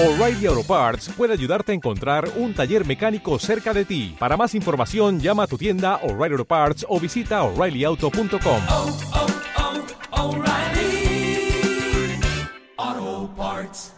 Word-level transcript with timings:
O'Reilly 0.00 0.46
Auto 0.46 0.62
Parts 0.62 1.08
puede 1.08 1.32
ayudarte 1.32 1.72
a 1.72 1.74
encontrar 1.74 2.30
un 2.36 2.54
taller 2.54 2.86
mecánico 2.86 3.36
cerca 3.40 3.74
de 3.74 3.84
ti. 3.84 4.14
Para 4.16 4.36
más 4.36 4.54
información, 4.54 5.18
llama 5.18 5.42
a 5.42 5.46
tu 5.48 5.58
tienda 5.58 5.96
O'Reilly 6.04 6.34
Auto 6.34 6.44
Parts 6.44 6.86
o 6.88 7.00
visita 7.00 7.42
oreillyauto.com. 7.42 8.62
oh, 8.68 8.96
oh, 12.78 13.28
Parts. 13.36 13.92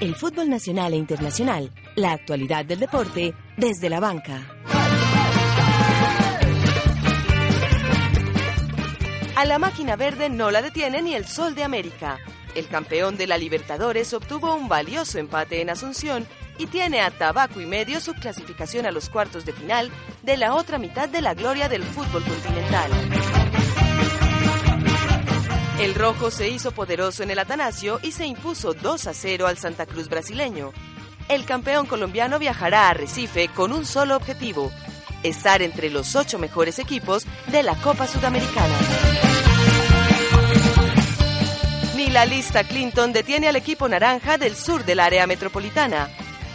El 0.00 0.14
fútbol 0.14 0.48
nacional 0.48 0.94
e 0.94 0.96
internacional, 0.96 1.70
la 1.96 2.12
actualidad 2.12 2.64
del 2.64 2.80
deporte 2.80 3.34
desde 3.58 3.90
la 3.90 4.00
banca. 4.00 4.54
A 9.36 9.44
la 9.44 9.58
máquina 9.58 9.96
verde 9.96 10.30
no 10.30 10.52
la 10.52 10.62
detiene 10.62 11.02
ni 11.02 11.14
el 11.14 11.26
Sol 11.26 11.56
de 11.56 11.64
América. 11.64 12.18
El 12.54 12.68
campeón 12.68 13.16
de 13.16 13.26
la 13.26 13.36
Libertadores 13.36 14.12
obtuvo 14.12 14.54
un 14.54 14.68
valioso 14.68 15.18
empate 15.18 15.60
en 15.60 15.70
Asunción 15.70 16.24
y 16.56 16.66
tiene 16.68 17.00
a 17.00 17.10
tabaco 17.10 17.60
y 17.60 17.66
medio 17.66 18.00
su 18.00 18.14
clasificación 18.14 18.86
a 18.86 18.92
los 18.92 19.08
cuartos 19.08 19.44
de 19.44 19.52
final 19.52 19.90
de 20.22 20.36
la 20.36 20.54
otra 20.54 20.78
mitad 20.78 21.08
de 21.08 21.20
la 21.20 21.34
gloria 21.34 21.68
del 21.68 21.82
fútbol 21.82 22.22
continental. 22.22 22.90
El 25.80 25.96
rojo 25.96 26.30
se 26.30 26.48
hizo 26.48 26.70
poderoso 26.70 27.24
en 27.24 27.32
el 27.32 27.40
Atanasio 27.40 27.98
y 28.02 28.12
se 28.12 28.26
impuso 28.26 28.72
2 28.72 29.08
a 29.08 29.14
0 29.14 29.48
al 29.48 29.58
Santa 29.58 29.86
Cruz 29.86 30.08
brasileño. 30.08 30.72
El 31.28 31.44
campeón 31.44 31.86
colombiano 31.86 32.38
viajará 32.38 32.88
a 32.88 32.94
Recife 32.94 33.48
con 33.48 33.72
un 33.72 33.84
solo 33.84 34.14
objetivo, 34.14 34.70
estar 35.24 35.60
entre 35.62 35.90
los 35.90 36.14
ocho 36.14 36.38
mejores 36.38 36.78
equipos 36.78 37.26
de 37.48 37.64
la 37.64 37.74
Copa 37.74 38.06
Sudamericana. 38.06 39.23
Ni 42.04 42.10
la 42.10 42.26
lista 42.26 42.64
Clinton 42.64 43.14
detiene 43.14 43.48
al 43.48 43.56
equipo 43.56 43.88
naranja 43.88 44.36
del 44.36 44.54
sur 44.56 44.84
del 44.84 45.00
área 45.00 45.26
metropolitana. 45.26 46.10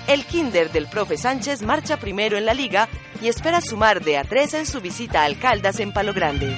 El 0.06 0.24
Kinder 0.26 0.72
del 0.72 0.86
profe 0.86 1.18
Sánchez 1.18 1.64
marcha 1.64 1.98
primero 1.98 2.38
en 2.38 2.46
la 2.46 2.54
liga 2.54 2.88
y 3.20 3.30
espera 3.30 3.60
sumar 3.60 4.04
de 4.04 4.20
a 4.20 4.24
tres 4.24 4.54
en 4.54 4.68
su 4.68 4.80
visita 4.80 5.26
a 5.26 5.34
Caldas 5.34 5.80
en 5.80 5.92
Palo 5.92 6.14
Grande. 6.14 6.56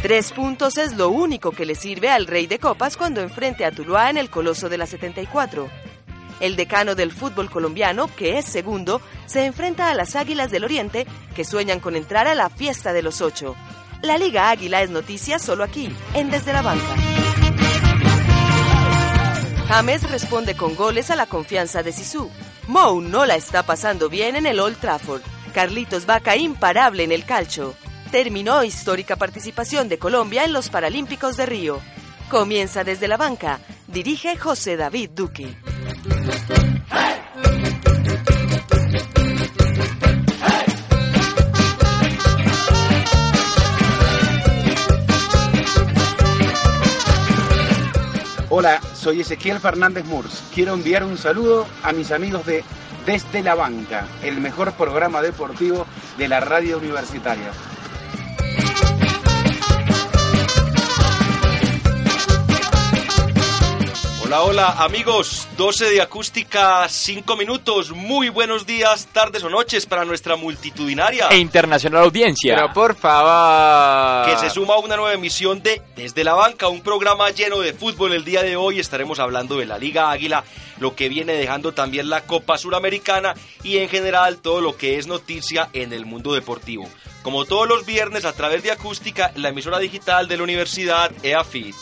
Tres 0.00 0.32
puntos 0.32 0.78
es 0.78 0.96
lo 0.96 1.10
único 1.10 1.50
que 1.52 1.66
le 1.66 1.74
sirve 1.74 2.08
al 2.08 2.26
Rey 2.26 2.46
de 2.46 2.58
Copas 2.58 2.96
cuando 2.96 3.20
enfrente 3.20 3.66
a 3.66 3.70
Tuluá 3.70 4.08
en 4.08 4.16
el 4.16 4.30
Coloso 4.30 4.70
de 4.70 4.78
la 4.78 4.86
74. 4.86 5.68
El 6.40 6.56
decano 6.56 6.94
del 6.94 7.12
fútbol 7.12 7.50
colombiano, 7.50 8.08
que 8.16 8.38
es 8.38 8.46
segundo, 8.46 9.02
se 9.26 9.44
enfrenta 9.44 9.90
a 9.90 9.94
las 9.94 10.16
Águilas 10.16 10.50
del 10.50 10.64
Oriente, 10.64 11.06
que 11.36 11.44
sueñan 11.44 11.80
con 11.80 11.96
entrar 11.96 12.26
a 12.28 12.34
la 12.34 12.48
fiesta 12.48 12.94
de 12.94 13.02
los 13.02 13.20
ocho. 13.20 13.56
La 14.02 14.16
Liga 14.16 14.50
Águila 14.50 14.82
es 14.82 14.90
noticia 14.90 15.38
solo 15.38 15.64
aquí, 15.64 15.94
en 16.14 16.30
Desde 16.30 16.52
la 16.52 16.62
Banca. 16.62 16.94
James 19.68 20.10
responde 20.10 20.56
con 20.56 20.76
goles 20.76 21.10
a 21.10 21.16
la 21.16 21.26
confianza 21.26 21.82
de 21.82 21.92
Sisu. 21.92 22.30
Mou 22.68 23.00
no 23.00 23.26
la 23.26 23.34
está 23.34 23.64
pasando 23.64 24.08
bien 24.08 24.36
en 24.36 24.46
el 24.46 24.60
Old 24.60 24.78
Trafford. 24.78 25.22
Carlitos 25.52 26.06
Vaca 26.06 26.36
imparable 26.36 27.02
en 27.02 27.12
el 27.12 27.24
calcho. 27.24 27.74
Terminó 28.12 28.62
histórica 28.62 29.16
participación 29.16 29.88
de 29.88 29.98
Colombia 29.98 30.44
en 30.44 30.52
los 30.52 30.70
Paralímpicos 30.70 31.36
de 31.36 31.46
Río. 31.46 31.80
Comienza 32.30 32.84
desde 32.84 33.08
la 33.08 33.16
banca. 33.16 33.58
Dirige 33.88 34.36
José 34.36 34.76
David 34.76 35.10
Duque. 35.10 35.56
Soy 48.98 49.20
Ezequiel 49.20 49.60
Fernández 49.60 50.04
Murs. 50.06 50.42
Quiero 50.52 50.74
enviar 50.74 51.04
un 51.04 51.16
saludo 51.16 51.66
a 51.82 51.92
mis 51.92 52.10
amigos 52.10 52.44
de 52.44 52.64
Desde 53.06 53.42
la 53.42 53.54
Banca, 53.54 54.06
el 54.22 54.40
mejor 54.40 54.72
programa 54.72 55.22
deportivo 55.22 55.86
de 56.18 56.28
la 56.28 56.40
radio 56.40 56.78
universitaria. 56.78 57.50
Hola, 64.28 64.42
hola 64.42 64.72
amigos, 64.84 65.48
12 65.56 65.86
de 65.88 66.02
acústica, 66.02 66.86
5 66.86 67.34
minutos, 67.34 67.92
muy 67.92 68.28
buenos 68.28 68.66
días, 68.66 69.08
tardes 69.10 69.42
o 69.42 69.48
noches 69.48 69.86
para 69.86 70.04
nuestra 70.04 70.36
multitudinaria 70.36 71.28
e 71.30 71.38
internacional 71.38 72.04
audiencia. 72.04 72.54
Pero 72.54 72.74
por 72.74 72.94
favor. 72.94 74.26
que 74.28 74.36
se 74.36 74.50
suma 74.50 74.74
a 74.74 74.80
una 74.80 74.96
nueva 74.96 75.14
emisión 75.14 75.62
de 75.62 75.80
Desde 75.96 76.24
la 76.24 76.34
Banca, 76.34 76.68
un 76.68 76.82
programa 76.82 77.30
lleno 77.30 77.60
de 77.60 77.72
fútbol. 77.72 78.12
El 78.12 78.26
día 78.26 78.42
de 78.42 78.54
hoy 78.56 78.78
estaremos 78.78 79.18
hablando 79.18 79.56
de 79.56 79.64
la 79.64 79.78
Liga 79.78 80.10
Águila, 80.10 80.44
lo 80.78 80.94
que 80.94 81.08
viene 81.08 81.32
dejando 81.32 81.72
también 81.72 82.10
la 82.10 82.26
Copa 82.26 82.58
Suramericana 82.58 83.32
y 83.62 83.78
en 83.78 83.88
general 83.88 84.36
todo 84.42 84.60
lo 84.60 84.76
que 84.76 84.98
es 84.98 85.06
noticia 85.06 85.70
en 85.72 85.94
el 85.94 86.04
mundo 86.04 86.34
deportivo. 86.34 86.86
Como 87.22 87.46
todos 87.46 87.66
los 87.66 87.86
viernes 87.86 88.26
a 88.26 88.34
través 88.34 88.62
de 88.62 88.72
acústica, 88.72 89.32
la 89.36 89.48
emisora 89.48 89.78
digital 89.78 90.28
de 90.28 90.36
la 90.36 90.42
Universidad 90.42 91.12
EAFIT. 91.22 91.74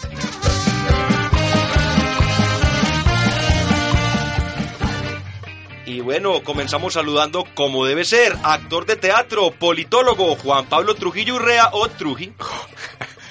Y 5.86 6.00
bueno, 6.00 6.42
comenzamos 6.42 6.94
saludando 6.94 7.44
como 7.54 7.86
debe 7.86 8.04
ser, 8.04 8.36
actor 8.42 8.86
de 8.86 8.96
teatro, 8.96 9.52
politólogo, 9.52 10.34
Juan 10.34 10.66
Pablo 10.66 10.96
Trujillo 10.96 11.36
Urrea 11.36 11.70
o 11.72 11.88
Truji. 11.88 12.32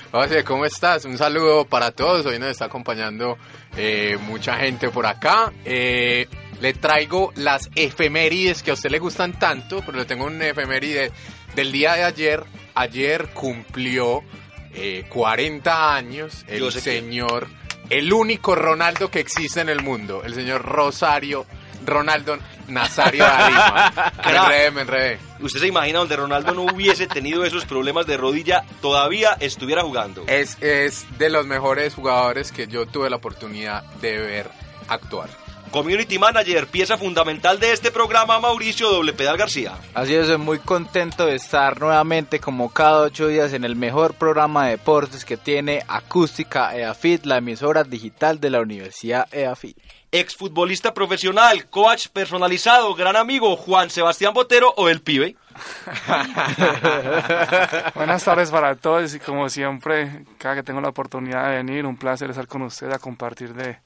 José, 0.10 0.42
¿cómo 0.46 0.64
estás? 0.64 1.04
Un 1.04 1.18
saludo 1.18 1.66
para 1.66 1.92
todos. 1.92 2.26
Hoy 2.26 2.40
nos 2.40 2.48
está 2.48 2.66
acompañando 2.66 3.38
eh, 3.76 4.18
mucha 4.22 4.56
gente 4.56 4.90
por 4.90 5.06
acá. 5.06 5.52
Eh, 5.66 6.30
le 6.62 6.74
traigo 6.74 7.34
las 7.36 7.70
efemérides 7.76 8.64
que 8.64 8.72
a 8.72 8.76
usted 8.76 8.90
le 8.90 9.00
gustan 9.00 9.38
tanto, 9.38 9.84
pero 9.86 9.98
le 9.98 10.06
tengo 10.06 10.24
un 10.24 10.42
efeméride 10.42 11.12
del 11.56 11.74
día 11.74 11.96
de 11.96 12.06
ayer. 12.06 12.46
Ayer 12.74 13.34
cumplió 13.34 14.24
eh, 14.74 15.06
40 15.10 15.94
años 15.94 16.46
el 16.48 16.72
señor, 16.72 17.50
el 17.90 18.14
único 18.14 18.56
Ronaldo 18.56 19.12
que 19.12 19.20
existe 19.20 19.60
en 19.60 19.68
el 19.68 19.82
mundo, 19.82 20.24
el 20.24 20.34
señor 20.34 20.62
Rosario, 20.62 21.46
Ronaldo 21.86 22.38
Nazario 22.68 23.24
de 23.24 23.46
Lima. 23.48 23.94
Me 24.26 24.38
enredé, 24.38 24.72
me 24.72 24.82
enredé. 24.82 25.20
¿Usted 25.40 25.60
se 25.60 25.68
imagina 25.68 26.00
donde 26.00 26.16
Ronaldo 26.16 26.54
no 26.54 26.64
hubiese 26.64 27.08
tenido 27.08 27.44
esos 27.46 27.66
problemas 27.66 28.08
de 28.08 28.18
rodilla, 28.18 28.64
todavía 28.82 29.38
estuviera 29.40 29.84
jugando? 29.84 30.24
Es, 30.28 30.62
es 30.62 31.06
de 31.18 31.30
los 31.30 31.46
mejores 31.46 31.94
jugadores 31.94 32.52
que 32.52 32.68
yo 32.68 32.86
tuve 32.86 33.10
la 33.10 33.18
oportunidad 33.18 33.84
de 34.02 34.18
ver 34.18 34.52
actuar. 34.88 35.30
Community 35.76 36.18
Manager, 36.18 36.68
pieza 36.68 36.98
fundamental 36.98 37.60
de 37.60 37.74
este 37.74 37.92
programa, 37.92 38.40
Mauricio 38.40 38.90
Doble 38.90 39.12
Pedal 39.12 39.36
García. 39.36 39.74
Así 39.94 40.16
es, 40.16 40.28
soy 40.28 40.38
muy 40.38 40.60
contento 40.60 41.26
de 41.26 41.36
estar 41.36 41.82
nuevamente 41.82 42.40
como 42.40 42.72
cada 42.72 43.02
ocho 43.02 43.28
días 43.28 43.52
en 43.52 43.66
el 43.66 43.76
mejor 43.76 44.14
programa 44.14 44.66
de 44.66 44.72
deportes 44.72 45.26
que 45.26 45.36
tiene 45.36 45.84
Acústica 45.90 46.74
EAFIT, 46.78 47.26
la 47.26 47.40
emisora 47.40 47.84
digital 47.84 48.40
de 48.40 48.52
la 48.52 48.62
Universidad 48.62 49.28
EAFIT. 49.34 49.78
Exfutbolista 50.20 50.94
profesional, 50.94 51.66
coach 51.66 52.08
personalizado, 52.08 52.96
gran 52.96 53.18
amigo, 53.18 53.58
Juan 53.58 53.90
Sebastián 53.90 54.34
Botero 54.34 54.74
o 54.78 54.88
el 54.88 55.02
pibe. 55.02 55.36
Buenas 57.96 58.24
tardes 58.24 58.50
para 58.50 58.76
todos 58.76 59.14
y 59.14 59.20
como 59.20 59.50
siempre, 59.50 60.24
cada 60.38 60.56
que 60.56 60.64
tengo 60.64 60.80
la 60.80 60.88
oportunidad 60.88 61.50
de 61.50 61.58
venir, 61.58 61.86
un 61.86 61.98
placer 61.98 62.30
estar 62.30 62.48
con 62.48 62.62
ustedes 62.62 62.94
a 62.94 63.00
compartir 63.00 63.54
de 63.54 63.80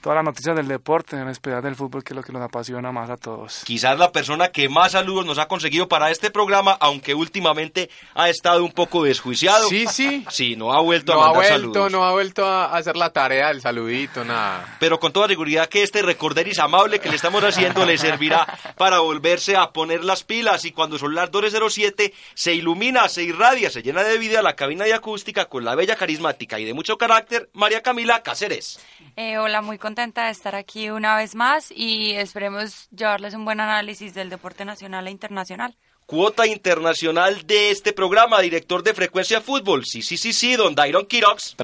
todas 0.00 0.16
las 0.16 0.24
noticias 0.24 0.56
del 0.56 0.68
deporte, 0.68 1.16
en 1.16 1.28
especial 1.28 1.62
del 1.62 1.74
fútbol, 1.76 2.02
que 2.04 2.12
es 2.12 2.16
lo 2.16 2.22
que 2.22 2.32
nos 2.32 2.42
apasiona 2.42 2.92
más 2.92 3.10
a 3.10 3.16
todos. 3.16 3.62
Quizás 3.64 3.98
la 3.98 4.12
persona 4.12 4.48
que 4.48 4.68
más 4.68 4.92
saludos 4.92 5.26
nos 5.26 5.38
ha 5.38 5.46
conseguido 5.48 5.88
para 5.88 6.10
este 6.10 6.30
programa, 6.30 6.76
aunque 6.80 7.14
últimamente 7.14 7.90
ha 8.14 8.28
estado 8.28 8.64
un 8.64 8.72
poco 8.72 9.04
desjuiciado. 9.04 9.68
Sí, 9.68 9.86
sí. 9.86 10.24
Sí, 10.30 10.56
no 10.56 10.72
ha 10.72 10.80
vuelto 10.80 11.14
No 11.14 11.20
a 11.20 11.24
ha 11.24 11.26
mandar 11.32 11.50
vuelto, 11.50 11.72
saludos. 11.74 11.92
no 11.92 12.04
ha 12.04 12.12
vuelto 12.12 12.46
a 12.46 12.76
hacer 12.76 12.96
la 12.96 13.10
tarea 13.10 13.48
del 13.48 13.60
saludito, 13.60 14.24
nada. 14.24 14.76
Pero 14.80 14.98
con 14.98 15.12
toda 15.12 15.28
seguridad 15.28 15.68
que 15.68 15.82
este 15.82 16.02
recorderis 16.02 16.58
amable 16.58 16.98
que 17.00 17.08
le 17.08 17.16
estamos 17.16 17.42
haciendo 17.44 17.84
le 17.84 17.98
servirá 17.98 18.46
para 18.76 19.00
volverse 19.00 19.56
a 19.56 19.70
poner 19.72 20.04
las 20.04 20.24
pilas 20.24 20.64
y 20.64 20.72
cuando 20.72 20.98
son 20.98 21.14
las 21.14 21.30
12.07 21.30 22.12
se 22.34 22.54
ilumina, 22.54 23.08
se 23.08 23.24
irradia, 23.24 23.70
se 23.70 23.82
llena 23.82 24.02
de 24.04 24.16
vida 24.18 24.42
la 24.42 24.54
cabina 24.56 24.84
de 24.84 24.94
acústica 24.94 25.46
con 25.46 25.64
la 25.64 25.74
bella 25.74 25.96
carismática 25.96 26.58
y 26.58 26.64
de 26.64 26.74
mucho 26.74 26.96
carácter 26.98 27.50
María 27.52 27.82
Camila 27.82 28.22
Cáceres. 28.22 28.80
Eh, 29.16 29.36
hola, 29.38 29.60
muy 29.62 29.76
contenta 29.78 29.97
de 29.98 30.30
estar 30.30 30.54
aquí 30.54 30.90
una 30.90 31.16
vez 31.16 31.34
más 31.34 31.72
y 31.74 32.12
esperemos 32.12 32.88
llevarles 32.90 33.34
un 33.34 33.44
buen 33.44 33.58
análisis 33.58 34.14
del 34.14 34.30
deporte 34.30 34.64
nacional 34.64 35.08
e 35.08 35.10
internacional. 35.10 35.76
Cuota 36.08 36.46
internacional 36.46 37.46
de 37.46 37.70
este 37.70 37.92
programa, 37.92 38.40
director 38.40 38.82
de 38.82 38.94
Frecuencia 38.94 39.42
Fútbol. 39.42 39.84
Sí, 39.84 40.00
sí, 40.00 40.16
sí, 40.16 40.32
sí, 40.32 40.56
don 40.56 40.74
Dairon 40.74 41.04
Quirox. 41.04 41.54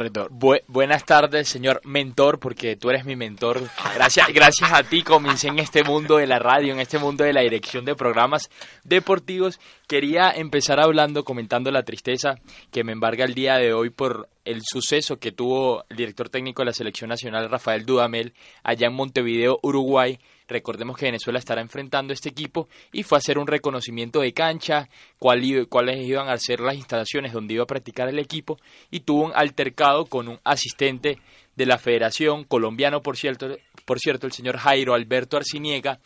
Buenas 0.66 1.06
tardes, 1.06 1.48
señor 1.48 1.80
mentor, 1.82 2.38
porque 2.38 2.76
tú 2.76 2.90
eres 2.90 3.06
mi 3.06 3.16
mentor. 3.16 3.62
Gracias, 3.94 4.28
gracias 4.34 4.70
a 4.70 4.82
ti 4.82 5.02
comencé 5.02 5.48
en 5.48 5.60
este 5.60 5.82
mundo 5.82 6.18
de 6.18 6.26
la 6.26 6.38
radio, 6.38 6.74
en 6.74 6.80
este 6.80 6.98
mundo 6.98 7.24
de 7.24 7.32
la 7.32 7.40
dirección 7.40 7.86
de 7.86 7.94
programas 7.94 8.50
deportivos. 8.84 9.60
Quería 9.88 10.30
empezar 10.30 10.78
hablando, 10.78 11.24
comentando 11.24 11.70
la 11.70 11.84
tristeza 11.84 12.34
que 12.70 12.84
me 12.84 12.92
embarga 12.92 13.24
el 13.24 13.32
día 13.32 13.56
de 13.56 13.72
hoy 13.72 13.88
por 13.88 14.28
el 14.44 14.60
suceso 14.62 15.16
que 15.16 15.32
tuvo 15.32 15.86
el 15.88 15.96
director 15.96 16.28
técnico 16.28 16.60
de 16.60 16.66
la 16.66 16.74
selección 16.74 17.08
nacional, 17.08 17.48
Rafael 17.48 17.86
Dudamel, 17.86 18.34
allá 18.62 18.88
en 18.88 18.94
Montevideo, 18.94 19.58
Uruguay. 19.62 20.18
Recordemos 20.46 20.96
que 20.96 21.06
Venezuela 21.06 21.38
estará 21.38 21.62
enfrentando 21.62 22.12
este 22.12 22.28
equipo 22.28 22.68
y 22.92 23.02
fue 23.02 23.16
a 23.16 23.20
hacer 23.20 23.38
un 23.38 23.46
reconocimiento 23.46 24.20
de 24.20 24.34
cancha, 24.34 24.88
cuáles 25.18 25.98
iban 26.06 26.28
a 26.28 26.36
ser 26.36 26.60
las 26.60 26.74
instalaciones 26.74 27.32
donde 27.32 27.54
iba 27.54 27.64
a 27.64 27.66
practicar 27.66 28.08
el 28.08 28.18
equipo 28.18 28.58
y 28.90 29.00
tuvo 29.00 29.24
un 29.24 29.32
altercado 29.34 30.04
con 30.04 30.28
un 30.28 30.38
asistente 30.44 31.18
de 31.56 31.66
la 31.66 31.78
Federación 31.78 32.44
colombiano, 32.44 33.02
por 33.02 33.16
cierto, 33.16 33.56
por 33.84 33.98
cierto 33.98 34.26
el 34.26 34.32
señor 34.32 34.58
Jairo 34.58 34.94
Alberto 34.94 35.36
Arciniega. 35.36 36.00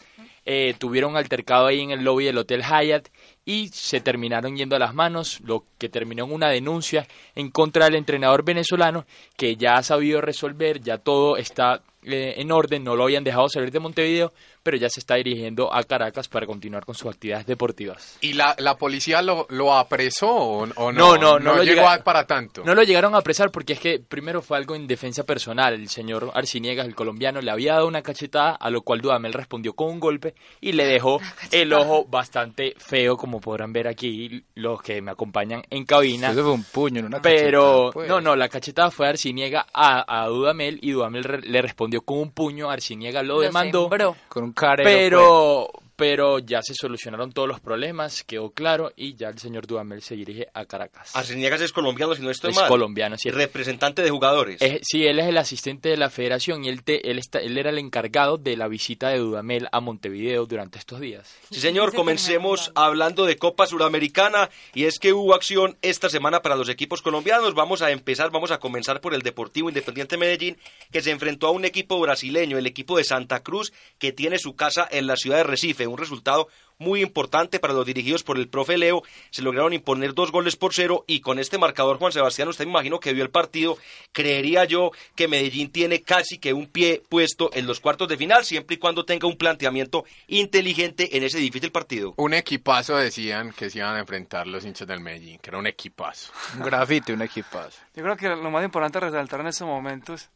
Eh, 0.44 0.74
tuvieron 0.78 1.16
altercado 1.16 1.66
ahí 1.66 1.80
en 1.80 1.90
el 1.90 2.04
lobby 2.04 2.24
del 2.24 2.38
Hotel 2.38 2.62
Hyatt 2.62 3.08
y 3.44 3.68
se 3.68 4.00
terminaron 4.00 4.56
yendo 4.56 4.76
a 4.76 4.78
las 4.78 4.94
manos, 4.94 5.40
lo 5.40 5.64
que 5.76 5.90
terminó 5.90 6.24
en 6.24 6.32
una 6.32 6.48
denuncia 6.48 7.06
en 7.34 7.50
contra 7.50 7.84
del 7.84 7.96
entrenador 7.96 8.44
venezolano 8.44 9.04
que 9.36 9.56
ya 9.56 9.74
ha 9.74 9.82
sabido 9.82 10.22
resolver, 10.22 10.80
ya 10.80 10.96
todo 10.96 11.36
está 11.36 11.82
eh, 12.02 12.34
en 12.38 12.52
orden, 12.52 12.84
no 12.84 12.96
lo 12.96 13.04
habían 13.04 13.24
dejado 13.24 13.48
salir 13.48 13.70
de 13.70 13.80
Montevideo, 13.80 14.32
pero 14.62 14.76
ya 14.76 14.88
se 14.90 15.00
está 15.00 15.14
dirigiendo 15.14 15.72
a 15.72 15.82
Caracas 15.84 16.28
para 16.28 16.46
continuar 16.46 16.84
con 16.84 16.94
sus 16.94 17.10
actividades 17.10 17.46
deportivas. 17.46 18.18
¿Y 18.20 18.34
la, 18.34 18.54
la 18.58 18.76
policía 18.76 19.22
lo, 19.22 19.46
lo 19.50 19.74
apresó 19.74 20.28
o, 20.30 20.62
o 20.76 20.92
no? 20.92 21.16
No, 21.16 21.16
no, 21.16 21.38
no 21.38 21.56
lo 21.56 21.62
llegó 21.64 21.76
llega- 21.82 21.94
a- 21.94 22.04
para 22.04 22.26
tanto. 22.26 22.62
No 22.64 22.74
lo 22.74 22.82
llegaron 22.82 23.14
a 23.14 23.18
apresar 23.18 23.50
porque 23.50 23.72
es 23.74 23.80
que 23.80 23.98
primero 23.98 24.42
fue 24.42 24.58
algo 24.58 24.74
en 24.74 24.86
defensa 24.86 25.24
personal. 25.24 25.74
El 25.74 25.88
señor 25.88 26.30
Arciniegas, 26.34 26.86
el 26.86 26.94
colombiano, 26.94 27.40
le 27.40 27.50
había 27.50 27.74
dado 27.74 27.86
una 27.86 28.02
cachetada, 28.02 28.50
a 28.52 28.70
lo 28.70 28.82
cual 28.82 29.00
Dudamel 29.00 29.32
respondió 29.32 29.72
con 29.72 29.88
un 29.88 30.00
golpe 30.00 30.34
y 30.60 30.72
le 30.72 30.84
dejó 30.86 31.20
el 31.50 31.72
ojo 31.72 32.04
bastante 32.04 32.74
feo, 32.78 33.16
como 33.16 33.40
podrán 33.40 33.72
ver 33.72 33.88
aquí 33.88 34.44
los 34.54 34.82
que 34.82 35.00
me 35.00 35.10
acompañan 35.10 35.62
en 35.70 35.84
cabina. 35.84 36.30
Eso 36.30 36.42
fue 36.42 36.52
un 36.52 36.64
puño, 36.64 37.00
no 37.02 37.06
una 37.08 37.22
Pero, 37.22 37.60
cachetada, 37.62 37.92
pues. 37.92 38.08
no, 38.08 38.20
no, 38.20 38.36
la 38.36 38.48
cachetada 38.48 38.90
fue 38.90 39.06
de 39.06 39.10
Arciniega 39.10 39.66
a, 39.72 40.22
a 40.22 40.26
Dudamel 40.26 40.78
y 40.82 40.90
Dudamel 40.90 41.24
re- 41.24 41.40
le 41.42 41.62
respondió 41.62 41.87
con 42.04 42.18
un 42.18 42.30
puño, 42.30 42.70
Arciniega 42.70 43.22
lo, 43.22 43.34
Lo 43.36 43.40
demandó. 43.40 43.82
sembró. 43.88 44.16
Con 44.28 44.44
un 44.44 44.52
carero. 44.52 45.68
pues. 45.72 45.87
Pero, 45.98 46.38
ya 46.38 46.62
se 46.62 46.74
solucionaron 46.74 47.32
todos 47.32 47.48
los 47.48 47.58
problemas, 47.58 48.22
quedó 48.22 48.50
claro 48.52 48.92
y 48.94 49.16
ya 49.16 49.30
el 49.30 49.38
señor 49.40 49.66
Dudamel 49.66 50.00
se 50.00 50.14
dirige 50.14 50.46
a 50.54 50.64
Caracas. 50.64 51.10
Arceniegas 51.16 51.60
es 51.60 51.72
colombiano, 51.72 52.14
si 52.14 52.22
no 52.22 52.30
estoy 52.30 52.50
Es 52.52 52.56
mal. 52.56 52.68
colombiano, 52.68 53.16
sí. 53.18 53.30
Representante 53.32 54.02
de 54.02 54.10
jugadores. 54.10 54.62
Es- 54.62 54.78
sí, 54.84 55.04
él 55.08 55.18
es 55.18 55.26
el 55.26 55.36
asistente 55.36 55.88
de 55.88 55.96
la 55.96 56.08
federación 56.08 56.64
y 56.64 56.68
él, 56.68 56.84
te- 56.84 57.10
él, 57.10 57.18
está, 57.18 57.40
él 57.40 57.58
era 57.58 57.70
el 57.70 57.78
encargado 57.78 58.38
de 58.38 58.56
la 58.56 58.68
visita 58.68 59.08
de 59.08 59.18
Dudamel 59.18 59.66
a 59.72 59.80
Montevideo 59.80 60.46
durante 60.46 60.78
estos 60.78 61.00
días. 61.00 61.34
Sí, 61.50 61.58
señor, 61.58 61.92
comencemos 61.92 62.70
hablando 62.76 63.26
de 63.26 63.36
Copa 63.36 63.66
Suramericana 63.66 64.50
y 64.74 64.84
es 64.84 65.00
que 65.00 65.12
hubo 65.12 65.34
acción 65.34 65.78
esta 65.82 66.08
semana 66.08 66.42
para 66.42 66.54
los 66.54 66.68
equipos 66.68 67.02
colombianos. 67.02 67.54
Vamos 67.54 67.82
a 67.82 67.90
empezar, 67.90 68.30
vamos 68.30 68.52
a 68.52 68.58
comenzar 68.60 69.00
por 69.00 69.14
el 69.14 69.22
Deportivo 69.22 69.68
Independiente 69.68 70.16
Medellín, 70.16 70.58
que 70.92 71.02
se 71.02 71.10
enfrentó 71.10 71.48
a 71.48 71.50
un 71.50 71.64
equipo 71.64 71.98
brasileño, 71.98 72.56
el 72.56 72.66
equipo 72.68 72.96
de 72.98 73.02
Santa 73.02 73.42
Cruz, 73.42 73.72
que 73.98 74.12
tiene 74.12 74.38
su 74.38 74.54
casa 74.54 74.86
en 74.88 75.08
la 75.08 75.16
ciudad 75.16 75.38
de 75.38 75.42
Recife. 75.42 75.87
Un 75.90 75.98
resultado 75.98 76.48
muy 76.78 77.02
importante 77.02 77.58
para 77.58 77.74
los 77.74 77.84
dirigidos 77.84 78.22
por 78.22 78.38
el 78.38 78.48
profe 78.48 78.78
Leo. 78.78 79.02
Se 79.30 79.42
lograron 79.42 79.72
imponer 79.72 80.14
dos 80.14 80.30
goles 80.30 80.56
por 80.56 80.72
cero 80.72 81.04
y 81.06 81.20
con 81.20 81.38
este 81.38 81.58
marcador, 81.58 81.98
Juan 81.98 82.12
Sebastián, 82.12 82.48
usted 82.48 82.64
me 82.64 82.70
imagino 82.70 83.00
que 83.00 83.12
vio 83.12 83.24
el 83.24 83.30
partido. 83.30 83.76
Creería 84.12 84.64
yo 84.64 84.92
que 85.14 85.28
Medellín 85.28 85.70
tiene 85.70 86.02
casi 86.02 86.38
que 86.38 86.52
un 86.52 86.66
pie 86.66 87.02
puesto 87.08 87.50
en 87.52 87.66
los 87.66 87.80
cuartos 87.80 88.08
de 88.08 88.16
final, 88.16 88.44
siempre 88.44 88.76
y 88.76 88.78
cuando 88.78 89.04
tenga 89.04 89.26
un 89.26 89.36
planteamiento 89.36 90.04
inteligente 90.28 91.16
en 91.16 91.24
ese 91.24 91.38
difícil 91.38 91.72
partido. 91.72 92.14
Un 92.16 92.34
equipazo 92.34 92.96
decían 92.96 93.52
que 93.52 93.70
se 93.70 93.78
iban 93.78 93.96
a 93.96 94.00
enfrentar 94.00 94.46
los 94.46 94.64
hinchas 94.64 94.86
del 94.86 95.00
Medellín, 95.00 95.38
que 95.38 95.50
era 95.50 95.58
un 95.58 95.66
equipazo. 95.66 96.32
Un 96.56 96.62
grafite, 96.62 97.12
un 97.12 97.22
equipazo. 97.22 97.78
Yo 97.94 98.02
creo 98.02 98.16
que 98.16 98.28
lo 98.28 98.50
más 98.50 98.64
importante 98.64 98.98
a 98.98 99.02
resaltar 99.02 99.40
en 99.40 99.48
estos 99.48 99.66
momentos, 99.66 100.28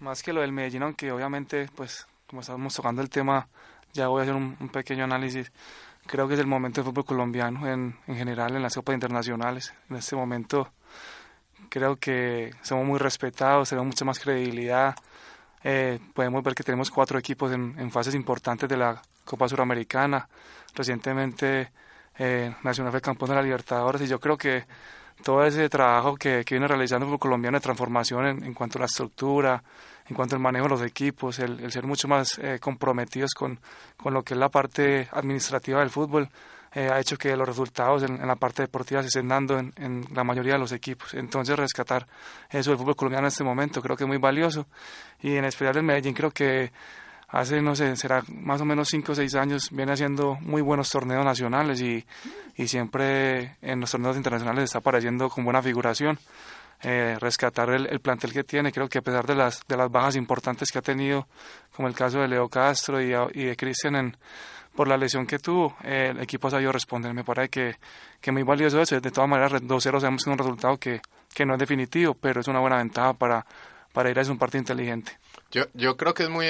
más 0.00 0.22
que 0.22 0.32
lo 0.32 0.40
del 0.40 0.52
Medellín, 0.52 0.82
aunque 0.82 1.12
obviamente, 1.12 1.68
pues, 1.74 2.06
como 2.26 2.40
estamos 2.40 2.74
tocando 2.74 3.02
el 3.02 3.10
tema, 3.10 3.48
ya 3.94 4.08
voy 4.08 4.20
a 4.20 4.22
hacer 4.24 4.34
un, 4.34 4.56
un 4.60 4.68
pequeño 4.68 5.04
análisis. 5.04 5.50
Creo 6.06 6.28
que 6.28 6.34
es 6.34 6.40
el 6.40 6.46
momento 6.46 6.82
del 6.82 6.90
fútbol 6.90 7.06
colombiano 7.06 7.66
en, 7.66 7.96
en 8.06 8.16
general, 8.16 8.54
en 8.54 8.62
las 8.62 8.74
copas 8.74 8.94
internacionales. 8.94 9.72
En 9.88 9.96
este 9.96 10.14
momento 10.16 10.70
creo 11.70 11.96
que 11.96 12.52
somos 12.60 12.86
muy 12.86 12.98
respetados, 12.98 13.70
tenemos 13.70 13.86
mucha 13.86 14.04
más 14.04 14.18
credibilidad. 14.18 14.94
Eh, 15.62 15.98
podemos 16.12 16.42
ver 16.42 16.54
que 16.54 16.62
tenemos 16.62 16.90
cuatro 16.90 17.18
equipos 17.18 17.52
en, 17.52 17.74
en 17.78 17.90
fases 17.90 18.14
importantes 18.14 18.68
de 18.68 18.76
la 18.76 19.00
Copa 19.24 19.48
Suramericana. 19.48 20.28
Recientemente 20.74 21.70
eh, 22.18 22.54
Nacional 22.62 22.92
fue 22.92 23.00
campeón 23.00 23.30
de 23.30 23.36
la 23.36 23.42
Libertadores 23.42 24.02
y 24.02 24.06
yo 24.06 24.20
creo 24.20 24.36
que 24.36 24.66
todo 25.22 25.44
ese 25.44 25.68
trabajo 25.68 26.16
que, 26.16 26.44
que 26.44 26.56
viene 26.56 26.68
realizando 26.68 27.06
el 27.06 27.08
fútbol 27.08 27.20
colombiano 27.20 27.56
de 27.56 27.62
transformación 27.62 28.26
en, 28.26 28.44
en 28.44 28.52
cuanto 28.52 28.78
a 28.78 28.80
la 28.80 28.86
estructura, 28.86 29.62
en 30.08 30.14
cuanto 30.14 30.36
al 30.36 30.42
manejo 30.42 30.64
de 30.64 30.70
los 30.70 30.82
equipos, 30.82 31.38
el, 31.38 31.60
el 31.60 31.72
ser 31.72 31.86
mucho 31.86 32.08
más 32.08 32.38
eh, 32.38 32.58
comprometidos 32.60 33.32
con, 33.32 33.58
con 33.96 34.12
lo 34.12 34.22
que 34.22 34.34
es 34.34 34.40
la 34.40 34.48
parte 34.50 35.08
administrativa 35.12 35.80
del 35.80 35.90
fútbol, 35.90 36.28
eh, 36.74 36.90
ha 36.92 36.98
hecho 36.98 37.16
que 37.16 37.36
los 37.36 37.46
resultados 37.46 38.02
en, 38.02 38.20
en 38.20 38.26
la 38.26 38.34
parte 38.34 38.62
deportiva 38.62 39.00
se 39.00 39.06
estén 39.06 39.28
dando 39.28 39.58
en, 39.58 39.72
en 39.76 40.04
la 40.12 40.24
mayoría 40.24 40.54
de 40.54 40.58
los 40.58 40.72
equipos. 40.72 41.14
Entonces, 41.14 41.56
rescatar 41.56 42.06
eso 42.50 42.70
del 42.70 42.78
fútbol 42.78 42.96
colombiano 42.96 43.26
en 43.26 43.28
este 43.28 43.44
momento 43.44 43.80
creo 43.80 43.96
que 43.96 44.04
es 44.04 44.08
muy 44.08 44.18
valioso. 44.18 44.66
Y 45.22 45.36
en 45.36 45.44
especial 45.44 45.76
el 45.76 45.84
Medellín, 45.84 46.14
creo 46.14 46.32
que 46.32 46.72
hace, 47.28 47.62
no 47.62 47.76
sé, 47.76 47.94
será 47.96 48.22
más 48.28 48.60
o 48.60 48.64
menos 48.64 48.88
5 48.88 49.12
o 49.12 49.14
6 49.14 49.34
años, 49.36 49.70
viene 49.70 49.92
haciendo 49.92 50.34
muy 50.40 50.62
buenos 50.62 50.90
torneos 50.90 51.24
nacionales 51.24 51.80
y, 51.80 52.04
y 52.56 52.66
siempre 52.66 53.56
en 53.62 53.80
los 53.80 53.90
torneos 53.92 54.16
internacionales 54.16 54.64
está 54.64 54.78
apareciendo 54.78 55.28
con 55.28 55.44
buena 55.44 55.62
figuración. 55.62 56.18
Eh, 56.82 57.16
rescatar 57.18 57.70
el, 57.70 57.86
el 57.86 58.00
plantel 58.00 58.32
que 58.32 58.44
tiene, 58.44 58.70
creo 58.70 58.88
que 58.88 58.98
a 58.98 59.02
pesar 59.02 59.26
de 59.26 59.34
las, 59.34 59.66
de 59.66 59.76
las 59.76 59.90
bajas 59.90 60.16
importantes 60.16 60.70
que 60.70 60.78
ha 60.78 60.82
tenido, 60.82 61.26
como 61.74 61.88
el 61.88 61.94
caso 61.94 62.20
de 62.20 62.28
Leo 62.28 62.48
Castro 62.48 63.00
y, 63.00 63.08
de 63.08 63.56
Cristian 63.56 64.14
por 64.74 64.88
la 64.88 64.96
lesión 64.96 65.26
que 65.26 65.38
tuvo, 65.38 65.76
eh, 65.84 66.08
el 66.10 66.20
equipo 66.20 66.48
ha 66.48 66.50
sabido 66.50 66.72
responder. 66.72 67.14
Me 67.14 67.24
parece 67.24 67.48
que, 67.48 67.76
que 68.20 68.32
muy 68.32 68.42
valioso 68.42 68.80
eso. 68.82 69.00
De 69.00 69.10
todas 69.10 69.30
maneras, 69.30 69.62
2-0 69.62 69.80
sabemos 69.80 70.24
que 70.24 70.30
es 70.30 70.32
un 70.32 70.38
resultado 70.38 70.76
que, 70.76 71.00
que 71.32 71.46
no 71.46 71.54
es 71.54 71.58
definitivo, 71.60 72.14
pero 72.14 72.40
es 72.40 72.48
una 72.48 72.60
buena 72.60 72.76
ventaja 72.76 73.14
para, 73.14 73.46
para 73.92 74.10
ir 74.10 74.18
a 74.18 74.22
un 74.22 74.38
partido 74.38 74.60
inteligente. 74.60 75.12
Yo, 75.50 75.64
yo 75.72 75.96
creo 75.96 76.12
que 76.12 76.24
es 76.24 76.28
muy, 76.28 76.46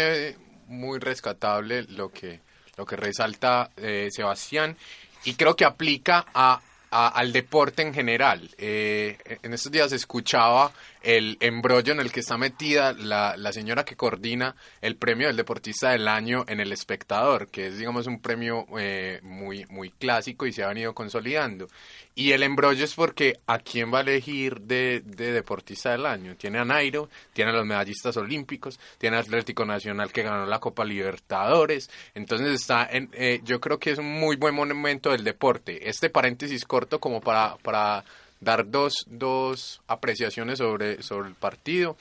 muy 0.68 0.98
rescatable 0.98 1.84
lo 1.84 2.10
que, 2.10 2.40
lo 2.76 2.86
que 2.86 2.96
resalta 2.96 3.70
eh, 3.76 4.08
Sebastián 4.10 4.76
y 5.24 5.34
creo 5.34 5.54
que 5.54 5.64
aplica 5.64 6.26
a, 6.34 6.60
a- 6.94 7.08
al 7.08 7.32
deporte 7.32 7.82
en 7.82 7.92
general. 7.92 8.48
Eh, 8.56 9.18
en 9.42 9.52
estos 9.52 9.72
días 9.72 9.90
escuchaba 9.90 10.72
el 11.04 11.36
embrollo 11.40 11.92
en 11.92 12.00
el 12.00 12.10
que 12.10 12.20
está 12.20 12.38
metida 12.38 12.92
la, 12.94 13.36
la 13.36 13.52
señora 13.52 13.84
que 13.84 13.94
coordina 13.94 14.56
el 14.80 14.96
premio 14.96 15.26
del 15.26 15.36
deportista 15.36 15.90
del 15.90 16.08
año 16.08 16.44
en 16.48 16.60
El 16.60 16.72
Espectador, 16.72 17.48
que 17.48 17.68
es, 17.68 17.78
digamos, 17.78 18.06
un 18.06 18.20
premio 18.20 18.66
eh, 18.78 19.20
muy, 19.22 19.66
muy 19.68 19.90
clásico 19.90 20.46
y 20.46 20.52
se 20.52 20.64
ha 20.64 20.68
venido 20.68 20.94
consolidando. 20.94 21.68
Y 22.14 22.32
el 22.32 22.42
embrollo 22.42 22.84
es 22.84 22.94
porque 22.94 23.40
¿a 23.46 23.58
quién 23.58 23.92
va 23.92 23.98
a 23.98 24.02
elegir 24.02 24.60
de, 24.60 25.02
de 25.04 25.32
deportista 25.32 25.90
del 25.90 26.06
año? 26.06 26.36
Tiene 26.36 26.58
a 26.58 26.64
Nairo, 26.64 27.10
tiene 27.32 27.50
a 27.50 27.54
los 27.54 27.66
medallistas 27.66 28.16
olímpicos, 28.16 28.78
tiene 28.98 29.16
a 29.16 29.20
Atlético 29.20 29.64
Nacional 29.64 30.12
que 30.12 30.22
ganó 30.22 30.46
la 30.46 30.60
Copa 30.60 30.84
Libertadores. 30.84 31.90
Entonces 32.14 32.54
está 32.54 32.88
en, 32.90 33.10
eh, 33.12 33.40
yo 33.44 33.60
creo 33.60 33.78
que 33.78 33.90
es 33.90 33.98
un 33.98 34.10
muy 34.20 34.36
buen 34.36 34.54
momento 34.54 35.10
del 35.10 35.24
deporte. 35.24 35.88
Este 35.88 36.08
paréntesis 36.08 36.64
corto 36.64 37.00
como 37.00 37.20
para, 37.20 37.56
para 37.56 38.04
dar 38.44 38.70
dos, 38.70 39.06
dos 39.08 39.80
apreciaciones 39.88 40.58
sobre, 40.58 41.02
sobre 41.02 41.28
el 41.28 41.34
partido. 41.34 41.96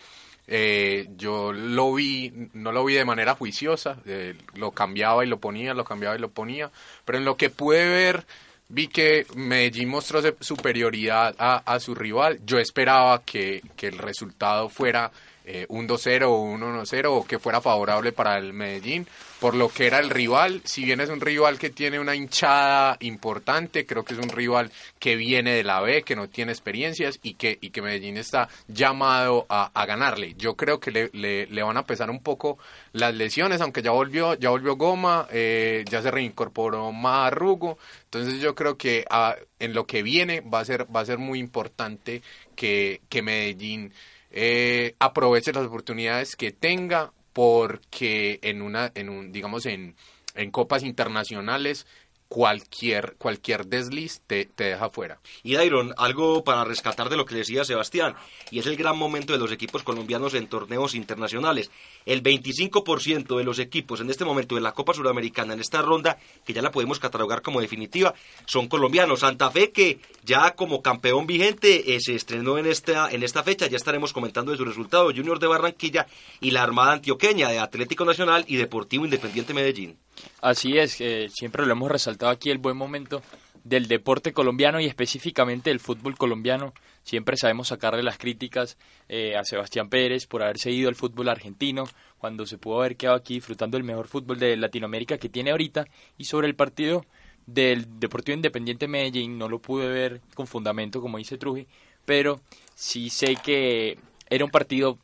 Eh, 0.45 1.07
yo 1.15 1.53
lo 1.53 1.93
vi, 1.93 2.49
no 2.53 2.73
lo 2.73 2.83
vi 2.83 2.95
de 2.95 3.05
manera 3.05 3.33
juiciosa, 3.33 3.97
eh, 4.05 4.35
lo 4.55 4.71
cambiaba 4.71 5.23
y 5.23 5.27
lo 5.29 5.39
ponía, 5.39 5.73
lo 5.73 5.85
cambiaba 5.85 6.17
y 6.17 6.19
lo 6.19 6.29
ponía, 6.29 6.69
pero 7.05 7.17
en 7.17 7.23
lo 7.23 7.37
que 7.37 7.49
pude 7.49 7.87
ver 7.87 8.25
vi 8.67 8.87
que 8.87 9.25
Medellín 9.35 9.89
mostró 9.89 10.21
superioridad 10.39 11.35
a, 11.37 11.57
a 11.57 11.79
su 11.79 11.95
rival. 11.95 12.39
Yo 12.45 12.59
esperaba 12.59 13.21
que, 13.23 13.61
que 13.77 13.87
el 13.87 13.97
resultado 13.97 14.67
fuera 14.67 15.11
eh, 15.45 15.65
un 15.69 15.87
2-0 15.87 16.23
o 16.23 16.41
un 16.41 16.61
1-0 16.61 17.05
o 17.07 17.25
que 17.25 17.39
fuera 17.39 17.61
favorable 17.61 18.11
para 18.11 18.37
el 18.37 18.53
Medellín 18.53 19.07
por 19.43 19.55
lo 19.55 19.67
que 19.67 19.87
era 19.87 19.99
el 19.99 20.09
rival. 20.09 20.61
Si 20.63 20.85
bien 20.85 21.01
es 21.01 21.09
un 21.09 21.19
rival 21.19 21.59
que 21.59 21.69
tiene 21.69 21.99
una 21.99 22.15
hinchada 22.15 22.95
importante, 23.01 23.85
creo 23.85 24.05
que 24.05 24.13
es 24.13 24.19
un 24.21 24.29
rival 24.29 24.71
que 24.99 25.17
viene 25.17 25.53
de 25.53 25.65
la 25.65 25.81
B, 25.81 26.03
que 26.03 26.15
no 26.15 26.29
tiene 26.29 26.53
experiencias 26.53 27.19
y 27.21 27.33
que, 27.33 27.57
y 27.59 27.71
que 27.71 27.81
Medellín 27.81 28.15
está 28.15 28.47
llamado 28.69 29.45
a, 29.49 29.69
a 29.73 29.85
ganarle. 29.85 30.35
Yo 30.37 30.55
creo 30.55 30.79
que 30.79 30.91
le, 30.91 31.09
le, 31.11 31.61
van 31.61 31.75
a 31.75 31.85
pesar 31.85 32.09
un 32.09 32.21
poco 32.21 32.57
las 32.93 33.13
lesiones, 33.13 33.59
aunque 33.59 33.81
ya 33.81 33.91
volvió, 33.91 34.33
ya 34.35 34.49
volvió 34.49 34.77
Goma, 34.77 35.27
eh, 35.29 35.83
ya 35.89 36.01
se 36.01 36.09
reincorporó 36.09 36.93
Marrugo. 36.93 37.77
Entonces 38.05 38.39
yo 38.39 38.55
creo 38.55 38.77
que 38.77 39.03
a, 39.09 39.35
en 39.59 39.73
lo 39.73 39.85
que 39.85 40.03
viene 40.03 40.39
va 40.39 40.61
a 40.61 40.65
ser, 40.65 40.87
va 40.95 41.01
a 41.01 41.05
ser 41.05 41.17
muy 41.17 41.39
importante 41.39 42.21
que, 42.55 43.01
que 43.09 43.21
Medellín 43.21 43.91
eh, 44.33 44.95
aproveche 44.99 45.53
las 45.53 45.65
oportunidades 45.67 46.35
que 46.35 46.51
tenga 46.51 47.13
porque 47.31 48.39
en 48.41 48.61
una, 48.61 48.91
en 48.95 49.09
un, 49.09 49.31
digamos, 49.31 49.65
en, 49.65 49.95
en 50.35 50.51
copas 50.51 50.83
internacionales 50.83 51.85
cualquier, 52.33 53.13
cualquier 53.19 53.67
desliz 53.67 54.21
te, 54.25 54.45
te, 54.45 54.63
deja 54.63 54.89
fuera. 54.89 55.19
Y 55.43 55.53
Dairon, 55.53 55.93
algo 55.97 56.43
para 56.43 56.63
rescatar 56.63 57.07
de 57.09 57.15
lo 57.15 57.25
que 57.25 57.35
decía 57.35 57.63
Sebastián, 57.63 58.15
y 58.49 58.57
es 58.57 58.65
el 58.65 58.75
gran 58.75 58.97
momento 58.97 59.33
de 59.33 59.39
los 59.39 59.51
equipos 59.51 59.83
colombianos 59.83 60.33
en 60.33 60.47
torneos 60.47 60.95
internacionales. 60.95 61.69
El 62.07 62.23
25% 62.23 63.37
de 63.37 63.43
los 63.43 63.59
equipos 63.59 64.01
en 64.01 64.09
este 64.09 64.25
momento 64.25 64.55
de 64.55 64.61
la 64.61 64.71
Copa 64.71 64.95
Suramericana, 64.95 65.53
en 65.53 65.59
esta 65.59 65.83
ronda, 65.83 66.17
que 66.43 66.53
ya 66.53 66.63
la 66.63 66.71
podemos 66.71 66.97
catalogar 66.97 67.43
como 67.43 67.61
definitiva, 67.61 68.15
son 68.47 68.67
colombianos. 68.67 69.19
Santa 69.19 69.51
Fe, 69.51 69.69
que 69.69 69.99
ya 70.23 70.55
como 70.55 70.81
campeón 70.81 71.27
vigente 71.27 71.93
eh, 71.93 71.99
se 72.01 72.15
estrenó 72.15 72.57
en 72.57 72.65
esta, 72.65 73.11
en 73.11 73.21
esta 73.21 73.43
fecha, 73.43 73.67
ya 73.67 73.77
estaremos 73.77 74.11
comentando 74.11 74.51
de 74.51 74.57
su 74.57 74.65
resultado, 74.65 75.11
Junior 75.15 75.37
de 75.37 75.45
Barranquilla 75.45 76.07
y 76.41 76.49
la 76.49 76.63
Armada 76.63 76.93
Antioqueña 76.93 77.49
de 77.49 77.59
Atlético 77.59 78.05
Nacional 78.05 78.43
y 78.47 78.55
Deportivo 78.55 79.05
Independiente 79.05 79.53
Medellín. 79.53 79.99
Así 80.41 80.77
es, 80.77 80.95
que 80.97 81.29
siempre 81.29 81.65
lo 81.65 81.71
hemos 81.71 81.91
resaltado 81.91 82.31
aquí 82.31 82.49
el 82.49 82.57
buen 82.57 82.77
momento 82.77 83.21
del 83.63 83.87
deporte 83.87 84.33
colombiano 84.33 84.79
y 84.79 84.85
específicamente 84.85 85.69
del 85.69 85.79
fútbol 85.79 86.17
colombiano. 86.17 86.73
Siempre 87.03 87.37
sabemos 87.37 87.69
sacarle 87.69 88.03
las 88.03 88.17
críticas 88.17 88.77
eh, 89.09 89.35
a 89.35 89.43
Sebastián 89.43 89.89
Pérez 89.89 90.27
por 90.27 90.43
haber 90.43 90.57
seguido 90.57 90.89
el 90.89 90.95
fútbol 90.95 91.29
argentino 91.29 91.85
cuando 92.17 92.45
se 92.45 92.57
pudo 92.57 92.79
haber 92.79 92.95
quedado 92.95 93.17
aquí 93.17 93.35
disfrutando 93.35 93.77
del 93.77 93.85
mejor 93.85 94.07
fútbol 94.07 94.39
de 94.39 94.57
Latinoamérica 94.57 95.17
que 95.17 95.29
tiene 95.29 95.51
ahorita 95.51 95.85
y 96.17 96.25
sobre 96.25 96.47
el 96.47 96.55
partido 96.55 97.05
del 97.45 97.99
Deportivo 97.99 98.35
Independiente 98.35 98.87
Medellín 98.87 99.37
no 99.37 99.49
lo 99.49 99.59
pude 99.59 99.87
ver 99.87 100.21
con 100.33 100.47
fundamento 100.47 101.01
como 101.01 101.17
dice 101.17 101.37
Truje, 101.37 101.67
pero 102.05 102.39
sí 102.75 103.09
sé 103.09 103.35
que 103.35 103.97
era 104.29 104.45
un 104.45 104.51
partido, 104.51 104.97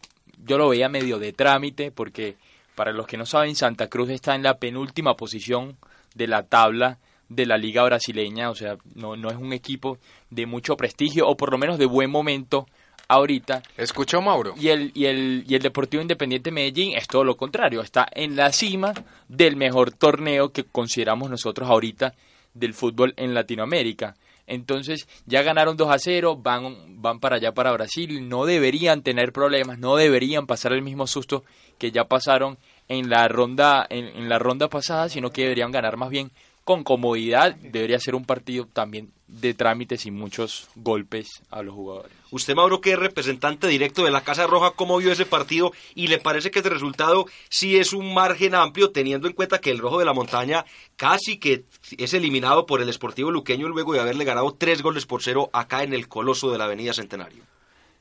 yo 0.45 0.57
lo 0.57 0.69
veía 0.69 0.87
medio 0.87 1.19
de 1.19 1.33
trámite 1.33 1.91
porque 1.91 2.35
para 2.79 2.93
los 2.93 3.07
que 3.07 3.17
no 3.17 3.25
saben, 3.25 3.57
Santa 3.57 3.89
Cruz 3.89 4.09
está 4.09 4.35
en 4.35 4.43
la 4.43 4.57
penúltima 4.57 5.17
posición 5.17 5.75
de 6.15 6.27
la 6.27 6.43
tabla 6.43 6.97
de 7.27 7.45
la 7.45 7.57
liga 7.57 7.83
brasileña, 7.83 8.49
o 8.49 8.55
sea, 8.55 8.77
no, 8.95 9.17
no 9.17 9.29
es 9.29 9.35
un 9.35 9.51
equipo 9.51 9.97
de 10.29 10.45
mucho 10.45 10.77
prestigio 10.77 11.27
o 11.27 11.35
por 11.35 11.51
lo 11.51 11.57
menos 11.57 11.77
de 11.77 11.85
buen 11.85 12.09
momento 12.09 12.67
ahorita. 13.09 13.63
¿Escuchó 13.75 14.21
Mauro? 14.21 14.53
Y 14.57 14.69
el, 14.69 14.93
y 14.95 15.07
el, 15.07 15.43
y 15.45 15.55
el 15.55 15.61
Deportivo 15.61 16.01
Independiente 16.01 16.51
Medellín 16.51 16.95
es 16.95 17.05
todo 17.07 17.25
lo 17.25 17.35
contrario, 17.35 17.81
está 17.81 18.07
en 18.13 18.37
la 18.37 18.53
cima 18.53 18.93
del 19.27 19.57
mejor 19.57 19.91
torneo 19.91 20.53
que 20.53 20.63
consideramos 20.63 21.29
nosotros 21.29 21.69
ahorita 21.69 22.13
del 22.53 22.73
fútbol 22.73 23.13
en 23.17 23.33
Latinoamérica. 23.33 24.15
Entonces 24.47 25.09
ya 25.25 25.43
ganaron 25.43 25.75
2 25.75 25.91
a 25.91 25.99
0, 25.99 26.37
van, 26.37 27.01
van 27.01 27.19
para 27.19 27.35
allá, 27.35 27.53
para 27.53 27.73
Brasil, 27.73 28.29
no 28.29 28.45
deberían 28.45 29.03
tener 29.03 29.33
problemas, 29.33 29.79
no 29.79 29.97
deberían 29.97 30.47
pasar 30.47 30.71
el 30.71 30.81
mismo 30.81 31.07
susto 31.07 31.43
que 31.79 31.91
ya 31.91 32.03
pasaron 32.03 32.57
en 32.87 33.09
la 33.09 33.27
ronda, 33.27 33.87
en, 33.89 34.29
la 34.29 34.37
ronda 34.37 34.67
pasada, 34.67 35.09
sino 35.09 35.31
que 35.31 35.43
deberían 35.43 35.71
ganar 35.71 35.97
más 35.97 36.09
bien 36.09 36.31
con 36.63 36.83
comodidad. 36.83 37.55
Debería 37.55 37.99
ser 37.99 38.15
un 38.15 38.25
partido 38.25 38.67
también 38.71 39.11
de 39.27 39.53
trámites 39.53 40.05
y 40.05 40.11
muchos 40.11 40.67
golpes 40.75 41.41
a 41.51 41.61
los 41.61 41.73
jugadores. 41.75 42.11
Usted, 42.31 42.55
Mauro, 42.55 42.81
que 42.81 42.93
es 42.93 42.99
representante 42.99 43.67
directo 43.67 44.03
de 44.03 44.11
la 44.11 44.21
Casa 44.21 44.47
Roja, 44.47 44.71
¿cómo 44.71 44.97
vio 44.97 45.11
ese 45.11 45.25
partido? 45.25 45.71
¿Y 45.95 46.07
le 46.07 46.19
parece 46.19 46.51
que 46.51 46.59
ese 46.59 46.69
resultado 46.69 47.25
sí 47.49 47.77
es 47.77 47.93
un 47.93 48.13
margen 48.13 48.55
amplio, 48.55 48.91
teniendo 48.91 49.27
en 49.27 49.33
cuenta 49.33 49.61
que 49.61 49.71
el 49.71 49.79
Rojo 49.79 49.99
de 49.99 50.05
la 50.05 50.13
Montaña 50.13 50.65
casi 50.95 51.37
que 51.37 51.63
es 51.97 52.13
eliminado 52.13 52.65
por 52.65 52.81
el 52.81 52.89
Esportivo 52.89 53.31
Luqueño 53.31 53.67
luego 53.67 53.93
de 53.93 53.99
haberle 53.99 54.25
ganado 54.25 54.55
tres 54.57 54.81
goles 54.81 55.05
por 55.05 55.23
cero 55.23 55.49
acá 55.53 55.83
en 55.83 55.93
el 55.93 56.07
Coloso 56.07 56.51
de 56.51 56.57
la 56.57 56.65
Avenida 56.65 56.93
Centenario? 56.93 57.43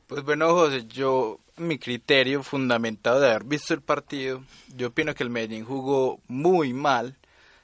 Pues 0.08 0.24
bueno, 0.24 0.54
José, 0.54 0.86
yo, 0.88 1.38
mi 1.58 1.78
criterio 1.78 2.42
fundamentado 2.42 3.20
de 3.20 3.28
haber 3.28 3.44
visto 3.44 3.74
el 3.74 3.82
partido, 3.82 4.42
yo 4.74 4.88
opino 4.88 5.14
que 5.14 5.22
el 5.22 5.28
Medellín 5.28 5.66
jugó 5.66 6.18
muy 6.28 6.72
mal, 6.72 7.14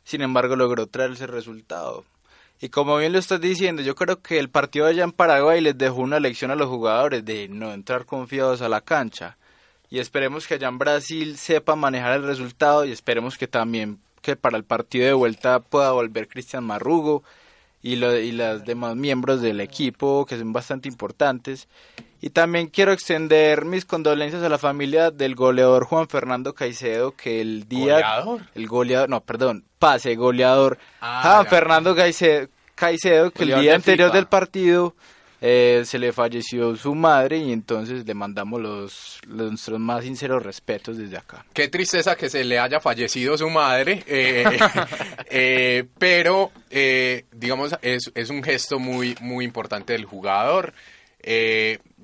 sin 0.05 0.21
embargo 0.21 0.55
logró 0.55 0.87
traer 0.87 1.13
ese 1.13 1.27
resultado. 1.27 2.05
Y 2.61 2.69
como 2.69 2.99
bien 2.99 3.15
lo 3.15 3.19
estás 3.19 3.41
diciendo, 3.41 3.81
yo 3.81 3.95
creo 3.95 4.21
que 4.21 4.39
el 4.39 4.51
partido 4.51 4.85
allá 4.85 5.05
en 5.05 5.13
Paraguay 5.13 5.63
les 5.63 5.79
dejó 5.79 6.03
una 6.03 6.21
lección 6.21 6.51
a 6.51 6.55
los 6.55 6.69
jugadores 6.69 7.25
de 7.25 7.49
no 7.49 7.73
entrar 7.73 8.05
confiados 8.05 8.61
a 8.61 8.69
la 8.69 8.83
cancha. 8.83 9.39
Y 9.89 9.99
esperemos 9.99 10.47
que 10.47 10.55
allá 10.55 10.69
en 10.69 10.79
Brasil 10.79 11.39
sepa 11.39 11.77
manejar 11.77 12.13
el 12.13 12.25
resultado 12.25 12.85
y 12.85 12.93
esperemos 12.93 13.39
que 13.39 13.49
también 13.49 14.01
que 14.21 14.37
para 14.37 14.59
el 14.59 14.65
partido 14.65 15.07
de 15.07 15.15
vuelta 15.15 15.61
pueda 15.61 15.93
volver 15.93 16.29
Cristian 16.29 16.65
Marrugo 16.65 17.23
y, 17.83 17.97
lo, 17.97 18.19
y 18.19 18.33
los 18.33 18.65
demás 18.67 18.97
miembros 18.97 19.41
del 19.41 19.61
equipo 19.61 20.27
que 20.27 20.39
son 20.39 20.53
bastante 20.53 20.89
importantes. 20.89 21.69
Y 22.26 22.31
también 22.31 22.69
quiero 22.69 22.93
extender 22.93 23.66
mis 23.66 23.85
condolencias 23.85 24.43
a 24.43 24.49
la 24.49 24.57
familia 24.57 25.11
del 25.11 25.35
goleador 25.35 25.85
Juan 25.85 26.09
Fernando 26.09 26.54
Caicedo, 26.54 27.12
que 27.14 27.43
el 27.43 27.69
día... 27.69 27.97
¿Goleador? 27.97 28.40
El 28.54 28.66
goleador, 28.66 29.11
no, 29.11 29.21
perdón, 29.21 29.64
pase, 29.78 30.14
goleador. 30.14 30.78
Ah, 31.02 31.21
Juan 31.23 31.45
ya. 31.45 31.50
Fernando 31.50 31.95
Caicedo, 31.95 32.49
Caicedo 32.75 33.31
que 33.31 33.40
Goleador 33.40 33.59
el 33.61 33.66
día 33.66 33.75
anterior 33.75 34.09
FIFA. 34.09 34.16
del 34.16 34.26
partido 34.28 34.95
eh, 35.43 35.83
se 35.85 35.99
le 35.99 36.14
falleció 36.14 36.75
su 36.76 36.95
madre 36.95 37.37
y 37.37 37.52
entonces 37.52 38.07
le 38.07 38.14
mandamos 38.14 38.59
los, 38.59 39.19
los- 39.28 39.50
nuestros 39.50 39.78
más 39.78 40.04
sinceros 40.04 40.43
respetos 40.43 40.97
desde 40.97 41.19
acá. 41.19 41.45
Qué 41.52 41.69
tristeza 41.69 42.16
que 42.16 42.31
se 42.31 42.43
le 42.43 42.59
haya 42.59 42.81
fallecido 42.81 43.37
su 43.37 43.50
madre, 43.50 44.02
eh, 44.07 44.47
eh, 45.31 45.85
pero 45.99 46.52
eh, 46.71 47.26
digamos 47.33 47.76
es, 47.83 48.11
es 48.14 48.31
un 48.31 48.43
gesto 48.43 48.78
muy 48.78 49.14
muy 49.21 49.45
importante 49.45 49.93
del 49.93 50.07
jugador. 50.07 50.73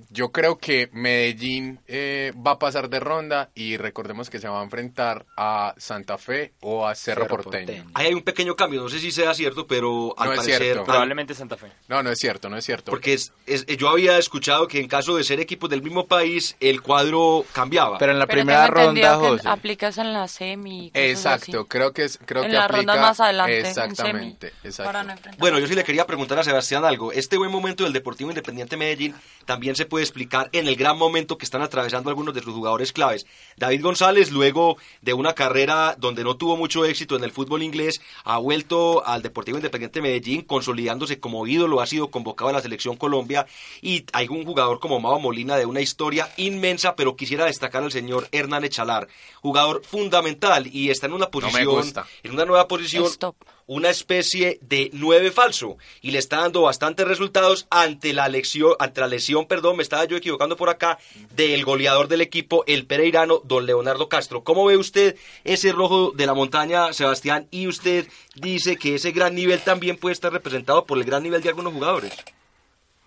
Yo 0.08 0.30
creo 0.32 0.58
que 0.58 0.88
Medellín 0.92 1.80
eh, 1.86 2.32
va 2.46 2.52
a 2.52 2.58
pasar 2.58 2.88
de 2.88 3.00
ronda 3.00 3.50
y 3.54 3.76
recordemos 3.76 4.30
que 4.30 4.38
se 4.38 4.48
va 4.48 4.60
a 4.60 4.64
enfrentar 4.64 5.26
a 5.36 5.74
Santa 5.76 6.16
Fe 6.18 6.52
o 6.60 6.86
a 6.86 6.94
Cerro, 6.94 7.22
Cerro 7.24 7.36
Porteño. 7.36 7.66
Porteño. 7.66 7.90
Ahí 7.94 8.06
hay 8.06 8.14
un 8.14 8.22
pequeño 8.22 8.56
cambio, 8.56 8.80
no 8.82 8.88
sé 8.88 8.98
si 8.98 9.10
sea 9.10 9.34
cierto, 9.34 9.66
pero 9.66 10.14
al 10.18 10.30
No 10.30 10.36
parecer... 10.36 10.62
cierto. 10.62 10.84
Probablemente 10.84 11.34
Santa 11.34 11.56
Fe. 11.56 11.68
No, 11.88 12.02
no 12.02 12.10
es 12.10 12.18
cierto, 12.18 12.48
no 12.48 12.56
es 12.56 12.64
cierto. 12.64 12.90
Porque 12.90 13.14
es- 13.14 13.32
es- 13.46 13.66
yo 13.66 13.88
había 13.88 14.18
escuchado 14.18 14.66
que 14.68 14.80
en 14.80 14.88
caso 14.88 15.16
de 15.16 15.24
ser 15.24 15.40
equipos 15.40 15.68
del 15.70 15.82
mismo 15.82 16.06
país, 16.06 16.56
el 16.60 16.80
cuadro 16.82 17.44
cambiaba. 17.52 17.98
Pero 17.98 18.12
en 18.12 18.18
la 18.18 18.26
Pero 18.26 18.36
primera 18.38 18.66
ronda, 18.66 19.16
José. 19.16 19.48
aplicas 19.48 19.98
en 19.98 20.12
la 20.12 20.28
semi. 20.28 20.90
Exacto, 20.94 21.60
así. 21.60 21.68
creo 21.68 21.92
que 21.92 22.04
es 22.04 22.18
creo 22.24 22.44
En 22.44 22.50
que 22.50 22.56
aplica 22.56 22.76
rondas 22.78 23.00
más 23.00 23.20
adelante, 23.20 23.60
en 23.60 23.66
exactamente, 23.66 24.48
semi, 24.50 24.60
exacto. 24.68 24.88
para 24.92 25.04
no 25.04 25.12
enfrentar. 25.12 25.38
Bueno, 25.40 25.58
yo 25.58 25.66
sí 25.66 25.74
le 25.74 25.84
quería 25.84 26.06
preguntar 26.06 26.38
a 26.38 26.44
Sebastián 26.44 26.84
algo. 26.84 27.12
Este 27.12 27.36
buen 27.36 27.50
momento 27.50 27.84
del 27.84 27.92
Deportivo 27.92 28.30
Independiente 28.30 28.76
Medellín 28.76 29.14
también 29.44 29.74
se 29.76 29.86
puede 29.90 30.04
explicar 30.04 30.48
en 30.52 30.66
el 30.66 30.76
gran 30.76 30.96
momento 30.96 31.36
que 31.36 31.44
están 31.44 31.60
atravesando 31.60 32.08
algunos 32.08 32.34
de 32.34 32.40
sus 32.40 32.54
jugadores 32.54 32.94
claves. 32.94 33.26
David 33.58 33.82
González, 33.82 34.30
luego 34.30 34.78
de 35.02 35.12
una 35.12 35.34
carrera 35.34 35.96
donde 35.98 36.24
no 36.24 36.38
tuvo 36.38 36.56
mucho 36.56 36.86
éxito 36.86 37.16
en 37.16 37.24
el 37.24 37.32
fútbol 37.32 37.62
inglés, 37.62 38.00
ha 38.24 38.38
vuelto 38.38 39.04
al 39.04 39.20
Deportivo 39.20 39.58
Independiente 39.58 40.00
Medellín, 40.00 40.40
consolidándose 40.40 41.20
como 41.20 41.46
ídolo, 41.46 41.82
ha 41.82 41.86
sido 41.86 42.10
convocado 42.10 42.48
a 42.48 42.54
la 42.54 42.62
selección 42.62 42.96
Colombia 42.96 43.46
y 43.82 44.06
hay 44.14 44.28
un 44.28 44.46
jugador 44.46 44.80
como 44.80 45.00
Mao 45.00 45.20
Molina 45.20 45.56
de 45.56 45.66
una 45.66 45.82
historia 45.82 46.30
inmensa, 46.38 46.96
pero 46.96 47.16
quisiera 47.16 47.44
destacar 47.44 47.82
al 47.82 47.92
señor 47.92 48.28
Hernán 48.32 48.64
Echalar, 48.64 49.08
jugador 49.42 49.82
fundamental 49.84 50.66
y 50.66 50.88
está 50.88 51.06
en 51.06 51.12
una 51.12 51.26
posición, 51.26 51.92
en 52.22 52.32
una 52.32 52.44
nueva 52.46 52.66
posición 52.66 53.04
Stop. 53.04 53.36
Una 53.70 53.88
especie 53.88 54.58
de 54.62 54.90
nueve 54.92 55.30
falso 55.30 55.78
y 56.02 56.10
le 56.10 56.18
está 56.18 56.38
dando 56.38 56.62
bastantes 56.62 57.06
resultados 57.06 57.68
ante 57.70 58.12
la 58.12 58.28
lesión, 58.28 58.74
ante 58.80 59.00
la 59.00 59.06
lesión, 59.06 59.46
perdón, 59.46 59.76
me 59.76 59.84
estaba 59.84 60.06
yo 60.06 60.16
equivocando 60.16 60.56
por 60.56 60.70
acá, 60.70 60.98
del 61.36 61.64
goleador 61.64 62.08
del 62.08 62.20
equipo, 62.20 62.64
el 62.66 62.84
pereirano, 62.84 63.40
don 63.44 63.66
Leonardo 63.66 64.08
Castro. 64.08 64.42
¿Cómo 64.42 64.64
ve 64.64 64.76
usted 64.76 65.16
ese 65.44 65.70
rojo 65.70 66.10
de 66.10 66.26
la 66.26 66.34
montaña, 66.34 66.92
Sebastián? 66.92 67.46
Y 67.52 67.68
usted 67.68 68.08
dice 68.34 68.76
que 68.76 68.96
ese 68.96 69.12
gran 69.12 69.36
nivel 69.36 69.60
también 69.60 69.96
puede 69.96 70.14
estar 70.14 70.32
representado 70.32 70.84
por 70.84 70.98
el 70.98 71.04
gran 71.04 71.22
nivel 71.22 71.40
de 71.40 71.50
algunos 71.50 71.72
jugadores. 71.72 72.12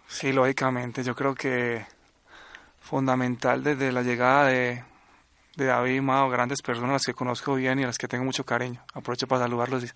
Sí, 0.07 0.31
lógicamente, 0.31 1.03
yo 1.03 1.13
creo 1.13 1.35
que 1.35 1.85
fundamental 2.79 3.65
desde 3.65 3.91
la 3.91 4.01
llegada 4.01 4.47
de, 4.47 4.85
de 5.55 5.65
David 5.65 6.01
Mao, 6.01 6.29
grandes 6.29 6.61
personas 6.61 6.89
a 6.89 6.93
las 6.93 7.05
que 7.05 7.13
conozco 7.13 7.55
bien 7.55 7.79
y 7.79 7.83
a 7.83 7.87
las 7.87 7.97
que 7.97 8.07
tengo 8.07 8.23
mucho 8.23 8.43
cariño. 8.43 8.83
Aprovecho 8.93 9.27
para 9.27 9.43
saludarlos. 9.43 9.83
y 9.83 9.87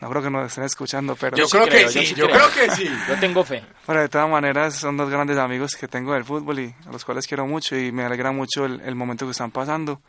No 0.00 0.10
creo 0.10 0.22
que 0.22 0.30
nos 0.30 0.46
estén 0.46 0.64
escuchando, 0.64 1.16
pero... 1.16 1.36
Yo, 1.36 1.48
creo, 1.48 1.66
que 1.66 1.88
sí, 1.88 2.14
yo, 2.14 2.28
creo 2.28 2.50
que 2.52 2.70
sí. 2.74 2.90
Yo 3.08 3.18
tengo 3.20 3.44
fe. 3.44 3.64
Pero 3.86 4.00
de 4.00 4.08
todas 4.08 4.28
maneras 4.28 4.74
son 4.74 4.96
dos 4.96 5.08
grandes 5.08 5.38
amigos 5.38 5.76
que 5.76 5.86
tengo 5.88 6.14
del 6.14 6.24
fútbol 6.24 6.58
y 6.58 6.74
a 6.86 6.90
los 6.90 7.04
cuales 7.04 7.26
quiero 7.26 7.46
mucho 7.46 7.76
y 7.76 7.92
me 7.92 8.04
alegra 8.04 8.32
mucho 8.32 8.64
el, 8.64 8.80
el 8.80 8.94
momento 8.94 9.24
que 9.24 9.32
están 9.32 9.50
pasando. 9.50 10.00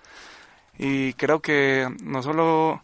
Y 0.77 1.13
creo 1.13 1.39
que 1.39 1.87
no 2.03 2.21
solo 2.21 2.81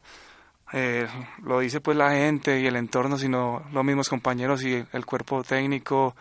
eh, 0.74 1.08
lo 1.44 1.60
dice 1.60 1.82
pues 1.82 1.98
la 1.98 2.12
gente 2.12 2.60
y 2.60 2.68
el 2.68 2.76
entorno, 2.76 3.18
sino 3.18 3.64
los 3.74 3.84
mismos 3.84 4.08
compañeros 4.08 4.64
y 4.64 4.86
el 4.92 5.06
cuerpo 5.06 5.44
técnico, 5.44 6.16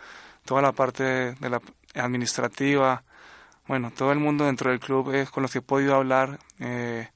toda 0.45 0.61
la 0.61 0.73
parte 0.73 1.03
de 1.35 1.49
la 1.49 1.61
administrativa, 1.95 3.03
bueno, 3.71 3.89
todo 3.89 4.11
el 4.11 4.19
mundo 4.19 4.43
dentro 4.43 4.69
del 4.69 4.81
club 4.81 5.29
con 5.29 5.43
los 5.43 5.49
que 5.53 5.59
he 5.59 5.61
podido 5.61 5.95
hablar 5.95 6.37
eh, 6.59 7.07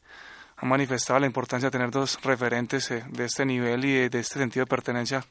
ha 0.55 0.65
manifestado 0.65 1.19
la 1.19 1.25
importancia 1.25 1.67
de 1.67 1.71
tener 1.71 1.91
dos 1.91 2.17
referentes 2.23 2.89
eh, 2.91 3.03
de 3.09 3.25
este 3.25 3.45
nivel 3.45 3.83
y 3.83 4.07
de, 4.07 4.19
este 4.19 4.39
sentido 4.39 4.63
de 4.63 4.69
pertenencia 4.69 5.25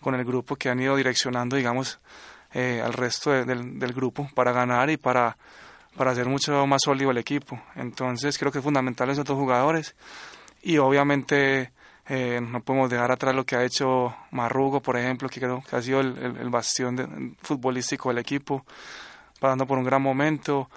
con 0.00 0.16
el 0.16 0.24
grupo 0.24 0.56
que 0.56 0.70
han 0.70 0.80
ido 0.80 0.96
direccionando, 0.96 1.54
digamos, 1.54 2.00
eh, 2.52 2.82
al 2.84 2.92
resto 2.92 3.30
de, 3.30 3.44
del, 3.44 3.92
grupo 3.92 4.28
para 4.34 4.50
ganar 4.50 4.90
y 4.90 4.96
para, 4.96 5.36
para 5.96 6.10
hacer 6.10 6.26
mucho 6.26 6.66
más 6.66 6.82
sólido 6.82 7.12
el 7.12 7.18
equipo. 7.18 7.56
Entonces 7.76 8.36
creo 8.36 8.50
que 8.50 8.58
es 8.58 8.64
fundamental 8.64 9.08
esos 9.10 9.24
dos 9.24 9.38
jugadores 9.38 9.94
y 10.60 10.78
obviamente 10.78 11.70
eh, 12.08 12.40
no 12.42 12.64
podemos 12.64 12.90
dejar 12.90 13.12
atrás 13.12 13.32
lo 13.32 13.46
que 13.46 13.54
ha 13.54 13.62
hecho 13.62 14.12
Marrugo, 14.32 14.82
por 14.82 14.96
ejemplo, 14.96 15.28
que 15.28 15.38
creo 15.38 15.62
que 15.62 15.76
ha 15.76 15.82
sido 15.82 16.00
el 16.00 16.50
bastión 16.50 16.96
de, 16.96 17.36
futbolístico 17.42 18.08
del 18.08 18.18
equipo 18.18 18.64
pasando 19.44 19.66
por 19.66 19.76
un 19.76 19.84
gran 19.84 20.00
momento. 20.00 20.70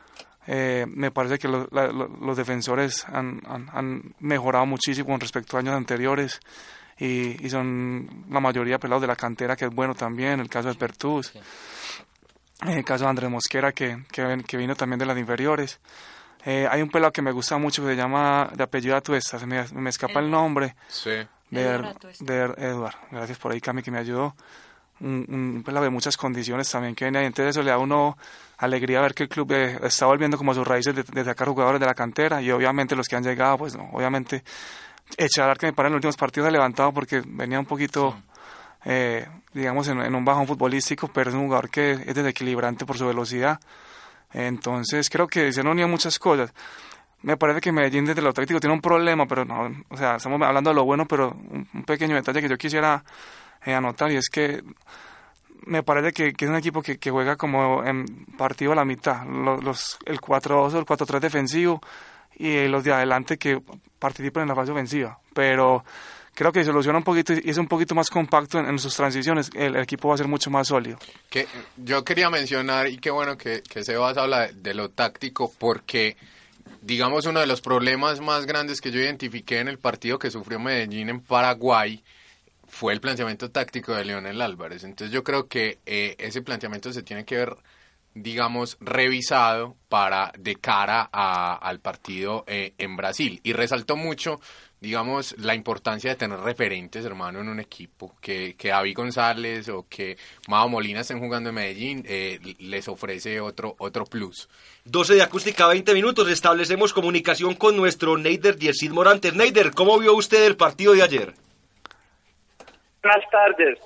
Eh, 0.46 0.86
me 0.90 1.10
parece 1.10 1.40
que 1.40 1.48
lo, 1.48 1.70
la, 1.72 1.88
lo, 1.88 2.08
los 2.08 2.36
defensores 2.36 3.06
han, 3.06 3.42
han, 3.48 3.70
han, 3.72 4.14
mejorado 4.20 4.66
muchísimo 4.66 5.08
con 5.08 5.22
respecto 5.22 5.56
a 5.56 5.62
años 5.62 5.74
anteriores 5.74 6.42
y, 6.98 7.46
y, 7.46 7.50
son 7.50 8.26
la 8.30 8.42
mayoría 8.42 8.78
pelados 8.78 9.02
de 9.02 9.08
la 9.08 9.16
cantera, 9.16 9.56
que 9.56 9.66
es 9.66 9.72
bueno 9.74 9.96
también. 9.96 10.42
El 10.42 10.50
caso 10.50 10.68
de 10.68 10.76
Pertús, 10.76 11.28
sí. 11.28 11.40
el 12.68 12.84
caso 12.84 13.06
de 13.06 13.10
Andrés 13.10 13.30
Mosquera, 13.30 13.72
que, 13.72 14.04
que, 14.12 14.44
que 14.46 14.58
vino 14.58 14.76
también 14.76 15.00
de 15.00 15.06
las 15.06 15.18
inferiores. 15.18 15.80
Eh, 16.46 16.68
hay 16.70 16.82
un 16.82 16.90
pelado 16.90 17.14
que 17.14 17.22
me 17.22 17.32
gusta 17.32 17.58
mucho 17.58 17.84
que 17.84 17.92
se 17.92 17.96
llama 17.96 18.50
de 18.54 18.64
apellido 18.64 18.98
Atuesta, 18.98 19.40
se 19.40 19.46
me, 19.46 19.66
me 19.74 19.90
escapa 19.90 20.20
el, 20.20 20.26
el 20.26 20.32
nombre. 20.32 20.76
Sí. 20.90 21.12
De, 21.50 21.94
de 22.20 22.54
Eduard. 22.58 22.96
Gracias 23.12 23.38
por 23.38 23.54
ahí, 23.54 23.62
Cami, 23.62 23.82
que 23.82 23.92
me 23.92 24.00
ayudó. 24.00 24.36
Un, 25.00 25.26
un 25.30 25.64
pelado 25.64 25.86
de 25.86 25.90
muchas 25.90 26.18
condiciones 26.18 26.70
también 26.70 26.96
que 26.96 27.06
viene 27.06 27.20
ahí. 27.20 27.26
Entonces 27.26 27.56
eso 27.56 27.64
le 27.64 27.70
da 27.70 27.76
a 27.76 27.80
uno 27.80 28.18
alegría 28.58 29.02
ver 29.02 29.14
que 29.14 29.24
el 29.24 29.30
club 29.30 29.52
eh, 29.52 29.80
está 29.84 30.06
volviendo 30.06 30.38
como 30.38 30.52
a 30.52 30.56
sus 30.56 30.68
raíces 30.68 30.96
de, 30.96 31.04
de, 31.04 31.24
sacar 31.24 31.48
jugadores 31.48 31.80
de 31.80 31.86
la 31.86 31.94
cantera 31.94 32.42
y 32.42 32.52
obviamente 32.52 32.96
los 32.96 33.08
que 33.08 33.16
han 33.16 33.24
llegado, 33.24 33.58
pues 33.58 33.76
no, 33.76 33.90
obviamente 33.94 34.44
Echalar 35.16 35.58
que 35.58 35.68
me 35.68 35.74
parece 35.74 35.88
en 35.88 35.94
los 35.94 35.98
últimos 36.00 36.18
partidos 36.18 36.50
ha 36.50 36.52
levantado 36.52 36.92
porque 36.92 37.22
venía 37.26 37.60
un 37.60 37.66
poquito, 37.66 38.12
sí. 38.12 38.90
eh, 38.90 39.28
digamos, 39.54 39.88
en, 39.88 40.02
en, 40.02 40.14
un 40.14 40.26
bajón 40.26 40.48
futbolístico, 40.48 41.08
pero 41.08 41.30
es 41.30 41.36
un 41.36 41.46
jugador 41.46 41.70
que 41.70 41.92
es 41.92 42.14
desequilibrante 42.14 42.86
por 42.86 42.98
su 42.98 43.08
velocidad. 43.08 43.60
Entonces 44.34 45.10
creo 45.10 45.28
que 45.28 45.54
se 45.54 45.62
han 45.62 45.68
unido 45.68 45.88
muchas 45.88 46.20
cosas. 46.20 46.54
Me 47.22 47.38
parece 47.38 47.62
que 47.62 47.72
Medellín 47.72 48.06
desde 48.06 48.22
lo 48.22 48.34
táctico 48.34 48.60
tiene 48.60 48.74
un 48.74 48.82
problema, 48.82 49.26
pero 49.26 49.46
no, 49.46 49.72
o 49.90 49.98
sea, 49.98 50.18
estamos 50.18 50.42
hablando 50.42 50.70
de 50.72 50.76
lo 50.76 50.84
bueno, 50.84 51.08
pero 51.08 51.32
un, 51.32 51.68
un 51.74 51.84
pequeño 51.84 52.16
detalle 52.16 52.42
que 52.42 52.50
yo 52.50 52.58
quisiera 52.58 53.04
eh, 53.66 53.74
anotar 53.74 54.12
y 54.12 54.18
es 54.18 54.30
que 54.30 54.62
me 55.66 55.84
parece 55.84 56.14
que, 56.14 56.34
que 56.34 56.46
es 56.46 56.52
un 56.52 56.58
equipo 56.58 56.82
que, 56.82 56.98
que, 56.98 57.12
juega 57.12 57.36
como 57.36 57.84
en 57.84 58.06
partido 58.38 58.72
a 58.72 58.76
la 58.76 58.86
mitad, 58.86 59.26
los, 59.26 59.64
los 59.64 59.98
el 60.06 60.20
4-2 60.20 60.74
o 60.74 60.80
el 60.80 60.86
4-3 60.86 61.20
defensivo 61.20 61.82
y 62.36 62.68
los 62.68 62.84
de 62.84 62.94
adelante 62.94 63.38
que 63.38 63.62
participan 64.00 64.44
en 64.44 64.50
la 64.50 64.56
fase 64.56 64.72
ofensiva, 64.72 65.20
pero 65.34 65.84
creo 66.34 66.52
que 66.52 66.64
soluciona 66.64 67.00
un 67.00 67.04
poquito 67.04 67.34
y 67.34 67.50
es 67.50 67.58
un 67.58 67.68
poquito 67.68 67.96
más 67.96 68.10
compacto 68.10 68.60
en, 68.60 68.78
sus 68.78 68.96
transiciones, 68.96 69.50
el, 69.56 69.76
el, 69.76 69.82
equipo 69.82 70.10
va 70.10 70.14
a 70.14 70.18
ser 70.18 70.28
mucho 70.28 70.52
más 70.52 70.68
sólido. 70.68 71.00
Que 71.30 71.48
yo 71.78 72.04
quería 72.04 72.30
mencionar, 72.30 72.88
y 72.88 72.98
qué 72.98 73.10
bueno 73.10 73.38
que, 73.38 73.64
que 73.64 73.84
Sebas 73.84 74.18
habla 74.18 74.48
de, 74.48 74.54
de 74.54 74.74
lo 74.76 74.90
táctico, 74.90 75.52
porque 75.58 76.16
digamos 76.82 77.26
uno 77.26 77.40
de 77.40 77.48
los 77.48 77.62
problemas 77.62 78.22
más 78.22 78.46
grandes 78.46 78.82
que 78.82 78.92
yo 78.92 79.00
identifiqué 79.00 79.60
en 79.60 79.68
el 79.68 79.80
partido 79.80 80.20
que 80.20 80.30
sufrió 80.30 80.60
Medellín 80.60 81.10
en 81.10 81.22
Paraguay, 81.22 82.04
fue 82.68 82.94
el 82.94 83.02
planteamiento 83.02 83.50
táctico 83.50 83.94
de 83.96 84.06
Leonel 84.06 84.42
Álvarez. 84.42 84.84
Entonces 84.84 85.14
yo 85.14 85.24
creo 85.24 85.48
que 85.48 85.80
eh, 85.86 86.16
ese 86.20 86.42
planteamiento 86.42 86.92
se 86.92 87.04
tiene 87.04 87.26
que 87.26 87.38
ver, 87.38 87.56
digamos, 88.14 88.78
revisado 88.80 89.76
para 89.90 90.32
de 90.38 90.56
cara 90.56 91.10
a, 91.12 91.56
al 91.56 91.80
partido 91.80 92.44
eh, 92.48 92.74
en 92.78 92.96
Brasil. 92.98 93.40
Y 93.44 93.54
resaltó 93.54 93.96
mucho, 93.96 94.42
digamos, 94.82 95.34
la 95.38 95.56
importancia 95.56 96.10
de 96.10 96.18
tener 96.18 96.40
referentes, 96.40 97.06
hermano, 97.06 97.40
en 97.40 97.48
un 97.48 97.60
equipo. 97.60 98.16
Que, 98.20 98.56
que 98.56 98.70
David 98.70 98.96
González 98.96 99.70
o 99.70 99.88
que 99.88 100.18
Mao 100.48 100.68
Molina 100.68 101.02
estén 101.02 101.20
jugando 101.20 101.50
en 101.50 101.56
Medellín 101.56 102.04
eh, 102.06 102.40
les 102.60 102.88
ofrece 102.90 103.40
otro, 103.40 103.76
otro 103.80 104.06
plus. 104.06 104.50
12 104.84 105.16
de 105.16 105.24
acústica, 105.24 105.68
20 105.68 105.94
minutos. 105.94 106.30
Establecemos 106.30 106.92
comunicación 106.92 107.56
con 107.56 107.78
nuestro 107.78 108.18
Neider 108.18 108.58
Yersid 108.58 108.92
Morantes. 108.92 109.34
Neider, 109.34 109.72
¿cómo 109.72 109.98
vio 110.00 110.16
usted 110.16 110.46
el 110.46 110.58
partido 110.58 110.94
de 110.94 111.04
ayer? 111.04 111.47
Buenas 113.08 113.30
tardes. 113.32 113.80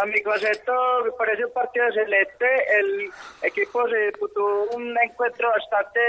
Amigos, 0.00 0.42
esto 0.42 0.72
me 1.04 1.12
parece 1.12 1.44
un 1.44 1.52
partido 1.52 1.84
excelente. 1.88 2.46
El 2.78 3.10
equipo 3.42 3.86
se 3.86 4.06
disputó 4.06 4.64
un 4.74 4.96
encuentro 4.98 5.50
bastante 5.50 6.00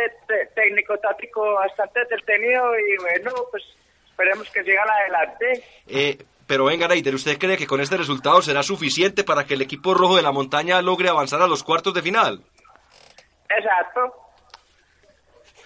técnico-táctico, 0.55 1.55
bastante 1.55 1.99
entretenido 2.03 2.71
y 2.79 2.97
bueno, 3.01 3.31
pues 3.51 3.63
esperemos 4.07 4.49
que 4.49 4.63
sigan 4.63 4.89
adelante. 4.89 5.63
Eh, 5.87 6.17
pero 6.47 6.63
venga, 6.63 6.87
Neider, 6.87 7.15
¿usted 7.15 7.37
cree 7.37 7.57
que 7.57 7.67
con 7.67 7.81
este 7.81 7.97
resultado 7.97 8.41
será 8.41 8.63
suficiente 8.63 9.25
para 9.25 9.43
que 9.43 9.55
el 9.55 9.61
equipo 9.61 9.93
rojo 9.93 10.15
de 10.15 10.23
la 10.23 10.31
montaña 10.31 10.81
logre 10.81 11.09
avanzar 11.09 11.41
a 11.41 11.47
los 11.47 11.63
cuartos 11.63 11.93
de 11.93 12.01
final? 12.01 12.39
Exacto. 13.49 14.05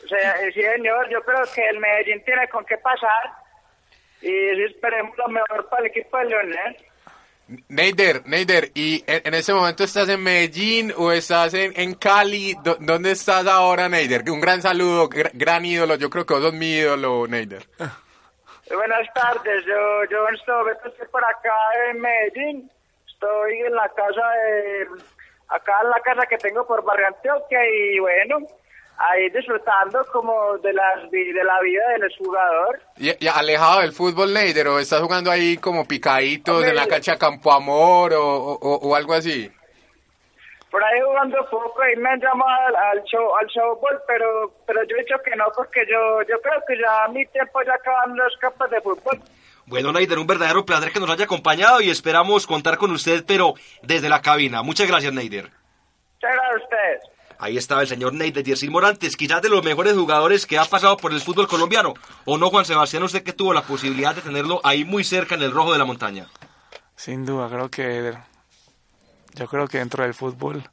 O 0.04 0.08
sea, 0.08 0.36
sí, 0.52 0.64
señor, 0.64 1.08
yo 1.12 1.22
creo 1.22 1.44
que 1.54 1.64
el 1.70 1.78
Medellín 1.78 2.24
tiene 2.26 2.48
con 2.50 2.66
qué 2.66 2.78
pasar 2.80 3.38
y 4.22 4.64
esperemos 4.64 5.16
lo 5.18 5.28
mejor 5.28 5.70
para 5.70 5.84
el 5.84 5.90
equipo 5.90 6.18
de 6.18 6.26
Leonel. 6.26 6.87
Neider, 7.70 8.24
Neider, 8.26 8.72
¿y 8.74 9.04
en, 9.08 9.22
en, 9.26 9.34
ese 9.34 9.54
momento 9.54 9.84
estás 9.84 10.10
en 10.10 10.22
Medellín 10.22 10.94
o 10.98 11.12
estás 11.12 11.54
en, 11.54 11.94
Cali? 11.96 12.56
¿Dónde 12.80 13.12
estás 13.12 13.48
ahora, 13.48 13.88
Neider? 13.88 14.30
Un 14.30 14.42
gran 14.42 14.62
saludo, 14.62 15.08
gr 15.08 15.32
gran 15.34 15.64
ídolo, 15.64 15.96
yo 15.96 16.10
creo 16.10 16.26
que 16.26 16.34
vos 16.34 16.44
sos 16.44 16.54
mi 16.54 16.74
ídolo, 16.74 17.26
Neider. 17.28 17.64
Buenas 18.70 19.14
tardes, 19.14 19.66
yo, 19.66 20.04
yo 20.12 20.28
estoy, 20.30 20.74
estoy 20.86 21.08
por 21.08 21.24
acá 21.24 21.56
en 21.90 22.02
Medellín, 22.02 22.72
estoy 23.08 23.60
en 23.62 23.74
la 23.74 23.88
casa 23.90 24.30
de, 24.30 24.88
acá 25.48 25.80
en 25.84 25.90
la 25.90 26.00
casa 26.02 26.26
que 26.28 26.38
tengo 26.38 26.68
por 26.68 26.84
Barrio 26.84 27.08
Antioquia 27.08 27.60
y 27.66 28.00
bueno, 28.00 28.40
ahí 28.98 29.30
disfrutando 29.30 30.04
como 30.12 30.58
de 30.58 30.74
las 30.74 31.10
de 31.12 31.44
la 31.44 31.60
vida 31.62 31.88
del 32.00 32.12
jugador. 32.18 32.82
¿Y, 32.98 33.24
y 33.24 33.28
alejado 33.28 33.82
del 33.82 33.94
fútbol, 33.94 34.34
Neider, 34.34 34.68
o 34.68 34.80
estás 34.80 35.02
jugando 35.02 35.32
ahí 35.32 35.58
como 35.58 35.88
picaditos 35.88 36.64
en 36.64 36.76
la 36.76 36.88
cancha 36.88 37.18
Campo 37.18 37.52
Amor 37.52 38.14
o, 38.14 38.26
o, 38.26 38.90
o, 38.90 38.96
algo 38.96 39.14
así? 39.14 39.52
Por 40.72 40.84
ahí 40.84 41.00
jugando 41.06 41.38
poco 41.50 41.80
y 41.94 41.96
me 41.98 42.10
han 42.10 42.20
llamado 42.20 42.68
al, 42.68 42.76
al 42.76 43.04
show 43.04 43.36
al 43.38 43.48
showball, 43.48 44.02
pero 44.08 44.52
pero 44.66 44.84
yo 44.84 44.96
he 44.98 45.00
dicho 45.02 45.16
que 45.24 45.36
no 45.36 45.46
porque 45.56 45.82
yo 45.90 46.22
yo 46.28 46.42
creo 46.42 46.62
que 46.68 46.78
ya 46.78 47.06
a 47.06 47.08
mi 47.08 47.26
tiempo 47.28 47.62
ya 47.66 47.74
acaban 47.74 48.18
los 48.18 48.36
campos 48.38 48.70
de 48.70 48.82
fútbol. 48.82 49.20
Bueno, 49.68 49.92
Neider, 49.92 50.18
un 50.18 50.28
verdadero 50.28 50.66
placer 50.66 50.94
que 50.94 51.00
nos 51.00 51.10
haya 51.10 51.26
acompañado 51.26 51.82
y 51.82 51.90
esperamos 51.90 52.48
contar 52.48 52.78
con 52.78 52.92
usted, 52.92 53.26
pero 53.28 53.54
desde 53.82 54.08
la 54.08 54.22
cabina. 54.22 54.64
Muchas 54.64 54.88
gracias, 54.88 55.12
Neider. 55.12 55.44
Muchas 55.44 56.32
gracias 56.32 56.54
a 56.54 56.64
ustedes. 56.64 57.17
Ahí 57.40 57.58
estaba 57.58 57.82
el 57.82 57.88
señor 57.88 58.14
Ney 58.14 58.32
de 58.32 58.44
Yersil 58.44 58.72
Morantes, 58.72 59.16
quizás 59.16 59.42
de 59.42 59.50
los 59.50 59.64
mejores 59.64 59.94
jugadores 59.94 60.46
que 60.46 60.58
ha 60.58 60.66
pasado 60.66 60.98
por 60.98 61.14
el 61.14 61.22
fútbol 61.22 61.48
colombiano. 61.48 61.94
¿O 62.26 62.38
no, 62.38 62.50
Juan 62.50 62.66
Sebastián, 62.66 63.04
usted 63.04 63.24
que 63.24 63.34
tuvo 63.34 63.54
la 63.54 63.62
posibilidad 63.62 64.16
de 64.16 64.22
tenerlo 64.22 64.60
ahí 64.64 64.86
muy 64.86 65.04
cerca 65.04 65.36
en 65.36 65.44
el 65.44 65.52
rojo 65.52 65.72
de 65.72 65.78
la 65.78 65.86
montaña? 65.86 66.28
Sin 66.96 67.26
duda, 67.26 67.48
creo 67.48 67.70
que 67.70 68.18
yo 69.36 69.48
creo 69.48 69.68
que 69.68 69.78
dentro 69.78 70.04
del 70.04 70.16
fútbol 70.16 70.68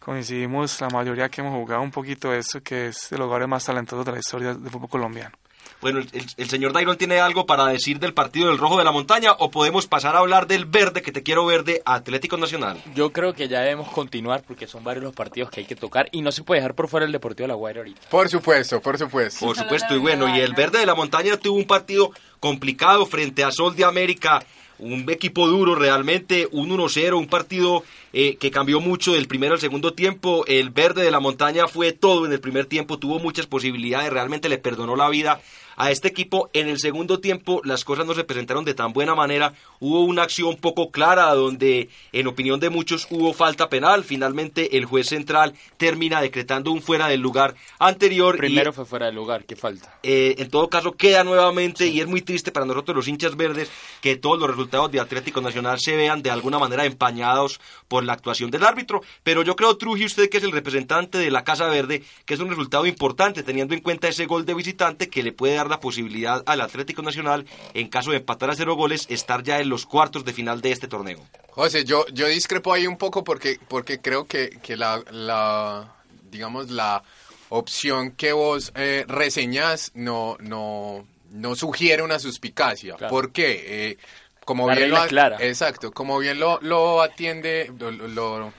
coincidimos 0.00 0.80
la 0.80 0.88
mayoría 0.88 1.28
que 1.28 1.40
hemos 1.40 1.54
jugado 1.54 1.82
un 1.82 1.92
poquito 1.92 2.30
de 2.30 2.38
eso, 2.38 2.60
que 2.60 2.88
es 2.88 3.08
de 3.10 3.18
los 3.18 3.48
más 3.48 3.64
talentosos 3.64 4.04
de 4.04 4.12
la 4.12 4.18
historia 4.18 4.54
del 4.54 4.70
fútbol 4.70 4.88
colombiano. 4.88 5.36
Bueno, 5.82 5.98
el, 5.98 6.08
el, 6.36 6.48
señor 6.48 6.72
Dairon 6.72 6.96
tiene 6.96 7.18
algo 7.18 7.44
para 7.44 7.66
decir 7.66 7.98
del 7.98 8.14
partido 8.14 8.46
del 8.46 8.58
Rojo 8.58 8.78
de 8.78 8.84
la 8.84 8.92
Montaña 8.92 9.32
o 9.32 9.50
podemos 9.50 9.88
pasar 9.88 10.14
a 10.14 10.20
hablar 10.20 10.46
del 10.46 10.64
verde 10.64 11.02
que 11.02 11.10
te 11.10 11.24
quiero 11.24 11.44
ver 11.44 11.64
de 11.64 11.82
Atlético 11.84 12.36
Nacional. 12.36 12.80
Yo 12.94 13.12
creo 13.12 13.34
que 13.34 13.48
ya 13.48 13.62
debemos 13.62 13.90
continuar 13.90 14.44
porque 14.46 14.68
son 14.68 14.84
varios 14.84 15.02
los 15.02 15.12
partidos 15.12 15.50
que 15.50 15.58
hay 15.58 15.66
que 15.66 15.74
tocar 15.74 16.08
y 16.12 16.22
no 16.22 16.30
se 16.30 16.44
puede 16.44 16.60
dejar 16.60 16.76
por 16.76 16.86
fuera 16.86 17.04
el 17.04 17.10
Deportivo 17.10 17.44
de 17.44 17.48
La 17.48 17.54
Guaira 17.54 17.80
ahorita. 17.80 18.00
Por 18.08 18.28
supuesto, 18.28 18.80
por 18.80 18.96
supuesto. 18.96 19.44
Por 19.44 19.56
supuesto, 19.56 19.92
y 19.96 19.98
bueno, 19.98 20.34
y 20.34 20.38
el 20.38 20.54
verde 20.54 20.78
de 20.78 20.86
la 20.86 20.94
montaña 20.94 21.36
tuvo 21.36 21.56
un 21.56 21.66
partido 21.66 22.12
complicado 22.38 23.04
frente 23.04 23.42
a 23.42 23.50
Sol 23.50 23.74
de 23.74 23.84
América 23.84 24.44
un 24.82 25.08
equipo 25.10 25.46
duro 25.46 25.76
realmente, 25.76 26.48
un 26.50 26.70
1-0, 26.70 27.16
un 27.16 27.26
partido 27.26 27.84
eh, 28.12 28.36
que 28.36 28.50
cambió 28.50 28.80
mucho 28.80 29.12
del 29.12 29.28
primero 29.28 29.54
al 29.54 29.60
segundo 29.60 29.94
tiempo. 29.94 30.44
El 30.46 30.70
verde 30.70 31.04
de 31.04 31.10
la 31.10 31.20
montaña 31.20 31.68
fue 31.68 31.92
todo 31.92 32.26
en 32.26 32.32
el 32.32 32.40
primer 32.40 32.66
tiempo, 32.66 32.98
tuvo 32.98 33.20
muchas 33.20 33.46
posibilidades, 33.46 34.12
realmente 34.12 34.48
le 34.48 34.58
perdonó 34.58 34.96
la 34.96 35.08
vida 35.08 35.40
a 35.76 35.90
este 35.90 36.08
equipo. 36.08 36.50
En 36.52 36.68
el 36.68 36.78
segundo 36.78 37.20
tiempo 37.20 37.60
las 37.64 37.84
cosas 37.84 38.06
no 38.06 38.14
se 38.14 38.24
presentaron 38.24 38.64
de 38.64 38.74
tan 38.74 38.92
buena 38.92 39.14
manera. 39.14 39.54
Hubo 39.80 40.00
una 40.04 40.22
acción 40.22 40.56
poco 40.56 40.90
clara 40.90 41.32
donde, 41.34 41.88
en 42.12 42.26
opinión 42.26 42.60
de 42.60 42.70
muchos, 42.70 43.06
hubo 43.10 43.32
falta 43.32 43.68
penal. 43.68 44.04
Finalmente 44.04 44.76
el 44.76 44.84
juez 44.84 45.08
central 45.08 45.54
termina 45.76 46.20
decretando 46.20 46.70
un 46.70 46.82
fuera 46.82 47.08
del 47.08 47.20
lugar 47.20 47.54
anterior. 47.78 48.36
Primero 48.36 48.72
fue 48.72 48.84
fuera 48.84 49.06
del 49.06 49.14
lugar, 49.14 49.44
¿qué 49.44 49.56
falta? 49.56 49.98
Eh, 50.02 50.36
en 50.38 50.50
todo 50.50 50.68
caso 50.68 50.92
queda 50.92 51.24
nuevamente 51.24 51.86
y 51.86 52.00
es 52.00 52.06
muy 52.06 52.22
triste 52.22 52.52
para 52.52 52.66
nosotros 52.66 52.96
los 52.96 53.08
hinchas 53.08 53.36
verdes 53.36 53.70
que 54.00 54.16
todos 54.16 54.38
los 54.38 54.48
resultados 54.48 54.90
de 54.90 55.00
Atlético 55.00 55.40
Nacional 55.40 55.78
se 55.80 55.96
vean 55.96 56.22
de 56.22 56.30
alguna 56.30 56.58
manera 56.58 56.84
empañados 56.84 57.60
por 57.88 58.04
la 58.04 58.12
actuación 58.12 58.50
del 58.50 58.64
árbitro. 58.64 59.02
Pero 59.22 59.42
yo 59.42 59.56
creo, 59.56 59.76
Trujillo, 59.76 60.06
usted 60.06 60.28
que 60.28 60.38
es 60.38 60.44
el 60.44 60.52
representante 60.52 61.18
de 61.18 61.30
la 61.30 61.44
Casa 61.44 61.66
Verde, 61.66 62.02
que 62.24 62.34
es 62.34 62.40
un 62.40 62.48
resultado 62.48 62.86
importante 62.86 63.42
teniendo 63.42 63.74
en 63.74 63.80
cuenta 63.80 64.08
ese 64.08 64.26
gol 64.26 64.44
de 64.44 64.54
visitante 64.54 65.08
que 65.08 65.22
le 65.22 65.32
puede 65.32 65.54
dar 65.54 65.61
la 65.68 65.80
posibilidad 65.80 66.42
al 66.46 66.60
Atlético 66.60 67.02
Nacional, 67.02 67.46
en 67.74 67.88
caso 67.88 68.10
de 68.10 68.18
empatar 68.18 68.50
a 68.50 68.54
cero 68.54 68.74
goles, 68.74 69.06
estar 69.10 69.42
ya 69.42 69.60
en 69.60 69.68
los 69.68 69.86
cuartos 69.86 70.24
de 70.24 70.32
final 70.32 70.60
de 70.60 70.72
este 70.72 70.88
torneo. 70.88 71.18
José, 71.50 71.84
yo, 71.84 72.06
yo 72.12 72.26
discrepo 72.28 72.72
ahí 72.72 72.86
un 72.86 72.96
poco 72.96 73.24
porque, 73.24 73.58
porque 73.68 74.00
creo 74.00 74.26
que, 74.26 74.50
que 74.62 74.76
la, 74.76 75.02
la, 75.10 75.92
digamos, 76.30 76.70
la 76.70 77.02
opción 77.50 78.12
que 78.12 78.32
vos 78.32 78.72
eh, 78.74 79.04
reseñás 79.06 79.92
no, 79.94 80.36
no, 80.40 81.06
no 81.30 81.54
sugiere 81.54 82.02
una 82.02 82.18
suspicacia. 82.18 82.96
¿Por 82.96 83.32
qué? 83.32 83.90
Eh, 83.90 83.98
como 84.44 84.66
La 84.68 84.74
bien 84.74 84.90
lo, 84.90 85.06
clara. 85.06 85.36
Exacto, 85.40 85.92
como 85.92 86.18
bien 86.18 86.40
lo, 86.40 86.58
lo 86.62 87.02
atiende, 87.02 87.70
lo, 87.78 87.90
lo- 87.90 88.52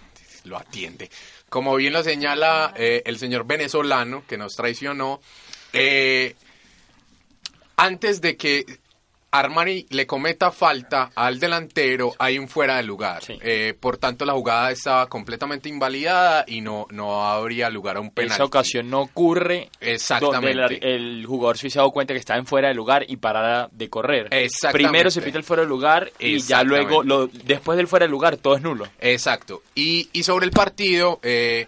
lo 0.46 0.58
atiende, 0.58 1.10
como 1.50 1.76
bien 1.76 1.94
lo 1.94 2.04
señala 2.04 2.74
eh, 2.76 3.02
el 3.06 3.18
señor 3.18 3.46
venezolano 3.46 4.24
que 4.28 4.38
nos 4.38 4.56
traicionó, 4.56 5.22
eh, 5.72 6.36
antes 7.78 8.22
de 8.22 8.38
que 8.38 8.66
Armani 9.34 9.88
le 9.90 10.06
cometa 10.06 10.52
falta 10.52 11.10
al 11.16 11.40
delantero, 11.40 12.14
hay 12.20 12.38
un 12.38 12.48
fuera 12.48 12.78
de 12.78 12.84
lugar. 12.84 13.24
Eh, 13.28 13.74
por 13.80 13.98
tanto, 13.98 14.26
la 14.26 14.34
jugada 14.34 14.70
estaba 14.70 15.10
completamente 15.10 15.70
invalidada 15.70 16.46
y 16.48 16.62
no, 16.62 16.86
no 16.92 17.26
habría 17.26 17.72
lugar 17.72 17.98
a 17.98 18.00
un 18.00 18.12
penal. 18.12 18.34
Esa 18.34 18.46
ocasión 18.46 18.92
no 18.92 19.02
ocurre 19.02 19.72
Exactamente. 19.82 20.62
donde 20.62 20.76
el, 20.84 21.18
el 21.18 21.26
jugador 21.26 21.58
se 21.58 21.68
ha 21.70 21.82
dado 21.82 21.90
cuenta 21.90 22.14
que 22.14 22.20
está 22.20 22.38
en 22.38 22.46
fuera 22.46 22.68
de 22.68 22.76
lugar 22.76 23.06
y 23.08 23.18
para 23.18 23.70
de 23.72 23.90
correr. 23.90 24.28
Exactamente. 24.30 24.90
Primero 24.90 25.10
se 25.10 25.24
pita 25.24 25.40
el 25.40 25.44
fuera 25.44 25.64
de 25.64 25.70
lugar 25.70 26.12
y 26.20 26.38
ya 26.38 26.62
luego, 26.62 27.02
lo, 27.02 27.26
después 27.26 27.76
del 27.76 27.88
fuera 27.88 28.06
de 28.06 28.12
lugar, 28.12 28.38
todo 28.38 28.56
es 28.56 28.62
nulo. 28.62 28.88
Exacto. 29.00 29.64
Y, 29.74 30.10
y 30.14 30.22
sobre 30.22 30.46
el 30.46 30.52
partido, 30.52 31.20
eh, 31.24 31.66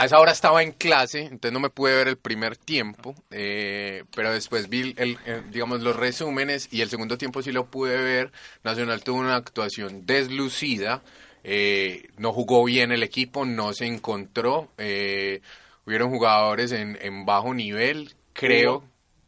a 0.00 0.04
esa 0.04 0.20
hora 0.20 0.32
estaba 0.32 0.62
en 0.62 0.72
clase, 0.72 1.22
entonces 1.22 1.52
no 1.52 1.60
me 1.60 1.70
pude 1.70 1.94
ver 1.96 2.08
el 2.08 2.16
primer 2.16 2.56
tiempo, 2.56 3.14
eh, 3.30 4.04
pero 4.14 4.32
después 4.32 4.68
vi, 4.68 4.94
el, 4.96 5.18
eh, 5.26 5.42
digamos, 5.50 5.80
los 5.82 5.96
resúmenes 5.96 6.68
y 6.70 6.82
el 6.82 6.88
segundo 6.88 7.18
tiempo 7.18 7.42
sí 7.42 7.50
lo 7.52 7.66
pude 7.66 7.96
ver. 7.96 8.30
Nacional 8.62 9.02
tuvo 9.02 9.18
una 9.18 9.34
actuación 9.36 10.06
deslucida, 10.06 11.02
eh, 11.42 12.08
no 12.16 12.32
jugó 12.32 12.64
bien 12.64 12.92
el 12.92 13.02
equipo, 13.02 13.44
no 13.44 13.72
se 13.72 13.86
encontró, 13.86 14.70
eh, 14.78 15.40
hubieron 15.84 16.10
jugadores 16.10 16.70
en, 16.72 16.96
en 17.02 17.26
bajo 17.26 17.52
nivel, 17.52 18.14
creo, 18.32 18.84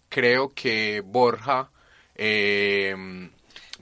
creo 0.08 0.50
que 0.54 1.02
Borja... 1.04 1.70
eh, 2.14 2.94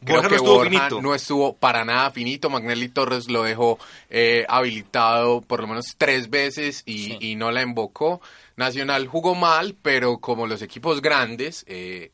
Creo 0.04 0.16
Borja 0.16 0.22
no 0.22 0.28
que 0.28 0.34
estuvo 0.36 0.54
Borja 0.54 0.70
finito. 0.70 1.02
no 1.02 1.14
estuvo 1.14 1.52
para 1.54 1.84
nada 1.84 2.10
finito. 2.10 2.50
Magnelli 2.50 2.88
Torres 2.88 3.28
lo 3.28 3.42
dejó 3.42 3.78
eh, 4.10 4.44
habilitado 4.48 5.40
por 5.40 5.60
lo 5.60 5.66
menos 5.66 5.94
tres 5.96 6.30
veces 6.30 6.82
y, 6.86 7.16
y 7.20 7.36
no 7.36 7.50
la 7.50 7.62
invocó. 7.62 8.20
Nacional 8.56 9.06
jugó 9.06 9.34
mal, 9.34 9.76
pero 9.80 10.18
como 10.18 10.46
los 10.46 10.62
equipos 10.62 11.00
grandes, 11.00 11.64
eh, 11.68 12.10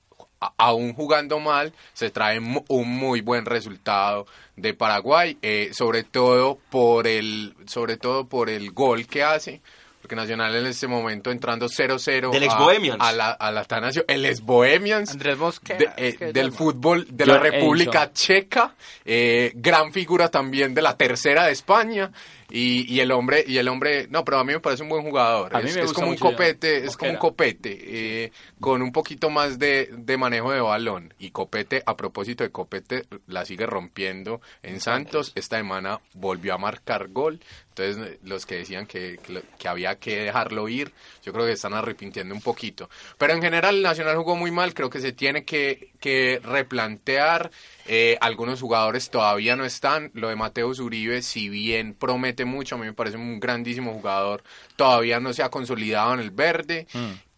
aún 0.58 0.94
jugando 0.94 1.40
mal, 1.40 1.72
se 1.92 2.10
trae 2.10 2.38
un 2.38 2.88
muy 2.88 3.20
buen 3.20 3.46
resultado 3.46 4.26
de 4.56 4.74
Paraguay, 4.74 5.38
eh, 5.42 5.70
sobre 5.72 6.04
todo 6.04 6.58
por 6.70 7.06
el, 7.06 7.54
sobre 7.66 7.96
todo 7.96 8.28
por 8.28 8.50
el 8.50 8.72
gol 8.72 9.06
que 9.06 9.22
hace. 9.22 9.62
Porque 10.04 10.16
Nacional 10.16 10.54
en 10.54 10.66
este 10.66 10.86
momento 10.86 11.30
entrando 11.30 11.66
0-0 11.66 12.30
Del 12.30 12.42
ex 12.42 12.52
a- 12.52 12.58
Bohemians. 12.58 12.98
a 13.00 13.10
la, 13.10 13.30
a 13.30 13.50
la 13.50 13.64
el 14.06 14.26
ex 14.26 14.42
Bohemians 14.42 15.10
Andrés 15.12 15.38
Mosquera, 15.38 15.78
de- 15.96 16.08
eh, 16.08 16.30
del 16.30 16.44
llama. 16.48 16.56
fútbol 16.58 17.06
de 17.10 17.24
John 17.24 17.34
la 17.36 17.40
República 17.40 18.02
Edison. 18.02 18.12
Checa, 18.12 18.74
eh, 19.06 19.52
gran 19.54 19.94
figura 19.94 20.28
también 20.30 20.74
de 20.74 20.82
la 20.82 20.94
tercera 20.98 21.46
de 21.46 21.52
España 21.52 22.10
y, 22.50 22.92
y 22.92 23.00
el 23.00 23.10
hombre 23.12 23.44
y 23.46 23.58
el 23.58 23.68
hombre 23.68 24.06
no, 24.10 24.24
pero 24.24 24.38
a 24.38 24.44
mí 24.44 24.52
me 24.52 24.60
parece 24.60 24.82
un 24.82 24.88
buen 24.88 25.02
jugador. 25.02 25.54
A 25.54 25.60
mí 25.60 25.70
es 25.70 25.76
es 25.76 25.92
como 25.92 26.08
un 26.08 26.16
copete, 26.16 26.84
es 26.84 26.96
como 26.96 27.12
un 27.12 27.16
copete 27.16 28.24
eh, 28.24 28.32
con 28.60 28.82
un 28.82 28.92
poquito 28.92 29.30
más 29.30 29.58
de, 29.58 29.90
de 29.92 30.16
manejo 30.16 30.52
de 30.52 30.60
balón 30.60 31.14
y 31.18 31.30
copete 31.30 31.82
a 31.86 31.96
propósito 31.96 32.44
de 32.44 32.50
copete 32.50 33.04
la 33.26 33.44
sigue 33.44 33.66
rompiendo 33.66 34.40
en 34.62 34.80
Santos. 34.80 35.32
Esta 35.34 35.56
semana 35.56 36.00
volvió 36.14 36.54
a 36.54 36.58
marcar 36.58 37.08
gol. 37.08 37.40
Entonces, 37.76 38.18
los 38.22 38.46
que 38.46 38.58
decían 38.58 38.86
que, 38.86 39.18
que 39.58 39.68
había 39.68 39.98
que 39.98 40.20
dejarlo 40.20 40.68
ir, 40.68 40.92
yo 41.24 41.32
creo 41.32 41.44
que 41.44 41.52
están 41.52 41.74
arrepintiendo 41.74 42.32
un 42.32 42.40
poquito. 42.40 42.88
Pero 43.18 43.32
en 43.32 43.42
general, 43.42 43.76
el 43.76 43.82
Nacional 43.82 44.16
jugó 44.16 44.36
muy 44.36 44.52
mal. 44.52 44.74
Creo 44.74 44.90
que 44.90 45.00
se 45.00 45.10
tiene 45.10 45.44
que, 45.44 45.90
que 45.98 46.40
replantear. 46.44 47.50
Eh, 47.86 48.16
algunos 48.20 48.60
jugadores 48.60 49.10
todavía 49.10 49.56
no 49.56 49.64
están. 49.64 50.12
Lo 50.14 50.28
de 50.28 50.36
Mateo 50.36 50.68
Uribe, 50.68 51.20
si 51.22 51.48
bien 51.48 51.94
promete 51.94 52.43
mucho, 52.44 52.74
a 52.74 52.78
mí 52.78 52.86
me 52.86 52.92
parece 52.92 53.16
un 53.16 53.40
grandísimo 53.40 53.92
jugador, 53.92 54.42
todavía 54.76 55.20
no 55.20 55.32
se 55.32 55.42
ha 55.42 55.50
consolidado 55.50 56.14
en 56.14 56.20
el 56.20 56.30
verde. 56.30 56.86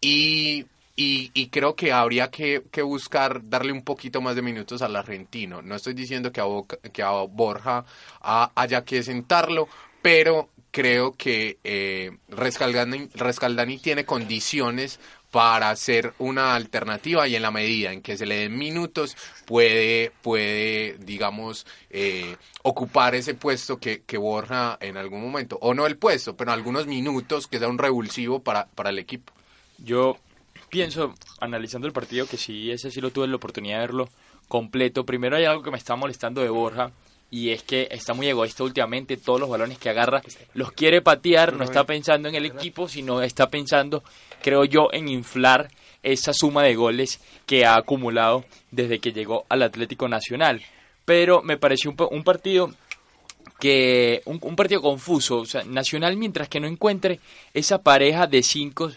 Y, 0.01 0.65
y, 0.95 1.31
y 1.33 1.47
creo 1.49 1.75
que 1.75 1.91
habría 1.91 2.29
que, 2.29 2.63
que 2.71 2.81
buscar 2.81 3.41
darle 3.49 3.71
un 3.71 3.83
poquito 3.83 4.21
más 4.21 4.35
de 4.35 4.41
minutos 4.41 4.81
al 4.81 4.95
argentino. 4.95 5.61
No 5.61 5.75
estoy 5.75 5.93
diciendo 5.93 6.31
que 6.31 6.41
a, 6.41 6.45
Boca- 6.45 6.77
que 6.91 7.03
a 7.03 7.11
Borja 7.11 7.85
haya 8.21 8.83
que 8.83 9.03
sentarlo, 9.03 9.67
pero 10.01 10.49
creo 10.71 11.13
que 11.13 11.57
eh, 11.63 12.11
Rescaldani, 12.29 13.09
Rescaldani 13.15 13.79
tiene 13.79 14.05
condiciones 14.05 14.99
para 15.37 15.75
ser 15.75 16.15
una 16.17 16.55
alternativa 16.55 17.27
y 17.27 17.35
en 17.35 17.43
la 17.43 17.51
medida 17.51 17.93
en 17.93 18.01
que 18.01 18.17
se 18.17 18.25
le 18.25 18.37
den 18.37 18.57
minutos 18.57 19.15
puede, 19.45 20.11
puede 20.23 20.97
digamos, 20.97 21.67
eh, 21.91 22.37
ocupar 22.63 23.13
ese 23.13 23.35
puesto 23.35 23.77
que, 23.77 24.01
que 24.01 24.17
Borja 24.17 24.79
en 24.81 24.97
algún 24.97 25.21
momento, 25.21 25.59
o 25.61 25.75
no 25.75 25.85
el 25.85 25.95
puesto, 25.95 26.35
pero 26.35 26.53
algunos 26.53 26.87
minutos 26.87 27.45
que 27.45 27.59
sea 27.59 27.67
un 27.67 27.77
revulsivo 27.77 28.39
para, 28.39 28.65
para 28.65 28.89
el 28.89 28.97
equipo. 28.97 29.31
Yo 29.77 30.17
pienso, 30.69 31.13
analizando 31.39 31.85
el 31.85 31.93
partido, 31.93 32.25
que 32.25 32.37
sí, 32.37 32.71
ese 32.71 32.89
sí 32.89 32.99
lo 32.99 33.11
tuve 33.11 33.27
la 33.27 33.35
oportunidad 33.35 33.75
de 33.75 33.81
verlo 33.81 34.09
completo. 34.47 35.05
Primero 35.05 35.35
hay 35.35 35.45
algo 35.45 35.61
que 35.61 35.69
me 35.69 35.77
está 35.77 35.95
molestando 35.95 36.41
de 36.41 36.49
Borja, 36.49 36.91
y 37.29 37.49
es 37.49 37.63
que 37.63 37.87
está 37.91 38.13
muy 38.13 38.27
egoísta 38.27 38.63
últimamente. 38.63 39.17
Todos 39.17 39.39
los 39.39 39.49
balones 39.49 39.77
que 39.77 39.89
agarra 39.89 40.21
los 40.53 40.71
quiere 40.71 41.01
patear, 41.01 41.53
no 41.53 41.63
está 41.63 41.85
pensando 41.85 42.29
en 42.29 42.35
el 42.35 42.45
equipo, 42.45 42.87
sino 42.87 43.21
está 43.21 43.49
pensando, 43.49 44.03
creo 44.41 44.65
yo, 44.65 44.89
en 44.91 45.07
inflar 45.07 45.69
esa 46.03 46.33
suma 46.33 46.63
de 46.63 46.75
goles 46.75 47.19
que 47.45 47.65
ha 47.65 47.75
acumulado 47.75 48.45
desde 48.71 48.99
que 48.99 49.11
llegó 49.11 49.45
al 49.49 49.63
Atlético 49.63 50.07
Nacional. 50.07 50.61
Pero 51.05 51.41
me 51.41 51.57
pareció 51.57 51.91
un, 51.91 51.97
un 52.11 52.23
partido 52.23 52.73
que 53.59 54.21
un, 54.25 54.39
un 54.41 54.55
partido 54.55 54.81
confuso, 54.81 55.37
o 55.37 55.45
sea, 55.45 55.63
Nacional 55.63 56.15
mientras 56.15 56.47
que 56.47 56.59
no 56.59 56.67
encuentre 56.67 57.19
esa 57.53 57.81
pareja 57.81 58.27
de 58.27 58.43
cinco 58.43 58.91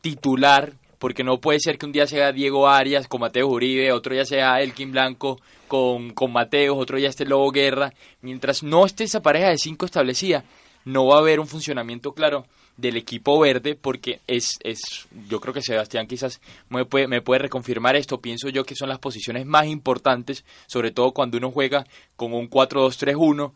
titular, 0.00 0.74
porque 1.02 1.24
no 1.24 1.40
puede 1.40 1.58
ser 1.58 1.78
que 1.78 1.86
un 1.86 1.90
día 1.90 2.06
sea 2.06 2.30
Diego 2.30 2.68
Arias 2.68 3.08
con 3.08 3.22
Mateo 3.22 3.48
Uribe, 3.48 3.90
otro 3.90 4.14
día 4.14 4.24
sea 4.24 4.60
Elkin 4.60 4.92
Blanco 4.92 5.40
con, 5.66 6.12
con 6.12 6.32
Mateos, 6.32 6.78
otro 6.78 6.96
día 6.96 7.08
esté 7.08 7.24
Lobo 7.24 7.50
Guerra. 7.50 7.92
Mientras 8.20 8.62
no 8.62 8.86
esté 8.86 9.02
esa 9.02 9.20
pareja 9.20 9.48
de 9.48 9.58
cinco 9.58 9.84
establecida, 9.84 10.44
no 10.84 11.06
va 11.06 11.16
a 11.16 11.18
haber 11.18 11.40
un 11.40 11.48
funcionamiento 11.48 12.12
claro 12.12 12.46
del 12.76 12.96
equipo 12.96 13.40
verde 13.40 13.74
porque 13.74 14.20
es, 14.28 14.60
es 14.62 15.08
yo 15.28 15.40
creo 15.40 15.52
que 15.52 15.60
Sebastián 15.60 16.06
quizás 16.06 16.40
me 16.68 16.84
puede, 16.84 17.08
me 17.08 17.20
puede 17.20 17.40
reconfirmar 17.40 17.96
esto, 17.96 18.20
pienso 18.20 18.48
yo 18.48 18.62
que 18.62 18.76
son 18.76 18.88
las 18.88 19.00
posiciones 19.00 19.44
más 19.44 19.66
importantes, 19.66 20.44
sobre 20.68 20.92
todo 20.92 21.10
cuando 21.10 21.36
uno 21.36 21.50
juega 21.50 21.84
con 22.14 22.32
un 22.32 22.48
4-2-3-1, 22.48 23.50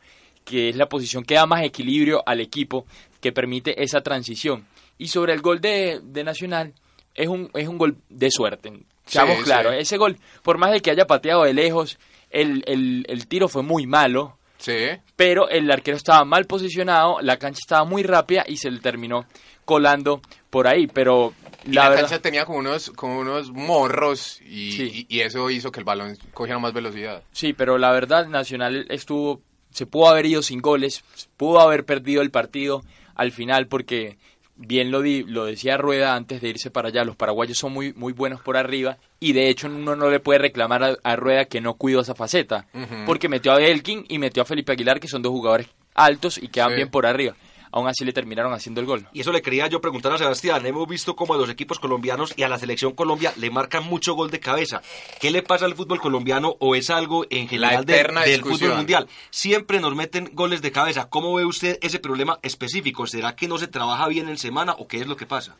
que 0.45 0.71
es 0.71 0.75
la 0.75 0.89
posición 0.89 1.23
que 1.23 1.37
da 1.37 1.47
más 1.47 1.63
equilibrio 1.63 2.25
al 2.27 2.41
equipo, 2.41 2.87
que 3.21 3.31
permite 3.31 3.85
esa 3.85 4.01
transición. 4.01 4.67
Y 4.99 5.09
sobre 5.09 5.33
el 5.33 5.43
gol 5.43 5.61
de, 5.61 6.01
de 6.03 6.25
Nacional, 6.25 6.75
es 7.17 7.29
un, 7.29 7.51
es 7.55 7.69
un 7.69 7.79
gol 7.79 7.97
de 8.09 8.31
suerte. 8.31 8.73
Seamos 9.07 9.39
Sí, 9.39 9.45
claros, 9.45 9.73
sí. 9.75 9.79
ese 9.81 9.97
gol, 9.97 10.17
por 10.43 10.59
más 10.59 10.73
de 10.73 10.81
que 10.81 10.91
haya 10.91 11.07
pateado 11.07 11.45
de 11.45 11.55
lejos, 11.55 11.99
el, 12.31 12.65
el, 12.67 13.05
el 13.09 13.27
tiro 13.29 13.49
fue 13.49 13.63
muy 13.63 13.87
malo, 13.87 14.37
Sí. 14.59 14.75
pero 15.17 15.49
el 15.49 15.71
arquero 15.71 15.97
estaba 15.97 16.25
mal 16.25 16.47
posicionado, 16.47 17.19
la 17.21 17.39
cancha 17.39 17.61
estaba 17.63 17.85
muy 17.85 18.03
rápida 18.03 18.45
y 18.49 18.57
se 18.57 18.71
le 18.71 18.81
terminó 18.81 19.27
colando 19.65 20.21
por 20.51 20.67
ahí. 20.67 20.87
Pero 20.87 21.35
Y 21.65 21.73
la, 21.73 21.95
cancha 21.95 22.21
tenía 22.21 22.45
como 22.47 22.59
unos, 22.59 22.91
como 22.91 23.19
unos 23.21 23.51
morros 23.53 24.41
y, 24.43 25.07
y, 25.09 25.21
eso 25.21 25.51
hizo 25.51 25.71
que 25.71 25.81
el 25.81 25.85
balón 25.85 26.17
cogiera 26.33 26.59
más 26.59 26.73
velocidad. 26.73 27.23
Sí, 27.33 27.53
pero 27.53 27.79
la 27.79 27.93
verdad, 27.93 28.27
Nacional 28.29 28.87
estuvo, 28.89 29.41
se 29.71 29.87
pudo 29.87 30.09
haber 30.09 30.27
ido 30.27 30.43
sin 30.43 30.61
goles, 30.61 31.05
pudo 31.37 31.61
haber 31.61 31.85
perdido 31.85 32.23
el 32.23 32.31
partido 32.31 32.83
al 33.15 33.33
final 33.33 33.67
porque 33.69 34.17
bien 34.57 34.91
lo, 34.91 35.03
di, 35.03 35.23
lo 35.25 35.45
decía 35.45 35.77
Rueda 35.77 36.15
antes 36.15 36.41
de 36.41 36.49
irse 36.49 36.71
para 36.71 36.89
allá, 36.89 37.05
los 37.05 37.17
paraguayos 37.17 37.59
son 37.59 37.73
muy, 37.73 37.93
muy 37.95 38.13
buenos 38.13 38.41
por 38.41 38.57
arriba 38.57 38.99
y 39.21 39.33
de 39.33 39.49
hecho 39.49 39.69
uno 39.69 39.97
no 39.97 40.11
le 40.11 40.21
puede 40.21 40.39
reclamar 40.39 40.99
a, 41.03 41.17
Rueda 41.17 41.45
que 41.47 41.61
no 41.61 41.75
cuidó 41.75 42.01
esa 42.01 42.15
faceta, 42.15 42.67
porque 43.07 43.29
metió 43.29 43.53
a 43.53 43.61
Elkin 43.61 44.05
y 44.09 44.19
metió 44.19 44.43
a 44.43 44.47
Felipe 44.47 44.73
Aguilar, 44.73 45.01
que 45.01 45.09
son 45.09 45.23
dos 45.23 45.33
jugadores 45.33 45.69
altos 45.95 46.39
y 46.39 46.49
quedan 46.49 46.75
bien 46.75 46.91
por 46.91 47.07
arriba 47.07 47.35
aún 47.77 47.89
así 47.89 48.07
le 48.07 48.15
terminaron 48.15 48.55
haciendo 48.55 48.81
el 48.81 48.87
gol. 48.87 49.07
Y 49.13 49.21
eso 49.21 49.33
le 49.33 49.43
quería 49.43 49.67
yo 49.67 49.83
preguntar 49.83 50.11
a 50.11 50.17
Sebastián. 50.17 50.65
Hemos 50.65 50.89
visto 50.89 51.15
cómo 51.15 51.35
a 51.35 51.37
los 51.37 51.51
equipos 51.51 51.79
colombianos 51.79 52.33
y 52.35 52.43
a 52.43 52.49
la 52.49 52.59
selección 52.59 52.95
Colombia 52.95 53.35
le 53.37 53.51
marcan 53.51 53.85
mucho 53.85 54.15
gol 54.15 54.31
de 54.31 54.41
cabeza. 54.41 54.81
¿Qué 55.21 55.31
le 55.31 55.43
pasa 55.43 55.67
al 55.67 55.75
fútbol 55.75 56.01
colombiano 56.01 56.57
o 56.59 56.75
es 56.75 56.89
algo 56.89 57.27
en 57.29 57.49
general 57.49 57.85
del 57.85 58.43
fútbol 58.43 58.77
mundial? 58.77 59.09
Siempre 59.29 59.79
nos 59.79 59.95
meten 59.95 60.31
goles 60.33 60.63
de 60.63 60.73
cabeza. 60.73 61.11
¿Cómo 61.11 61.35
ve 61.35 61.45
usted 61.45 61.79
ese 61.83 61.99
problema 61.99 62.39
específico? 62.41 63.07
¿Será 63.07 63.37
que 63.37 63.47
no 63.47 63.59
se 63.59 63.67
trabaja 63.67 64.09
bien 64.09 64.31
en 64.31 64.39
semana 64.39 64.73
o 64.79 64.89
qué 64.89 65.03
es 65.03 65.07
lo 65.07 65.19
que 65.19 65.27
pasa? 65.27 65.57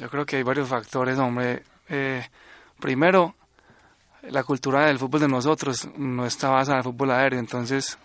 Yo 0.00 0.08
creo 0.08 0.24
que 0.24 0.36
hay 0.36 0.42
varios 0.42 0.70
factores, 0.70 1.18
hombre. 1.18 1.64
Eh, 1.90 2.26
primero, 2.80 3.34
la 4.22 4.42
cultura 4.42 4.86
del 4.86 4.98
fútbol 4.98 5.20
de 5.20 5.28
nosotros 5.28 5.86
no 5.98 6.24
está 6.24 6.48
basada 6.48 6.76
en 6.76 6.86
el 6.86 6.92
fútbol 6.92 7.10
aéreo, 7.10 7.38
entonces 7.38 7.98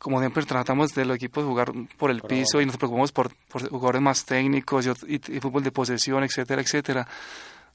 como 0.00 0.18
siempre 0.18 0.42
tratamos 0.46 0.94
de 0.94 1.04
los 1.04 1.16
equipos 1.16 1.44
jugar 1.44 1.72
por 1.98 2.10
el 2.10 2.22
piso 2.22 2.60
y 2.60 2.66
nos 2.66 2.78
preocupamos 2.78 3.12
por, 3.12 3.30
jugadores 3.68 4.00
más 4.00 4.24
técnicos 4.24 4.88
y, 5.06 5.18
fútbol 5.40 5.62
de 5.62 5.70
posesión, 5.70 6.24
etcétera, 6.24 6.62
etcétera. 6.62 7.06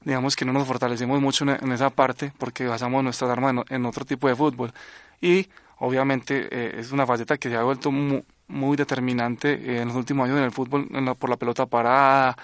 Digamos 0.00 0.34
que 0.34 0.44
no 0.44 0.52
nos 0.52 0.66
fortalecemos 0.66 1.20
mucho 1.20 1.44
en, 1.44 1.72
esa 1.72 1.88
parte 1.88 2.32
porque 2.36 2.66
basamos 2.66 3.04
nuestras 3.04 3.30
armas 3.30 3.64
en, 3.68 3.86
otro 3.86 4.04
tipo 4.04 4.26
de 4.26 4.34
fútbol. 4.34 4.72
Y 5.20 5.48
obviamente 5.78 6.48
eh, 6.50 6.80
es 6.80 6.90
una 6.90 7.06
faceta 7.06 7.38
que 7.38 7.48
se 7.48 7.54
ha 7.54 7.62
vuelto 7.62 7.92
muy, 7.92 8.76
determinante 8.76 9.52
eh, 9.52 9.82
en 9.82 9.88
los 9.88 9.96
últimos 9.96 10.26
años 10.26 10.38
en 10.38 10.44
el 10.44 10.52
fútbol 10.52 10.88
por 11.16 11.30
la 11.30 11.36
pelota 11.36 11.66
parada, 11.66 12.36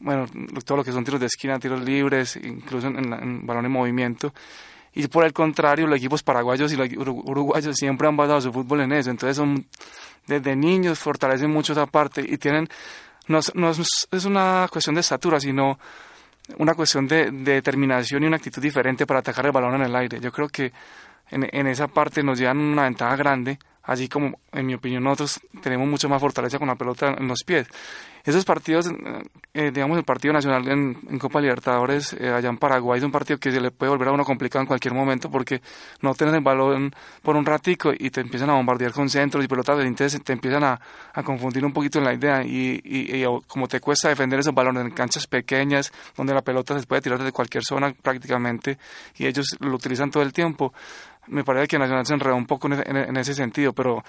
bueno, 0.00 0.26
todo 0.64 0.78
lo 0.78 0.84
que 0.84 0.90
son 0.90 1.04
tiros 1.04 1.20
de 1.20 1.26
esquina, 1.26 1.60
tiros 1.60 1.80
libres, 1.80 2.34
incluso 2.34 2.88
en, 2.88 3.12
en 3.12 3.46
balón 3.46 3.66
en 3.66 3.70
movimiento 3.70 4.34
y 4.94 5.06
por 5.08 5.24
el 5.24 5.32
contrario, 5.32 5.86
los 5.86 5.98
equipos 5.98 6.22
paraguayos 6.22 6.72
y 6.72 6.76
los 6.76 6.88
uruguayos 7.06 7.76
siempre 7.76 8.08
han 8.08 8.16
basado 8.16 8.40
su 8.40 8.52
fútbol 8.52 8.82
en 8.82 8.92
eso. 8.92 9.10
Entonces, 9.10 9.36
son, 9.36 9.66
desde 10.26 10.54
niños 10.54 10.98
fortalecen 10.98 11.50
mucho 11.50 11.72
esa 11.72 11.86
parte 11.86 12.24
y 12.26 12.36
tienen, 12.36 12.68
no, 13.28 13.40
no 13.54 13.70
es 13.70 14.24
una 14.24 14.68
cuestión 14.70 14.94
de 14.94 15.00
estatura, 15.00 15.40
sino 15.40 15.78
una 16.58 16.74
cuestión 16.74 17.06
de, 17.06 17.30
determinación 17.30 18.22
y 18.22 18.26
una 18.26 18.36
actitud 18.36 18.60
diferente 18.60 19.06
para 19.06 19.20
atacar 19.20 19.46
el 19.46 19.52
balón 19.52 19.76
en 19.76 19.82
el 19.82 19.96
aire. 19.96 20.20
Yo 20.20 20.30
creo 20.30 20.48
que 20.48 20.72
en, 21.30 21.48
en 21.50 21.66
esa 21.68 21.88
parte 21.88 22.22
nos 22.22 22.38
llevan 22.38 22.58
una 22.58 22.82
ventaja 22.82 23.16
grande 23.16 23.58
así 23.84 24.08
como 24.08 24.38
en 24.52 24.66
mi 24.66 24.74
opinión 24.74 25.02
nosotros 25.02 25.40
tenemos 25.62 25.88
mucho 25.88 26.08
más 26.08 26.20
fortaleza 26.20 26.58
con 26.58 26.68
la 26.68 26.76
pelota 26.76 27.14
en 27.18 27.28
los 27.28 27.42
pies. 27.44 27.68
Esos 28.24 28.44
partidos, 28.44 28.88
eh, 29.52 29.72
digamos 29.72 29.98
el 29.98 30.04
partido 30.04 30.32
nacional 30.32 30.68
en, 30.68 31.18
Copa 31.18 31.40
Libertadores 31.40 32.12
eh, 32.12 32.28
allá 32.28 32.50
en 32.50 32.56
Paraguay 32.56 32.98
es 32.98 33.04
un 33.04 33.10
partido 33.10 33.38
que 33.38 33.50
se 33.50 33.60
le 33.60 33.72
puede 33.72 33.90
volver 33.90 34.08
a 34.08 34.12
uno 34.12 34.24
complicado 34.24 34.60
en 34.60 34.68
cualquier 34.68 34.94
momento 34.94 35.28
porque 35.28 35.60
no 36.02 36.14
tienes 36.14 36.36
el 36.36 36.40
balón 36.40 36.94
por 37.20 37.34
un 37.34 37.44
ratico 37.44 37.90
y 37.92 38.10
te 38.10 38.20
empiezan 38.20 38.50
a 38.50 38.54
bombardear 38.54 38.92
con 38.92 39.08
centros 39.08 39.44
y 39.44 39.48
pelotas 39.48 39.80
entonces 39.80 40.22
te 40.22 40.32
empiezan 40.32 40.62
a, 40.62 40.80
confundir 41.24 41.64
un 41.64 41.72
poquito 41.72 41.98
en 41.98 42.04
la 42.04 42.14
idea 42.14 42.44
y, 42.44 42.80
y, 42.84 43.24
como 43.48 43.66
te 43.66 43.80
cuesta 43.80 44.08
defender 44.08 44.38
esos 44.38 44.54
balones 44.54 44.84
en 44.84 44.92
canchas 44.92 45.26
pequeñas 45.26 45.92
donde 46.16 46.32
la 46.32 46.42
pelota 46.42 46.78
se 46.78 46.86
puede 46.86 47.02
tirar 47.02 47.18
desde 47.18 47.32
cualquier 47.32 47.64
zona 47.64 47.92
prácticamente 47.92 48.78
y 49.16 49.26
ellos 49.26 49.56
lo 49.58 49.74
utilizan 49.74 50.12
todo 50.12 50.22
el 50.22 50.32
tiempo 50.32 50.72
me 51.28 51.44
parece 51.44 51.68
que 51.68 51.78
Nacional 51.78 52.06
se 52.06 52.14
enredó 52.14 52.36
un 52.36 52.46
poco 52.46 52.68
en, 52.68 53.16
ese 53.16 53.34
sentido, 53.34 53.72
pero 53.72 54.02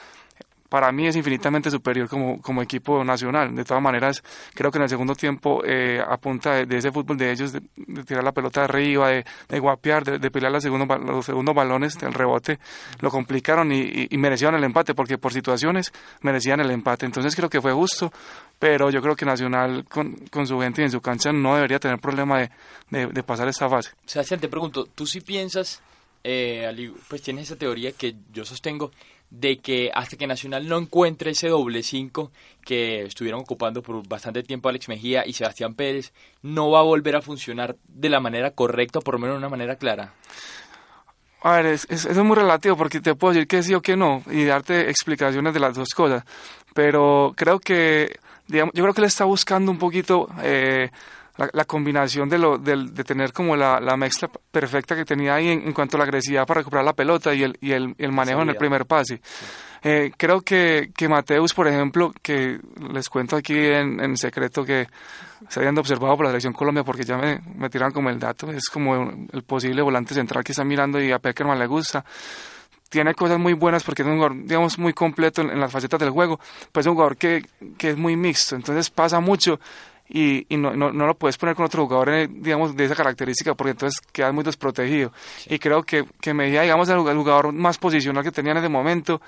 para 0.73 0.91
mí 0.91 1.05
es 1.05 1.15
infinitamente 1.15 1.69
superior 1.69 2.09
como, 2.09 2.41
como 2.41 2.63
equipo 2.63 3.03
nacional. 3.03 3.55
De 3.55 3.63
todas 3.63 3.83
maneras, 3.83 4.23
creo 4.55 4.71
que 4.71 4.79
en 4.79 4.81
el 4.81 4.89
segundo 4.89 5.13
tiempo, 5.13 5.61
eh, 5.63 6.01
a 6.01 6.17
punta 6.17 6.65
de, 6.65 6.77
ese 6.77 6.91
fútbol 6.91 7.15
de 7.15 7.31
ellos, 7.31 7.51
de, 7.53 7.61
tirar 8.03 8.23
la 8.23 8.31
pelota 8.31 8.61
de 8.61 8.65
arriba, 8.65 9.09
de, 9.09 9.23
de 9.49 9.59
guapear, 9.59 10.19
de, 10.19 10.31
pelear 10.31 10.51
los 10.51 10.63
segundos, 10.63 10.99
los 10.99 11.27
segundos 11.27 11.53
balones 11.53 11.99
del 11.99 12.11
rebote, 12.11 12.57
lo 13.01 13.11
complicaron 13.11 13.71
y, 13.71 14.07
merecían 14.17 14.55
el 14.55 14.63
empate, 14.63 14.95
porque 14.95 15.19
por 15.19 15.31
situaciones 15.31 15.93
merecían 16.21 16.59
el 16.59 16.71
empate. 16.71 17.05
Entonces 17.05 17.35
creo 17.35 17.51
que 17.51 17.61
fue 17.61 17.71
justo, 17.71 18.11
pero 18.57 18.89
yo 18.89 18.99
creo 18.99 19.15
que 19.15 19.25
Nacional 19.25 19.85
con, 19.85 20.15
con 20.31 20.47
su 20.47 20.59
gente 20.59 20.81
y 20.81 20.85
en 20.85 20.91
su 20.91 21.01
cancha 21.01 21.31
no 21.31 21.53
debería 21.53 21.77
tener 21.77 21.99
problema 21.99 22.49
de, 22.89 23.23
pasar 23.23 23.47
esta 23.47 23.69
fase. 23.69 23.91
Sebastián, 24.07 24.39
te 24.39 24.47
pregunto, 24.47 24.87
¿tú 24.95 25.05
sí 25.05 25.21
piensas 25.21 25.83
eh, 26.23 26.91
pues 27.07 27.21
tienes 27.21 27.45
esa 27.45 27.57
teoría 27.57 27.91
que 27.91 28.15
yo 28.31 28.45
sostengo 28.45 28.91
de 29.29 29.57
que 29.57 29.89
hasta 29.93 30.15
que 30.15 30.27
Nacional 30.27 30.67
no 30.67 30.77
encuentre 30.77 31.31
ese 31.31 31.49
doble 31.49 31.81
5 31.81 32.31
que 32.63 33.03
estuvieron 33.05 33.41
ocupando 33.41 33.81
por 33.81 34.07
bastante 34.07 34.43
tiempo 34.43 34.69
Alex 34.69 34.87
Mejía 34.89 35.25
y 35.25 35.33
Sebastián 35.33 35.73
Pérez, 35.73 36.13
no 36.43 36.69
va 36.69 36.79
a 36.79 36.83
volver 36.83 37.15
a 37.15 37.21
funcionar 37.21 37.75
de 37.87 38.09
la 38.09 38.19
manera 38.19 38.51
correcta, 38.51 38.99
por 38.99 39.15
lo 39.15 39.19
menos 39.19 39.35
de 39.35 39.39
una 39.39 39.49
manera 39.49 39.75
clara. 39.75 40.13
A 41.41 41.57
ver, 41.57 41.65
es, 41.65 41.85
es, 41.89 42.17
muy 42.17 42.35
relativo 42.35 42.77
porque 42.77 43.01
te 43.01 43.15
puedo 43.15 43.33
decir 43.33 43.47
que 43.47 43.63
sí 43.63 43.73
o 43.73 43.81
que 43.81 43.97
no 43.97 44.21
y 44.31 44.45
darte 44.45 44.89
explicaciones 44.89 45.53
de 45.53 45.59
las 45.59 45.75
dos 45.75 45.89
cosas, 45.89 46.23
pero 46.75 47.33
creo 47.35 47.59
que, 47.59 48.19
digamos, 48.47 48.73
yo 48.75 48.83
creo 48.83 48.93
que 48.93 49.01
él 49.01 49.07
está 49.07 49.25
buscando 49.25 49.71
un 49.71 49.79
poquito... 49.79 50.29
Eh, 50.43 50.89
la, 51.37 51.65
combinación 51.65 52.29
de, 52.29 52.37
lo, 52.37 52.57
de, 52.57 52.89
de 52.91 53.03
tener 53.03 53.33
como 53.33 53.55
la, 53.55 53.79
la, 53.79 53.97
mezcla 53.97 54.29
perfecta 54.51 54.95
que 54.95 55.03
tenía 55.03 55.35
ahí 55.35 55.49
en, 55.49 55.73
cuanto 55.73 55.97
a 55.97 55.99
la 55.99 56.03
agresividad 56.03 56.45
para 56.45 56.59
recuperar 56.59 56.85
la 56.85 56.93
pelota 56.93 57.33
y 57.33 57.43
el, 57.43 57.57
y 57.59 57.71
el, 57.71 57.95
el 57.97 58.11
manejo 58.11 58.43
en 58.43 58.49
el 58.49 58.55
primer 58.55 58.85
pase. 58.85 59.19
Eh, 59.81 60.11
creo 60.15 60.41
que, 60.41 60.91
que 60.95 61.09
Mateus, 61.09 61.53
por 61.53 61.67
ejemplo, 61.67 62.13
que 62.21 62.59
les 62.91 63.09
cuento 63.09 63.35
aquí 63.35 63.57
en, 63.57 63.99
en 63.99 64.15
secreto 64.15 64.63
que 64.63 64.87
se 65.49 65.59
habían 65.59 65.77
observado 65.77 66.15
por 66.15 66.25
la 66.25 66.31
selección 66.31 66.53
Colombia 66.53 66.83
porque 66.83 67.03
ya 67.03 67.17
me, 67.17 67.41
me 67.55 67.69
tiran 67.69 67.91
como 67.91 68.09
el 68.09 68.19
dato, 68.19 68.49
es 68.51 68.69
como 68.69 69.11
el 69.31 69.43
posible 69.43 69.81
volante 69.81 70.13
central 70.13 70.43
que 70.43 70.51
está 70.51 70.63
mirando 70.63 71.01
y 71.01 71.11
a 71.11 71.19
Peckerman 71.19 71.59
le 71.59 71.65
gusta. 71.65 72.05
Tiene 72.89 73.15
cosas 73.15 73.39
muy 73.39 73.53
buenas 73.53 73.83
porque 73.83 74.03
es 74.03 74.07
un 74.07 74.15
jugador, 74.15 74.37
digamos, 74.45 74.77
muy 74.77 74.93
completo 74.93 75.41
en, 75.41 75.49
en, 75.49 75.59
las 75.59 75.71
facetas 75.71 75.99
del 75.99 76.11
juego, 76.11 76.39
pues 76.71 76.85
es 76.85 76.89
un 76.89 76.93
jugador 76.93 77.17
que, 77.17 77.43
que 77.75 77.89
es 77.89 77.97
muy 77.97 78.15
mixto, 78.15 78.55
entonces 78.55 78.91
pasa 78.91 79.19
mucho 79.19 79.59
y, 80.09 80.45
y 80.53 80.57
no, 80.57 80.75
no, 80.75 80.91
no, 80.91 81.07
lo 81.07 81.15
puedes 81.15 81.37
poner 81.37 81.55
con 81.55 81.65
otro 81.65 81.83
jugador, 81.85 82.09
eh, 82.09 82.27
digamos, 82.29 82.75
de 82.75 82.85
esa 82.85 82.95
característica, 82.95 83.55
porque 83.55 83.71
entonces 83.71 83.99
quedas 84.11 84.33
muy 84.33 84.43
desprotegido. 84.43 85.11
Y 85.47 85.59
creo 85.59 85.83
que, 85.83 86.05
que 86.21 86.33
Mejía, 86.33 86.61
digamos, 86.61 86.89
el 86.89 86.97
jugador 86.99 87.53
más 87.53 87.77
posicional 87.77 88.23
que 88.23 88.31
tenía 88.31 88.51
en 88.51 88.59
ese 88.59 88.69
momento, 88.69 89.21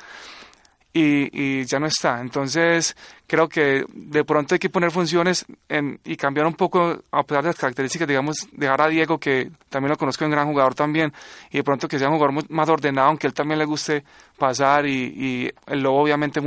y, 0.96 1.30
y, 1.34 1.66
ya 1.66 1.78
no 1.78 1.88
está. 1.88 2.22
Entonces, 2.22 2.96
creo 3.28 3.50
que 3.50 3.84
de 3.94 4.24
pronto 4.24 4.56
hay 4.56 4.60
que 4.60 4.70
poner 4.70 4.92
funciones 4.92 5.46
en, 5.68 6.00
y 6.06 6.16
cambiar 6.16 6.48
un 6.48 6.54
poco, 6.54 7.02
a 7.12 7.24
pesar 7.24 7.44
de 7.44 7.50
las 7.50 7.58
características, 7.58 8.08
digamos, 8.08 8.48
dejar 8.54 8.82
a 8.82 8.88
Diego, 8.88 9.20
que 9.20 9.52
también 9.68 9.90
lo 9.90 9.98
conozco, 9.98 10.24
un 10.24 10.32
gran 10.32 10.48
jugador 10.48 10.74
también, 10.74 11.12
y 11.52 11.58
de 11.58 11.64
pronto 11.66 11.90
que 11.90 12.00
sea 12.00 12.08
un 12.08 12.16
jugador 12.16 12.50
más 12.50 12.70
ordenado, 12.70 13.10
aunque 13.10 13.28
él 13.28 13.34
también 13.34 13.60
le 13.60 13.66
guste 13.66 14.06
pasar, 14.38 14.86
y, 14.86 14.94
y 14.94 15.52
el 15.68 15.82
Lobo 15.82 16.02
obviamente 16.02 16.40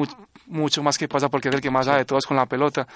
mucho 0.48 0.82
más 0.82 0.98
que 0.98 1.08
pasa 1.08 1.28
porque 1.28 1.48
es 1.48 1.54
el 1.54 1.60
que 1.60 1.70
más 1.70 1.86
sabe 1.86 1.98
de 1.98 2.04
todos 2.04 2.26
con 2.26 2.36
la 2.36 2.46
pelota. 2.46 2.86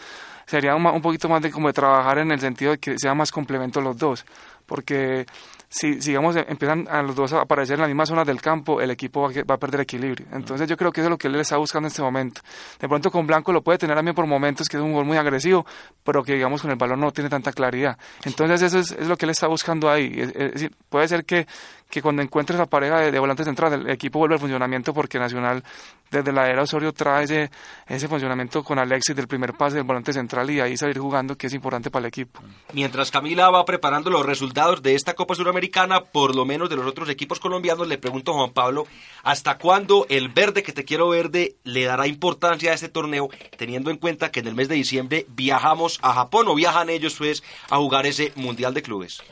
Sería 0.47 0.75
un, 0.75 0.85
un 0.85 1.03
poquito 1.03 1.29
más 1.29 1.41
de 1.43 1.51
como 1.51 1.69
de 1.69 1.73
trabajar 1.73 2.19
en 2.19 2.33
el 2.33 2.41
sentido 2.41 2.73
de 2.73 2.79
que 2.79 2.99
sea 2.99 3.15
más 3.15 3.31
complemento 3.31 3.81
los 3.81 3.97
dos, 3.97 4.25
porque 4.67 5.27
si, 5.73 5.95
digamos, 5.95 6.37
empiezan 6.37 6.87
a 6.91 7.03
los 7.03 7.17
dos 7.17 7.33
a 7.33 7.41
aparecer 7.41 7.77
en 7.77 7.81
la 7.81 7.87
misma 7.87 8.05
zona 8.05 8.25
del 8.25 8.43
campo, 8.43 8.83
el 8.83 8.91
equipo 8.91 9.23
va, 9.23 9.55
a 9.55 9.59
perder 9.59 9.81
equilibrio. 9.81 10.27
Entonces 10.31 10.69
yo 10.69 10.77
creo 10.77 10.93
que 10.93 11.01
eso 11.01 11.07
es 11.07 11.11
lo 11.11 11.17
que 11.17 11.29
él 11.29 11.37
está 11.37 11.57
buscando 11.57 11.87
en 11.87 11.93
este 11.93 12.03
momento. 12.03 12.43
De 12.79 12.87
pronto 12.87 13.11
con 13.11 13.27
Blanco 13.27 13.55
lo 13.55 13.63
puede 13.63 13.79
tener 13.79 13.97
también 13.97 14.15
por 14.15 14.27
momentos, 14.27 14.69
que 14.69 14.77
es 14.77 14.83
un 14.83 14.93
gol 14.93 15.07
muy 15.07 15.17
agresivo, 15.17 15.65
pero 16.05 16.23
que 16.23 16.35
digamos 16.35 16.61
con 16.61 16.71
el 16.71 16.77
balón 16.77 17.01
no 17.01 17.11
tiene 17.11 17.31
tanta 17.31 17.53
claridad. 17.53 17.97
Entonces 18.25 18.61
eso 18.61 18.81
es, 18.81 18.91
es 18.91 19.09
lo 19.09 19.17
que 19.17 19.25
él 19.25 19.31
está 19.31 19.47
buscando 19.47 19.89
ahí. 19.89 20.13
Es, 20.15 20.69
puede 20.91 21.09
ser 21.09 21.25
que, 21.25 21.47
que 21.93 22.01
cuando 22.01 22.23
encuentres 22.23 22.59
la 22.59 22.65
pareja 22.65 23.01
de, 23.01 23.19
volante 23.19 23.45
central, 23.45 23.75
el 23.75 23.91
equipo 23.91 24.19
vuelve 24.19 24.37
al 24.37 24.41
funcionamiento 24.41 24.95
porque 24.95 25.19
Nacional 25.19 25.63
desde 26.11 26.33
la 26.33 26.49
era 26.49 26.63
Osorio 26.63 26.95
trae 26.95 27.25
ese, 27.25 27.51
ese 27.87 28.09
funcionamiento 28.09 28.65
con 28.65 28.79
Alexis 28.79 29.15
del 29.15 29.29
primer 29.29 29.53
pase 29.53 29.77
del 29.77 29.85
volante 29.85 30.11
central 30.15 30.51
y 30.51 30.59
ahí 30.59 30.75
salir 30.75 30.99
jugando 30.99 31.37
que 31.37 31.49
es 31.49 31.53
importante 31.53 31.91
para 31.91 32.07
el 32.07 32.09
equipo. 32.09 32.41
Mientras 32.73 33.11
Camila 33.11 33.51
va 33.51 33.67
preparando 33.67 34.09
los 34.09 34.25
resultados 34.25 34.83
de 34.83 34.95
esta 34.95 35.13
Copa 35.13 35.35
Suramericana, 35.35 36.05
por 36.05 36.35
lo 36.35 36.47
menos 36.47 36.71
de 36.71 36.77
los 36.77 36.87
otros 36.87 37.11
equipos 37.11 37.39
colombianos, 37.41 37.87
le 37.87 37.99
pregunto 37.99 38.33
a 38.33 38.37
Juan 38.37 38.53
Pablo, 38.53 38.87
¿hasta 39.23 39.59
cuándo 39.59 40.07
el 40.09 40.31
verde 40.31 40.63
que 40.63 40.73
te 40.73 40.87
quiero 40.87 41.11
verde 41.11 41.57
le 41.63 41.85
dará 41.85 42.07
importancia 42.07 42.71
a 42.71 42.75
este 42.75 42.89
torneo, 42.89 43.29
teniendo 43.59 43.91
en 43.91 43.99
cuenta 43.99 44.31
que 44.31 44.41
en 44.41 44.47
el 44.47 44.55
mes 44.55 44.69
de 44.71 44.77
diciembre 44.77 45.27
viajamos 45.29 45.99
a 46.01 46.15
Japón 46.15 46.49
o 46.49 46.55
viajan 46.55 46.89
ellos 46.89 47.17
pues 47.19 47.43
a 47.69 47.77
jugar 47.77 48.07
ese 48.07 48.33
Mundial 48.35 48.73
de 48.73 48.81
Clubes? 48.81 49.23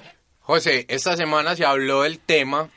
José, 0.50 0.84
esta 0.88 1.16
semana 1.16 1.54
se 1.54 1.64
habló 1.64 2.02
del 2.02 2.18
tema 2.18 2.68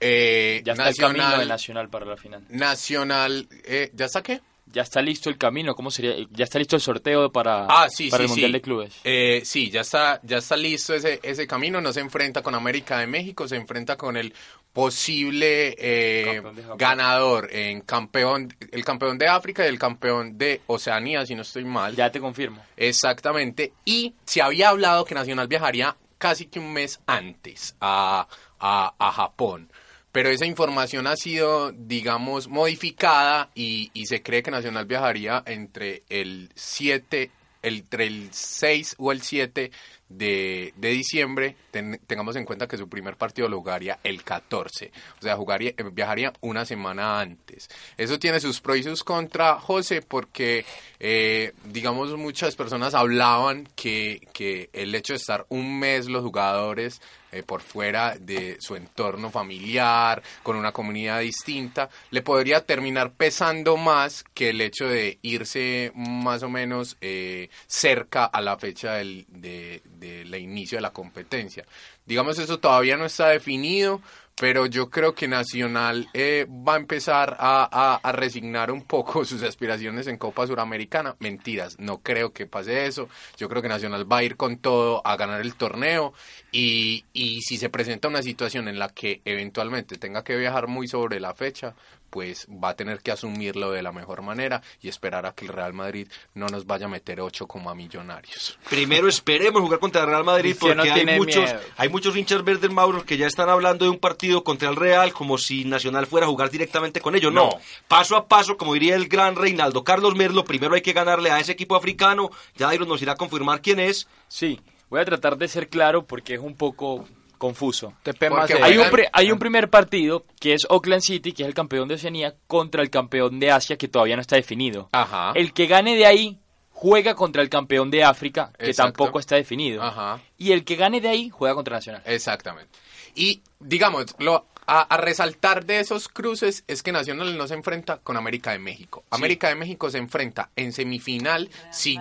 eh, 0.00 0.60
ya 0.66 0.72
está 0.72 0.84
nacional, 0.84 1.16
el 1.16 1.22
camino 1.22 1.40
de 1.40 1.46
Nacional 1.46 1.88
para 1.88 2.04
la 2.04 2.16
final. 2.18 2.44
Nacional, 2.50 3.48
eh, 3.64 3.90
¿ya 3.94 4.04
está 4.04 4.22
qué? 4.22 4.42
ya 4.72 4.82
está 4.82 5.02
listo 5.02 5.28
el 5.28 5.36
camino, 5.38 5.74
¿cómo 5.74 5.90
sería? 5.90 6.14
Ya 6.30 6.44
está 6.44 6.58
listo 6.58 6.76
el 6.76 6.82
sorteo 6.82 7.30
para, 7.30 7.66
Ah, 7.66 7.88
sí, 7.88 8.08
para 8.08 8.22
sí, 8.22 8.24
el 8.24 8.28
Mundial 8.28 8.48
sí. 8.48 8.52
de 8.52 8.60
Clubes. 8.60 8.94
Eh, 9.04 9.42
sí, 9.44 9.70
ya 9.70 9.82
está, 9.82 10.20
ya 10.22 10.38
está 10.38 10.56
listo 10.56 10.94
ese, 10.94 11.20
ese 11.22 11.46
camino. 11.46 11.80
No 11.80 11.92
se 11.92 12.00
enfrenta 12.00 12.42
con 12.42 12.54
América 12.54 12.98
de 12.98 13.06
México, 13.06 13.46
se 13.46 13.56
enfrenta 13.56 13.96
con 13.96 14.16
el 14.16 14.32
posible 14.72 15.74
eh, 15.78 16.42
ganador 16.78 17.48
en 17.52 17.82
campeón, 17.82 18.54
el 18.70 18.84
campeón 18.84 19.18
de 19.18 19.28
África 19.28 19.64
y 19.64 19.68
el 19.68 19.78
campeón 19.78 20.38
de 20.38 20.62
Oceanía, 20.66 21.26
si 21.26 21.34
no 21.34 21.42
estoy 21.42 21.64
mal. 21.64 21.94
Ya 21.94 22.10
te 22.10 22.20
confirmo. 22.20 22.64
Exactamente. 22.76 23.72
Y 23.84 24.14
se 24.24 24.40
había 24.40 24.70
hablado 24.70 25.04
que 25.04 25.14
Nacional 25.14 25.48
viajaría 25.48 25.96
casi 26.22 26.46
que 26.46 26.60
un 26.60 26.72
mes 26.72 27.00
antes 27.08 27.74
a, 27.80 28.28
a, 28.60 29.12
Japón. 29.12 29.72
Pero 30.12 30.28
esa 30.28 30.46
información 30.46 31.08
ha 31.08 31.16
sido, 31.16 31.72
digamos, 31.72 32.46
modificada 32.46 33.50
y, 33.56 33.90
y 33.92 34.06
se 34.06 34.22
cree 34.22 34.44
que 34.44 34.52
Nacional 34.52 34.86
viajaría 34.86 35.42
entre 35.46 36.04
el 36.08 36.52
7, 36.54 37.32
entre 37.62 38.06
el 38.06 38.28
6 38.32 38.96
o 38.98 39.12
el 39.12 39.22
7 39.22 39.70
de, 40.08 40.74
de 40.76 40.88
diciembre. 40.90 41.56
Ten- 41.70 42.00
tengamos 42.06 42.36
en 42.36 42.44
cuenta 42.44 42.66
que 42.68 42.76
su 42.76 42.88
primer 42.88 43.16
partido 43.16 43.48
lo 43.48 43.58
jugaría 43.58 43.98
el 44.04 44.22
14. 44.24 44.92
O 45.18 45.22
sea, 45.22 45.36
jugaría, 45.36 45.70
eh, 45.70 45.84
viajaría 45.92 46.32
una 46.40 46.64
semana 46.64 47.20
antes. 47.20 47.68
Eso 47.96 48.18
tiene 48.18 48.40
sus 48.40 48.60
pros 48.60 48.78
y 48.78 48.82
sus 48.82 49.04
contras, 49.04 49.62
José, 49.62 50.02
porque, 50.02 50.64
eh, 51.00 51.52
digamos, 51.64 52.16
muchas 52.16 52.56
personas 52.56 52.94
hablaban 52.94 53.68
que, 53.74 54.26
que 54.32 54.68
el 54.72 54.94
hecho 54.94 55.12
de 55.14 55.18
estar 55.18 55.46
un 55.48 55.78
mes 55.78 56.06
los 56.06 56.22
jugadores 56.22 57.00
eh, 57.32 57.42
por 57.42 57.62
fuera 57.62 58.14
de 58.18 58.58
su 58.60 58.76
entorno 58.76 59.30
familiar, 59.30 60.22
con 60.42 60.56
una 60.56 60.72
comunidad 60.72 61.20
distinta, 61.20 61.88
le 62.10 62.22
podría 62.22 62.64
terminar 62.64 63.12
pesando 63.12 63.76
más 63.76 64.24
que 64.34 64.50
el 64.50 64.60
hecho 64.60 64.86
de 64.86 65.18
irse 65.22 65.92
más 65.94 66.42
o 66.42 66.50
menos 66.50 66.96
eh, 67.00 67.48
cerca 67.66 68.26
a 68.26 68.40
la 68.40 68.58
fecha 68.58 68.94
del 68.94 69.24
de, 69.28 69.82
del 69.98 70.34
inicio 70.34 70.76
de 70.76 70.82
la 70.82 70.92
competencia. 70.92 71.64
Digamos, 72.04 72.38
eso 72.38 72.58
todavía 72.58 72.96
no 72.96 73.06
está 73.06 73.28
definido, 73.28 74.02
pero 74.38 74.66
yo 74.66 74.90
creo 74.90 75.14
que 75.14 75.28
Nacional 75.28 76.08
eh, 76.14 76.46
va 76.48 76.74
a 76.74 76.78
empezar 76.78 77.36
a, 77.38 78.00
resignar 78.12 78.70
un 78.70 78.82
poco 78.82 79.24
sus 79.24 79.42
aspiraciones 79.42 80.06
en 80.06 80.18
Copa 80.18 80.46
Suramericana. 80.46 81.16
Mentiras, 81.18 81.78
no 81.78 81.98
creo 81.98 82.32
que 82.32 82.46
pase 82.46 82.86
eso. 82.86 83.08
Yo 83.36 83.48
creo 83.48 83.62
que 83.62 83.68
Nacional 83.68 84.10
va 84.10 84.18
a 84.18 84.24
ir 84.24 84.36
con 84.36 84.58
todo 84.58 85.06
a 85.06 85.16
ganar 85.16 85.40
el 85.40 85.54
torneo 85.54 86.12
y, 86.50 87.04
y 87.12 87.40
si 87.42 87.56
se 87.56 87.70
presenta 87.70 88.08
una 88.08 88.22
situación 88.22 88.68
en 88.68 88.78
la 88.78 88.88
que 88.88 89.20
eventualmente 89.24 89.96
tenga 89.96 90.24
que 90.24 90.36
viajar 90.36 90.66
muy 90.66 90.88
sobre 90.88 91.20
la 91.20 91.34
fecha, 91.34 91.74
pues 92.12 92.46
va 92.62 92.68
a 92.68 92.76
tener 92.76 93.00
que 93.00 93.10
asumirlo 93.10 93.72
de 93.72 93.80
la 93.82 93.90
mejor 93.90 94.20
manera 94.20 94.60
y 94.82 94.88
esperar 94.88 95.24
a 95.24 95.32
que 95.32 95.46
el 95.46 95.52
Real 95.52 95.72
Madrid 95.72 96.08
no 96.34 96.46
nos 96.48 96.66
vaya 96.66 96.84
a 96.84 96.88
meter 96.90 97.22
ocho 97.22 97.46
como 97.46 97.70
a 97.70 97.74
millonarios. 97.74 98.58
Primero 98.68 99.08
esperemos 99.08 99.62
jugar 99.62 99.80
contra 99.80 100.02
el 100.02 100.08
Real 100.08 100.22
Madrid 100.22 100.54
porque 100.60 100.90
hay 100.90 101.06
muchos, 101.18 101.44
miedo. 101.44 101.60
hay 101.78 101.88
muchos 101.88 102.14
hinchas 102.14 102.44
verdes 102.44 102.70
Mauro 102.70 103.02
que 103.06 103.16
ya 103.16 103.26
están 103.26 103.48
hablando 103.48 103.86
de 103.86 103.90
un 103.90 103.98
partido 103.98 104.44
contra 104.44 104.68
el 104.68 104.76
Real 104.76 105.14
como 105.14 105.38
si 105.38 105.64
Nacional 105.64 106.06
fuera 106.06 106.26
a 106.26 106.28
jugar 106.28 106.50
directamente 106.50 107.00
con 107.00 107.14
ellos. 107.16 107.32
No, 107.32 107.44
No. 107.46 107.58
paso 107.88 108.14
a 108.14 108.28
paso, 108.28 108.58
como 108.58 108.74
diría 108.74 108.94
el 108.94 109.08
gran 109.08 109.34
Reinaldo 109.34 109.82
Carlos 109.82 110.14
Merlo, 110.14 110.44
primero 110.44 110.74
hay 110.74 110.82
que 110.82 110.92
ganarle 110.92 111.30
a 111.30 111.40
ese 111.40 111.52
equipo 111.52 111.76
africano. 111.76 112.28
Ya 112.56 112.66
Dairon 112.66 112.88
nos 112.88 113.00
irá 113.00 113.12
a 113.12 113.16
confirmar 113.16 113.62
quién 113.62 113.80
es. 113.80 114.06
Sí, 114.28 114.60
voy 114.90 115.00
a 115.00 115.04
tratar 115.06 115.38
de 115.38 115.48
ser 115.48 115.70
claro 115.70 116.04
porque 116.06 116.34
es 116.34 116.40
un 116.40 116.54
poco 116.56 117.08
confuso. 117.42 117.92
Porque 118.04 118.54
Hay 118.62 118.78
un, 118.78 118.88
pri- 118.88 119.06
hay 119.12 119.32
un 119.32 119.38
primer 119.40 119.68
partido 119.68 120.24
que 120.38 120.54
es 120.54 120.62
Oakland 120.68 121.02
City, 121.02 121.32
que 121.32 121.42
es 121.42 121.48
el 121.48 121.54
campeón 121.54 121.88
de 121.88 121.96
Oceanía, 121.96 122.36
contra 122.46 122.82
el 122.82 122.88
campeón 122.90 123.40
de 123.40 123.50
Asia, 123.50 123.76
que 123.76 123.88
todavía 123.88 124.14
no 124.14 124.22
está 124.22 124.36
definido. 124.36 124.88
Ajá. 124.92 125.32
El 125.34 125.52
que 125.52 125.66
gane 125.66 125.96
de 125.96 126.06
ahí 126.06 126.38
juega 126.70 127.16
contra 127.16 127.42
el 127.42 127.48
campeón 127.48 127.90
de 127.90 128.04
África, 128.04 128.52
que 128.56 128.66
Exacto. 128.66 128.92
tampoco 128.92 129.18
está 129.18 129.34
definido. 129.34 129.82
Ajá. 129.82 130.20
Y 130.38 130.52
el 130.52 130.64
que 130.64 130.76
gane 130.76 131.00
de 131.00 131.08
ahí 131.08 131.30
juega 131.30 131.56
contra 131.56 131.74
Nacional. 131.76 132.02
Exactamente. 132.06 132.70
Y 133.16 133.42
digamos, 133.58 134.06
lo, 134.20 134.46
a, 134.66 134.82
a 134.82 134.96
resaltar 134.98 135.64
de 135.64 135.80
esos 135.80 136.08
cruces 136.08 136.62
es 136.68 136.82
que 136.84 136.92
Nacional 136.92 137.36
no 137.36 137.48
se 137.48 137.54
enfrenta 137.54 137.98
con 137.98 138.16
América 138.16 138.52
de 138.52 138.60
México. 138.60 139.02
América 139.10 139.48
de 139.48 139.56
México 139.56 139.90
se 139.90 139.98
enfrenta 139.98 140.50
en 140.54 140.72
semifinal 140.72 141.50
si, 141.72 141.98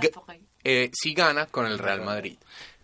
eh, 0.64 0.92
si 0.94 1.14
gana 1.16 1.48
con 1.48 1.66
el 1.66 1.80
Real 1.80 2.02
Madrid. 2.02 2.38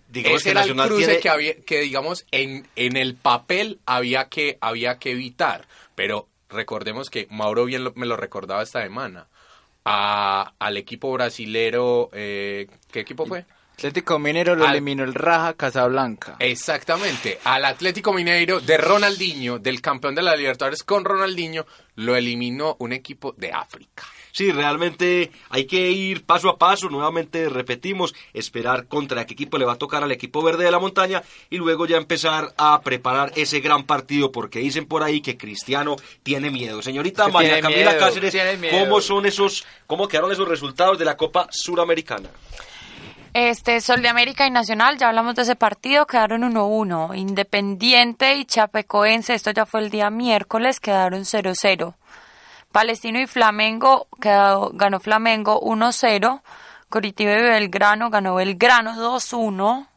Digamos 0.10 0.41
Ese 0.41 0.46
que 0.46 0.52
era 0.52 0.63
el 0.63 0.74
cruce 0.76 1.06
tiene- 1.06 1.20
que, 1.20 1.30
había, 1.30 1.56
que 1.62 1.80
digamos, 1.82 2.26
en, 2.32 2.67
en 2.76 2.96
el 2.98 3.15
papel 3.15 3.80
había 3.86 4.30
que, 4.30 4.58
había 4.62 4.98
que 5.00 5.12
evitar. 5.12 5.67
Pero 5.96 6.28
recordemos 6.50 7.10
que 7.10 7.28
Mauro 7.30 7.65
bien 7.65 7.84
lo- 7.84 7.93
me 7.96 8.06
lo 8.06 8.15
recordaba 8.17 8.63
esta 8.63 8.82
semana. 8.82 9.28
A, 9.89 10.54
al 10.60 10.78
equipo 10.78 11.12
brasilero, 11.13 12.10
eh, 12.13 12.67
¿qué 12.91 13.00
equipo 13.02 13.26
fue? 13.26 13.46
Atlético 13.74 14.17
Minero 14.20 14.56
lo 14.56 14.65
Al- 14.65 14.72
eliminó 14.72 15.04
el 15.04 15.13
Raja 15.13 15.54
Casablanca. 15.54 16.36
Exactamente, 16.39 17.39
al 17.43 17.63
Atlético 17.63 18.12
Mineiro 18.12 18.60
de 18.60 18.76
Ronaldinho, 18.78 19.60
del 19.60 19.82
campeón 19.82 20.15
de 20.15 20.24
la 20.24 20.36
Libertadores 20.36 20.84
con 20.84 21.06
Ronaldinho, 21.06 21.65
lo 21.96 22.15
eliminó 22.15 22.76
un 22.80 22.91
equipo 22.91 23.34
de 23.38 23.52
África. 23.52 24.04
Sí, 24.32 24.52
realmente 24.52 25.32
hay 25.50 25.66
que 25.66 25.92
ir 25.92 26.24
paso 26.24 26.50
a 26.50 26.58
paso, 26.58 26.90
nuevamente 26.90 27.50
repetimos, 27.50 28.13
esperar 28.34 28.88
contra 28.88 29.26
qué 29.26 29.34
equipo 29.34 29.58
le 29.58 29.66
va 29.66 29.74
a 29.74 29.78
tocar 29.78 30.04
al 30.04 30.12
equipo 30.12 30.42
verde 30.42 30.66
de 30.66 30.72
la 30.72 30.80
montaña 30.80 31.24
y 31.50 31.58
luego 31.58 31.86
ya 31.86 31.98
empezar 31.98 32.54
a 32.58 32.82
preparar 32.82 33.32
ese 33.36 33.60
gran 33.60 33.84
partido 33.84 34.32
porque 34.32 34.60
dicen 34.60 34.86
por 34.86 35.04
ahí 35.04 35.22
que 35.22 35.38
Cristiano 35.38 35.96
tiene 36.24 36.52
miedo. 36.52 36.82
Señorita 36.82 37.26
Que 37.26 37.32
María 37.32 37.62
Camila 37.62 37.92
miedo, 37.92 38.00
Cáceres. 38.00 38.36
¿cómo 38.72 39.02
son 39.02 39.26
esos, 39.26 39.66
cómo 39.86 40.08
quedaron 40.08 40.32
esos 40.32 40.48
resultados 40.48 40.98
de 40.98 41.06
la 41.06 41.18
Copa 41.18 41.48
Suramericana? 41.52 42.30
Este, 43.34 43.82
Sol 43.82 44.02
de 44.02 44.08
América 44.08 44.48
y 44.48 44.52
Nacional, 44.52 44.98
ya 44.98 45.10
hablamos 45.10 45.36
de 45.36 45.44
ese 45.44 45.56
partido, 45.56 46.08
quedaron 46.08 46.42
1-1. 46.42 47.16
Independiente 47.16 48.36
y 48.36 48.46
Chapecoense, 48.46 49.36
esto 49.36 49.52
ya 49.52 49.68
fue 49.68 49.82
el 49.82 49.92
día 49.92 50.10
miércoles, 50.10 50.80
quedaron 50.80 51.22
0-0. 51.22 51.94
Palestino 52.82 53.20
y 53.20 53.26
Flamengo, 53.26 54.08
quedó- 54.22 54.70
ganó 54.72 55.00
Flamengo 55.00 55.60
1-0. 55.62 56.44
Coritiba 56.90 57.32
y 57.34 57.42
Belgrano, 57.42 58.12
ganó 58.12 58.36
Belgrano 58.36 58.94
2-1. 58.96 59.88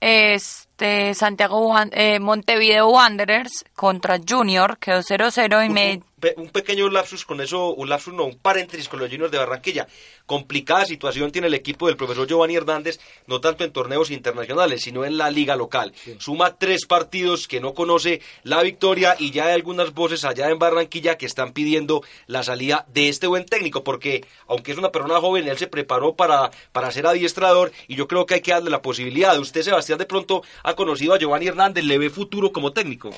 Este, 0.00 1.14
Santiago, 1.14 1.74
eh, 1.92 2.18
Montevideo 2.18 2.88
Wanderers 2.88 3.64
contra 3.76 4.18
Junior, 4.26 4.78
quedó 4.78 5.02
0-0 5.02 5.62
y 5.66 5.68
me... 5.68 6.02
un 6.22 6.28
pe- 6.28 6.34
un 6.40 6.48
pequeño 6.50 6.88
lapsus 6.88 7.24
con 7.24 7.40
eso, 7.40 7.74
un 7.74 7.88
lapsus 7.88 8.14
no, 8.14 8.24
un 8.24 8.38
paréntesis 8.38 8.88
con 8.88 9.00
los 9.00 9.10
Juniors 9.10 9.32
de 9.32 9.38
Barranquilla. 9.38 9.88
Complicada 10.26 10.84
situación 10.84 11.32
tiene 11.32 11.48
el 11.48 11.54
equipo 11.54 11.88
del 11.88 11.96
profesor 11.96 12.28
Giovanni 12.28 12.54
Hernández, 12.54 13.00
no 13.26 13.40
tanto 13.40 13.64
en 13.64 13.72
torneos 13.72 14.10
internacionales, 14.10 14.82
sino 14.82 15.04
en 15.04 15.18
la 15.18 15.30
liga 15.30 15.56
local. 15.56 15.92
Suma 16.18 16.56
tres 16.58 16.86
partidos 16.86 17.48
que 17.48 17.60
no 17.60 17.74
conoce 17.74 18.20
la 18.44 18.62
victoria 18.62 19.16
y 19.18 19.32
ya 19.32 19.46
hay 19.46 19.54
algunas 19.54 19.92
voces 19.94 20.24
allá 20.24 20.48
en 20.48 20.58
Barranquilla 20.60 21.18
que 21.18 21.26
están 21.26 21.52
pidiendo 21.52 22.02
la 22.28 22.42
salida 22.44 22.86
de 22.92 23.08
este 23.08 23.26
buen 23.26 23.44
técnico, 23.44 23.82
porque 23.82 24.24
aunque 24.46 24.72
es 24.72 24.78
una 24.78 24.92
persona 24.92 25.20
joven, 25.20 25.48
él 25.48 25.58
se 25.58 25.66
preparó 25.66 26.14
para, 26.14 26.50
para 26.70 26.92
ser 26.92 27.06
adiestrador 27.06 27.72
y 27.88 27.96
yo 27.96 28.06
creo 28.06 28.26
que 28.26 28.34
hay 28.34 28.40
que 28.42 28.52
darle 28.52 28.70
la 28.70 28.80
posibilidad. 28.82 29.36
Usted, 29.38 29.62
Sebastián, 29.62 29.98
de 29.98 30.06
pronto 30.06 30.42
ha 30.62 30.74
conocido 30.74 31.14
a 31.14 31.18
Giovanni 31.18 31.48
Hernández, 31.48 31.84
le 31.84 31.98
ve 31.98 32.10
futuro 32.10 32.52
como 32.52 32.72
técnico. 32.72 33.10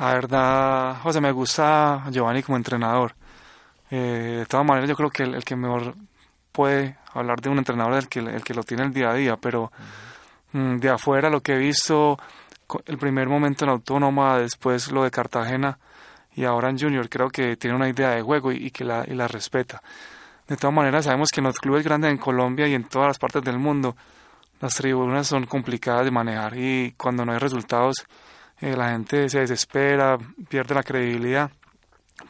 La 0.00 0.14
verdad, 0.14 0.96
José, 1.02 1.20
me 1.20 1.30
gusta 1.30 2.04
Giovanni 2.10 2.42
como 2.42 2.56
entrenador. 2.56 3.14
Eh, 3.90 4.36
de 4.38 4.46
todas 4.46 4.64
maneras, 4.64 4.88
yo 4.88 4.96
creo 4.96 5.10
que 5.10 5.24
el, 5.24 5.34
el 5.34 5.44
que 5.44 5.56
mejor 5.56 5.94
puede 6.52 6.96
hablar 7.12 7.42
de 7.42 7.50
un 7.50 7.58
entrenador 7.58 7.92
es 7.98 8.04
el 8.04 8.08
que, 8.08 8.20
el 8.20 8.42
que 8.42 8.54
lo 8.54 8.62
tiene 8.62 8.84
el 8.84 8.94
día 8.94 9.10
a 9.10 9.14
día, 9.14 9.36
pero 9.36 9.70
mm, 10.52 10.78
de 10.78 10.88
afuera 10.88 11.28
lo 11.28 11.42
que 11.42 11.52
he 11.52 11.58
visto, 11.58 12.18
el 12.86 12.96
primer 12.96 13.28
momento 13.28 13.66
en 13.66 13.72
Autónoma, 13.72 14.38
después 14.38 14.90
lo 14.90 15.04
de 15.04 15.10
Cartagena 15.10 15.78
y 16.34 16.44
ahora 16.46 16.70
en 16.70 16.78
Junior, 16.78 17.06
creo 17.10 17.28
que 17.28 17.58
tiene 17.58 17.76
una 17.76 17.90
idea 17.90 18.12
de 18.12 18.22
juego 18.22 18.52
y, 18.52 18.68
y 18.68 18.70
que 18.70 18.84
la, 18.84 19.04
y 19.06 19.12
la 19.12 19.28
respeta. 19.28 19.82
De 20.48 20.56
todas 20.56 20.74
maneras, 20.74 21.04
sabemos 21.04 21.28
que 21.30 21.40
en 21.40 21.44
los 21.44 21.58
clubes 21.58 21.84
grandes 21.84 22.10
en 22.10 22.16
Colombia 22.16 22.66
y 22.66 22.72
en 22.72 22.84
todas 22.84 23.08
las 23.08 23.18
partes 23.18 23.42
del 23.42 23.58
mundo, 23.58 23.94
las 24.62 24.72
tribunas 24.74 25.26
son 25.26 25.44
complicadas 25.44 26.06
de 26.06 26.10
manejar 26.10 26.56
y 26.56 26.94
cuando 26.96 27.26
no 27.26 27.32
hay 27.32 27.38
resultados, 27.38 28.06
eh, 28.60 28.76
la 28.76 28.90
gente 28.90 29.28
se 29.28 29.40
desespera, 29.40 30.18
pierde 30.48 30.74
la 30.74 30.82
credibilidad. 30.82 31.50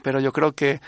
Pero 0.02 0.20
yo 0.20 0.32
creo 0.32 0.52
que 0.52 0.80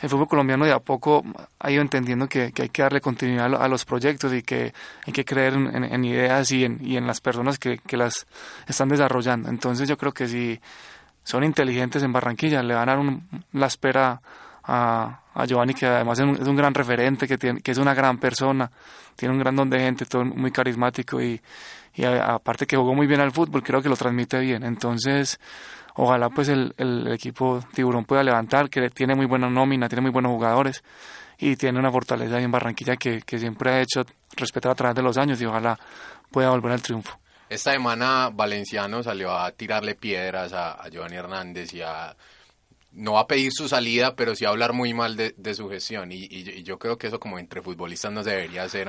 el 0.00 0.08
fútbol 0.08 0.28
colombiano 0.28 0.64
de 0.64 0.72
a 0.72 0.78
poco 0.80 1.22
ha 1.58 1.70
ido 1.70 1.82
entendiendo 1.82 2.28
que, 2.28 2.52
que 2.52 2.62
hay 2.62 2.68
que 2.70 2.82
darle 2.82 3.00
continuidad 3.00 3.46
a 3.46 3.48
lo- 3.48 3.60
a 3.62 3.68
los 3.68 3.84
proyectos 3.84 4.32
y 4.32 4.42
que 4.42 4.72
hay 5.06 5.12
que 5.12 5.24
creer 5.24 5.54
en 5.54 6.04
ideas 6.04 6.50
y 6.52 6.64
en, 6.64 6.78
y 6.82 6.96
en 6.96 7.06
las 7.06 7.20
personas 7.20 7.58
que, 7.58 7.78
que 7.78 7.96
las 7.96 8.26
están 8.66 8.88
desarrollando. 8.88 9.48
Entonces 9.48 9.88
yo 9.88 9.96
creo 9.98 10.12
que 10.12 10.26
si 10.28 10.60
son 11.22 11.44
inteligentes 11.44 12.02
en 12.02 12.12
Barranquilla, 12.12 12.62
le 12.62 12.74
van 12.74 12.88
a 12.88 12.92
dar 12.92 12.98
un- 13.00 13.26
la 13.52 13.66
espera 13.66 14.20
a, 14.64 15.20
a 15.34 15.44
Giovanni, 15.46 15.74
que 15.74 15.86
además 15.86 16.18
es 16.18 16.24
un, 16.24 16.34
es 16.36 16.46
un 16.48 16.56
gran 16.56 16.72
referente, 16.74 17.26
que, 17.28 17.36
tiene, 17.38 17.60
que 17.60 17.70
es 17.72 17.78
una 17.78 17.92
gran 17.94 18.18
persona, 18.18 18.70
tiene 19.16 19.34
un 19.34 19.40
gran 19.40 19.56
don 19.56 19.68
de 19.70 19.80
gente, 19.80 20.04
todo 20.06 20.24
muy 20.24 20.50
carismático 20.50 21.20
y, 21.20 21.40
y 21.94 22.04
a- 22.04 22.34
aparte 22.34 22.66
que 22.66 22.76
jugó 22.76 22.94
muy 22.94 23.06
bien 23.06 23.20
al 23.20 23.32
fútbol, 23.32 23.62
creo 23.62 23.82
que 23.82 23.88
lo 23.88 23.96
transmite 23.96 24.38
bien. 24.40 24.62
Entonces 24.64 25.38
ojalá 25.94 26.30
pues 26.30 26.48
el, 26.48 26.74
el 26.78 27.08
equipo 27.12 27.60
tiburón 27.74 28.04
pueda 28.04 28.22
levantar, 28.22 28.70
que 28.70 28.90
tiene 28.90 29.14
muy 29.14 29.26
buena 29.26 29.50
nómina, 29.50 29.88
tiene 29.88 30.02
muy 30.02 30.10
buenos 30.10 30.30
jugadores 30.32 30.82
y 31.38 31.56
tiene 31.56 31.78
una 31.78 31.90
fortaleza 31.90 32.36
ahí 32.36 32.44
en 32.44 32.50
Barranquilla 32.52 32.96
que, 32.96 33.22
que 33.22 33.38
siempre 33.38 33.70
ha 33.70 33.80
hecho 33.80 34.04
respetar 34.36 34.72
a 34.72 34.74
través 34.74 34.94
de 34.96 35.02
los 35.02 35.16
años 35.18 35.40
y 35.40 35.46
ojalá 35.46 35.78
pueda 36.30 36.50
volver 36.50 36.72
al 36.72 36.82
triunfo. 36.82 37.18
Esta 37.48 37.72
semana 37.72 38.30
Valenciano 38.32 39.02
salió 39.02 39.36
a 39.36 39.50
tirarle 39.50 39.94
piedras 39.96 40.52
a, 40.52 40.72
a 40.72 40.88
Giovanni 40.88 41.16
Hernández 41.16 41.74
y 41.74 41.82
a 41.82 42.14
no 42.92 43.18
a 43.18 43.26
pedir 43.26 43.52
su 43.52 43.68
salida, 43.68 44.14
pero 44.14 44.34
sí 44.36 44.44
a 44.44 44.48
hablar 44.50 44.72
muy 44.72 44.94
mal 44.94 45.16
de, 45.16 45.34
de 45.36 45.54
su 45.54 45.68
gestión. 45.68 46.12
Y, 46.12 46.16
y- 46.30 46.50
y 46.58 46.62
yo 46.62 46.78
creo 46.78 46.98
que 46.98 47.06
eso 47.08 47.18
como 47.20 47.38
entre 47.38 47.62
futbolistas 47.62 48.12
no 48.12 48.22
se 48.22 48.30
debería 48.30 48.64
hacer. 48.64 48.88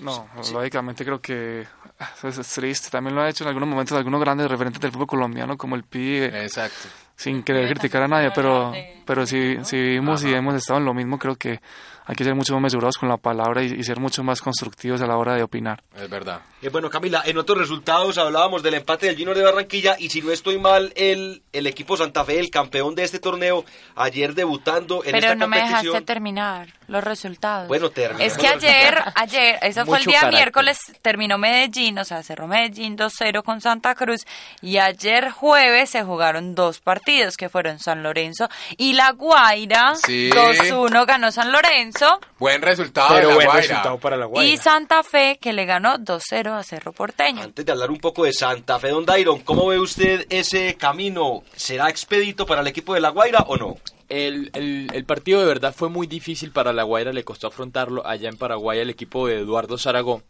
¿No? 0.00 0.28
No, 0.34 0.42
lógicamente 0.52 1.04
creo 1.04 1.20
que 1.20 1.66
ah, 1.98 2.10
es, 2.22 2.38
es 2.38 2.48
triste. 2.48 2.90
También 2.90 3.14
lo 3.14 3.22
ha 3.22 3.28
hecho 3.28 3.44
en 3.44 3.48
algunos 3.48 3.68
momentos 3.68 3.96
algunos 3.96 4.20
grandes 4.20 4.48
referentes 4.50 4.80
del 4.80 4.92
fútbol 4.92 5.06
colombiano, 5.06 5.56
como 5.56 5.76
el 5.76 5.84
Pibe. 5.84 6.26
Exacto. 6.44 6.88
Sin 7.16 7.42
querer 7.42 7.68
criticar 7.68 8.02
a 8.04 8.08
nadie, 8.08 8.30
pero, 8.32 8.72
pero 9.04 9.26
si, 9.26 9.56
si 9.64 9.76
vivimos 9.76 10.22
y 10.22 10.32
hemos 10.32 10.54
estado 10.54 10.78
en 10.78 10.84
lo 10.84 10.94
mismo, 10.94 11.18
creo 11.18 11.34
que 11.34 11.60
hay 12.06 12.14
que 12.14 12.22
ser 12.22 12.36
mucho 12.36 12.52
más 12.54 12.62
mesurados 12.62 12.96
con 12.96 13.08
la 13.08 13.16
palabra 13.16 13.60
y, 13.64 13.72
y 13.72 13.82
ser 13.82 13.98
mucho 13.98 14.22
más 14.22 14.40
constructivos 14.40 15.02
a 15.02 15.06
la 15.08 15.16
hora 15.16 15.34
de 15.34 15.42
opinar. 15.42 15.82
Es 15.96 16.08
verdad. 16.08 16.42
Eh, 16.62 16.68
bueno, 16.68 16.88
Camila, 16.88 17.22
en 17.26 17.36
otros 17.36 17.58
resultados 17.58 18.18
hablábamos 18.18 18.62
del 18.62 18.74
empate 18.74 19.06
del 19.06 19.16
Junior 19.16 19.36
de 19.36 19.42
Barranquilla 19.42 19.96
y 19.98 20.10
si 20.10 20.22
no 20.22 20.30
estoy 20.30 20.58
mal, 20.58 20.92
el, 20.94 21.42
el 21.52 21.66
equipo 21.66 21.96
Santa 21.96 22.24
Fe, 22.24 22.38
el 22.38 22.50
campeón 22.50 22.94
de 22.94 23.02
este 23.02 23.18
torneo, 23.18 23.64
ayer 23.96 24.34
debutando 24.34 25.02
en 25.04 25.10
Pero 25.10 25.18
esta 25.18 25.34
no 25.34 25.48
me 25.48 25.56
competición. 25.56 25.86
dejaste 25.86 26.06
terminar 26.06 26.68
los 26.88 27.04
resultados. 27.04 27.68
Bueno, 27.68 27.90
terminemos 27.90 28.32
Es 28.32 28.38
que 28.38 28.48
ayer, 28.48 28.98
ayer, 29.14 29.58
eso 29.62 29.86
fue 29.86 29.98
el 29.98 30.04
día 30.04 30.20
carácter. 30.20 30.38
miércoles, 30.38 30.78
terminó 31.02 31.38
Medellín, 31.38 31.98
o 31.98 32.04
sea, 32.04 32.22
cerró 32.22 32.48
Medellín 32.48 32.96
2-0 32.96 33.42
con 33.44 33.60
Santa 33.60 33.94
Cruz 33.94 34.26
y 34.60 34.78
ayer 34.78 35.30
jueves 35.30 35.90
se 35.90 36.02
jugaron 36.02 36.54
dos 36.54 36.80
partidos 36.80 37.36
que 37.36 37.48
fueron 37.48 37.78
San 37.78 38.02
Lorenzo 38.02 38.48
y 38.76 38.94
La 38.94 39.12
Guaira. 39.12 39.94
Sí. 39.94 40.30
2-1 40.30 41.06
ganó 41.06 41.30
San 41.30 41.52
Lorenzo 41.52 42.20
Buen 42.38 42.62
resultado 42.62 43.08
Pero 43.10 43.20
de 43.20 43.26
la 43.28 43.34
buen 43.34 43.46
Guaira. 43.46 43.60
resultado 43.60 43.98
para 43.98 44.16
la 44.16 44.28
y 44.42 44.56
Santa 44.56 45.02
Fe 45.02 45.38
que 45.40 45.52
le 45.52 45.66
ganó 45.66 45.98
2-0 45.98 46.58
a 46.58 46.62
Cerro 46.62 46.92
Porteño. 46.92 47.42
Antes 47.42 47.64
de 47.66 47.72
hablar 47.72 47.90
un 47.90 47.98
poco 47.98 48.24
de 48.24 48.32
Santa 48.32 48.78
Fe, 48.78 48.88
don 48.88 49.04
Dairon, 49.04 49.40
¿cómo 49.40 49.66
ve 49.66 49.78
usted 49.78 50.26
ese 50.30 50.76
camino? 50.76 51.42
¿Será 51.54 51.88
expedito 51.88 52.46
para 52.46 52.62
el 52.62 52.66
equipo 52.66 52.94
de 52.94 53.00
La 53.00 53.10
Guaira 53.10 53.40
o 53.48 53.56
no? 53.56 53.76
El, 54.08 54.50
el- 54.54 54.88
el 54.94 55.04
partido 55.04 55.40
de 55.40 55.46
verdad 55.46 55.74
fue 55.76 55.88
muy 55.90 56.06
difícil 56.06 56.50
para 56.50 56.72
La 56.72 56.82
Guaira, 56.84 57.12
le 57.12 57.24
costó 57.24 57.46
afrontarlo 57.48 58.06
allá 58.06 58.28
en 58.28 58.36
Paraguay 58.38 58.78
el 58.78 58.90
equipo 58.90 59.26
de 59.26 59.38
Eduardo 59.40 59.76
Zaragón, 59.76 60.24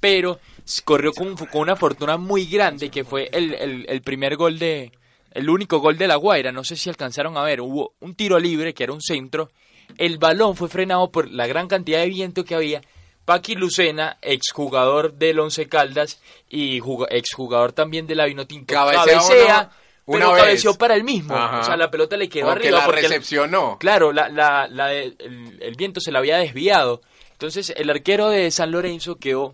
pero 0.00 0.38
corrió 0.84 1.12
con, 1.12 1.34
con 1.36 1.62
una 1.62 1.76
fortuna 1.76 2.16
muy 2.18 2.44
grande 2.46 2.90
que 2.90 3.04
fue 3.04 3.30
el, 3.32 3.54
el- 3.88 4.02
primer 4.02 4.36
gol 4.36 4.58
de, 4.58 4.92
el 5.32 5.48
único 5.48 5.78
gol 5.78 5.96
de 5.96 6.08
La 6.08 6.16
Guaira, 6.16 6.52
no 6.52 6.62
sé 6.62 6.76
si 6.76 6.90
alcanzaron 6.90 7.36
a 7.38 7.42
ver, 7.42 7.60
hubo 7.62 7.94
un 8.00 8.14
tiro 8.14 8.38
libre 8.38 8.74
que 8.74 8.84
era 8.84 8.92
un 8.92 9.00
centro, 9.00 9.50
el 9.96 10.18
balón 10.18 10.54
fue 10.54 10.68
frenado 10.68 11.10
por 11.10 11.30
la 11.30 11.46
gran 11.46 11.68
cantidad 11.68 12.00
de 12.00 12.08
viento 12.08 12.44
que 12.44 12.54
había, 12.54 12.82
Paqui 13.24 13.54
Lucena, 13.54 14.18
exjugador 14.20 15.14
del 15.14 15.38
Once 15.38 15.68
Caldas 15.68 16.20
y 16.50 16.80
juga- 16.80 17.06
exjugador 17.10 17.72
también 17.72 18.06
de 18.06 18.14
la 18.16 18.26
Vinotinto, 18.26 18.74
Cabecea 19.06 19.70
una 20.06 20.32
pero 20.32 20.44
vez. 20.46 20.64
para 20.78 20.94
el 20.94 21.04
mismo, 21.04 21.34
Ajá. 21.34 21.60
o 21.60 21.64
sea, 21.64 21.76
la 21.76 21.90
pelota 21.90 22.16
le 22.16 22.28
quedó 22.28 22.46
Como 22.46 22.56
que 22.56 22.66
arriba 22.68 22.78
la 22.80 22.84
porque 22.86 23.00
el- 23.00 23.08
recepcionó. 23.08 23.78
Claro, 23.78 24.12
la, 24.12 24.28
la, 24.28 24.66
la 24.68 24.86
de- 24.88 25.14
el, 25.18 25.58
el 25.60 25.74
viento 25.76 26.00
se 26.00 26.10
la 26.12 26.18
había 26.18 26.38
desviado. 26.38 27.00
Entonces 27.32 27.72
el 27.76 27.90
arquero 27.90 28.28
de 28.30 28.50
San 28.50 28.70
Lorenzo 28.70 29.16
quedó 29.16 29.52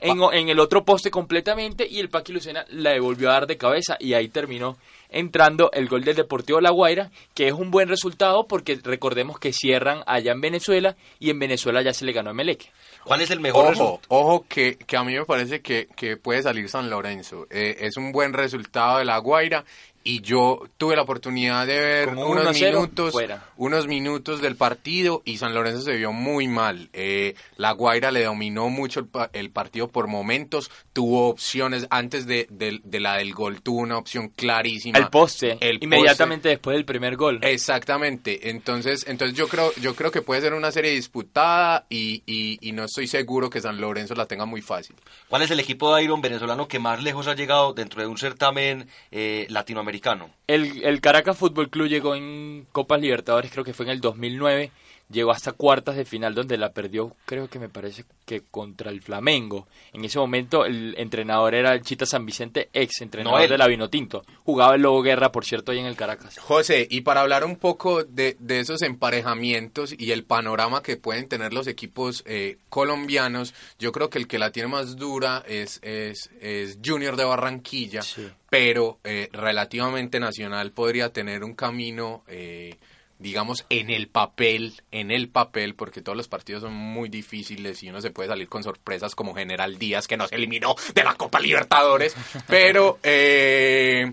en, 0.00 0.20
en 0.32 0.48
el 0.48 0.58
otro 0.58 0.84
poste 0.84 1.10
completamente 1.10 1.86
y 1.88 2.00
el 2.00 2.08
Paqui 2.08 2.32
Lucena 2.32 2.64
la 2.70 2.90
devolvió 2.90 3.30
a 3.30 3.34
dar 3.34 3.46
de 3.46 3.56
cabeza 3.56 3.96
y 4.00 4.14
ahí 4.14 4.28
terminó 4.28 4.76
entrando 5.10 5.70
el 5.72 5.88
gol 5.88 6.02
del 6.04 6.16
Deportivo 6.16 6.60
La 6.60 6.70
Guaira, 6.70 7.10
que 7.34 7.46
es 7.46 7.52
un 7.52 7.70
buen 7.70 7.88
resultado 7.88 8.46
porque 8.48 8.80
recordemos 8.82 9.38
que 9.38 9.52
cierran 9.52 10.02
allá 10.06 10.32
en 10.32 10.40
Venezuela 10.40 10.96
y 11.20 11.30
en 11.30 11.38
Venezuela 11.38 11.82
ya 11.82 11.92
se 11.92 12.04
le 12.04 12.12
ganó 12.12 12.30
a 12.30 12.34
Meleque. 12.34 12.72
¿Cuál 13.04 13.20
es 13.22 13.30
el 13.30 13.40
mejor 13.40 13.66
Ojo, 13.66 13.70
resultado? 13.70 14.02
ojo 14.08 14.46
que, 14.48 14.76
que 14.78 14.96
a 14.96 15.04
mí 15.04 15.14
me 15.14 15.24
parece 15.24 15.60
que, 15.60 15.88
que 15.96 16.16
puede 16.16 16.42
salir 16.42 16.68
San 16.68 16.88
Lorenzo. 16.90 17.46
Eh, 17.50 17.76
es 17.80 17.96
un 17.96 18.12
buen 18.12 18.32
resultado 18.32 18.98
de 18.98 19.04
la 19.04 19.18
Guaira 19.18 19.64
y 20.04 20.20
yo 20.20 20.60
tuve 20.78 20.96
la 20.96 21.02
oportunidad 21.02 21.66
de 21.66 21.78
ver 21.80 22.08
unos 22.10 22.46
1-0 22.56 22.72
minutos, 22.72 23.12
fuera. 23.12 23.44
unos 23.56 23.86
minutos 23.86 24.40
del 24.42 24.56
partido 24.56 25.22
y 25.24 25.38
San 25.38 25.54
Lorenzo 25.54 25.82
se 25.82 25.96
vio 25.96 26.12
muy 26.12 26.48
mal. 26.48 26.88
Eh, 26.92 27.34
la 27.56 27.72
Guaira 27.72 28.10
le 28.10 28.24
dominó 28.24 28.68
mucho 28.68 29.00
el, 29.00 29.06
pa- 29.06 29.30
el 29.32 29.50
partido 29.50 29.88
por 29.88 30.08
momentos, 30.08 30.70
tuvo 30.92 31.28
opciones 31.28 31.86
antes 31.90 32.26
de, 32.26 32.46
de- 32.50 32.80
de 32.82 33.00
la 33.00 33.16
del 33.16 33.32
gol, 33.34 33.62
tuvo 33.62 33.80
una 33.80 33.98
opción 33.98 34.28
clarísima. 34.28 34.98
Al 34.98 35.10
poste, 35.10 35.56
El 35.60 35.78
inmediatamente 35.82 36.48
después 36.48 36.74
del 36.76 36.84
primer 36.84 37.16
gol. 37.16 37.38
Exactamente, 37.42 38.50
entonces, 38.50 39.04
entonces 39.06 39.36
yo 39.36 39.48
creo, 39.48 39.72
yo 39.80 39.94
creo 39.94 40.10
que 40.10 40.22
puede 40.22 40.40
ser 40.40 40.54
una 40.54 40.72
serie 40.72 40.90
disputada 40.92 41.86
y, 41.88 42.22
y, 42.26 42.58
y 42.60 42.72
no 42.72 42.84
estoy 42.84 43.06
seguro 43.06 43.50
que 43.50 43.60
San 43.60 43.80
Lorenzo 43.80 44.14
la 44.14 44.26
tenga 44.26 44.46
muy 44.46 44.62
fácil. 44.62 44.96
¿Cuál 45.28 45.42
es 45.42 45.50
el 45.50 45.60
equipo 45.60 45.94
de 45.94 46.02
Iron 46.04 46.20
venezolano 46.20 46.66
que 46.68 46.78
más 46.78 47.02
lejos 47.02 47.28
ha 47.28 47.34
llegado 47.34 47.72
dentro 47.72 48.00
de 48.02 48.08
un 48.08 48.18
certamen 48.18 48.88
eh, 49.10 49.46
latinoamericano? 49.48 49.91
El, 50.46 50.84
el 50.84 51.00
Caracas 51.00 51.36
Fútbol 51.36 51.70
Club 51.70 51.88
llegó 51.88 52.14
en 52.14 52.66
Copas 52.72 53.00
Libertadores, 53.00 53.50
creo 53.50 53.64
que 53.64 53.74
fue 53.74 53.86
en 53.86 53.92
el 53.92 54.00
2009, 54.00 54.70
llegó 55.12 55.30
hasta 55.30 55.52
cuartas 55.52 55.96
de 55.96 56.04
final 56.04 56.34
donde 56.34 56.56
la 56.58 56.72
perdió, 56.72 57.14
creo 57.26 57.48
que 57.48 57.58
me 57.58 57.68
parece 57.68 58.04
que 58.24 58.42
contra 58.50 58.90
el 58.90 59.02
Flamengo. 59.02 59.66
En 59.92 60.04
ese 60.04 60.18
momento 60.18 60.64
el 60.64 60.94
entrenador 60.98 61.54
era 61.54 61.74
el 61.74 61.82
Chita 61.82 62.06
San 62.06 62.24
Vicente, 62.26 62.70
ex 62.72 63.00
entrenador 63.02 63.38
No, 63.38 63.44
él. 63.44 63.50
de 63.50 63.58
la 63.58 63.66
Vinotinto. 63.68 64.24
Jugaba 64.44 64.74
el 64.74 64.82
Lobo 64.82 65.02
Guerra, 65.02 65.30
por 65.32 65.44
cierto, 65.44 65.72
ahí 65.72 65.78
en 65.78 65.86
el 65.86 65.96
Caracas. 65.96 66.38
José, 66.38 66.86
y 66.90 67.02
para 67.02 67.20
hablar 67.20 67.44
un 67.44 67.56
poco 67.56 68.04
de, 68.04 68.36
de 68.40 68.60
esos 68.60 68.82
emparejamientos 68.82 69.94
y 69.96 70.12
el 70.12 70.24
panorama 70.24 70.82
que 70.82 70.96
pueden 70.96 71.28
tener 71.28 71.52
los 71.52 71.66
equipos 71.66 72.22
eh, 72.26 72.56
colombianos, 72.68 73.54
yo 73.78 73.92
creo 73.92 74.08
que 74.10 74.18
el 74.18 74.26
que 74.26 74.38
la 74.38 74.50
tiene 74.52 74.68
más 74.68 74.96
dura 74.96 75.42
es, 75.46 75.78
es, 75.82 76.30
es 76.40 76.78
Junior 76.84 77.16
de 77.16 77.24
Barranquilla, 77.24 78.00
pero 78.48 78.98
eh, 79.04 79.28
relativamente 79.32 80.20
Nacional 80.20 80.70
podría 80.72 81.12
tener 81.12 81.44
un 81.44 81.54
camino... 81.54 82.22
eh, 82.28 82.76
digamos, 83.22 83.64
en 83.70 83.90
el 83.90 84.08
papel, 84.08 84.74
en 84.90 85.10
el 85.10 85.28
papel, 85.28 85.74
porque 85.74 86.02
todos 86.02 86.16
los 86.16 86.28
partidos 86.28 86.62
son 86.62 86.74
muy 86.74 87.08
difíciles 87.08 87.82
y 87.82 87.88
uno 87.88 88.00
se 88.00 88.10
puede 88.10 88.28
salir 88.28 88.48
con 88.48 88.62
sorpresas 88.62 89.14
como 89.14 89.34
General 89.34 89.78
Díaz, 89.78 90.08
que 90.08 90.16
nos 90.16 90.32
eliminó 90.32 90.74
de 90.94 91.04
la 91.04 91.14
Copa 91.14 91.40
Libertadores, 91.40 92.14
pero 92.46 92.98
eh, 93.02 94.12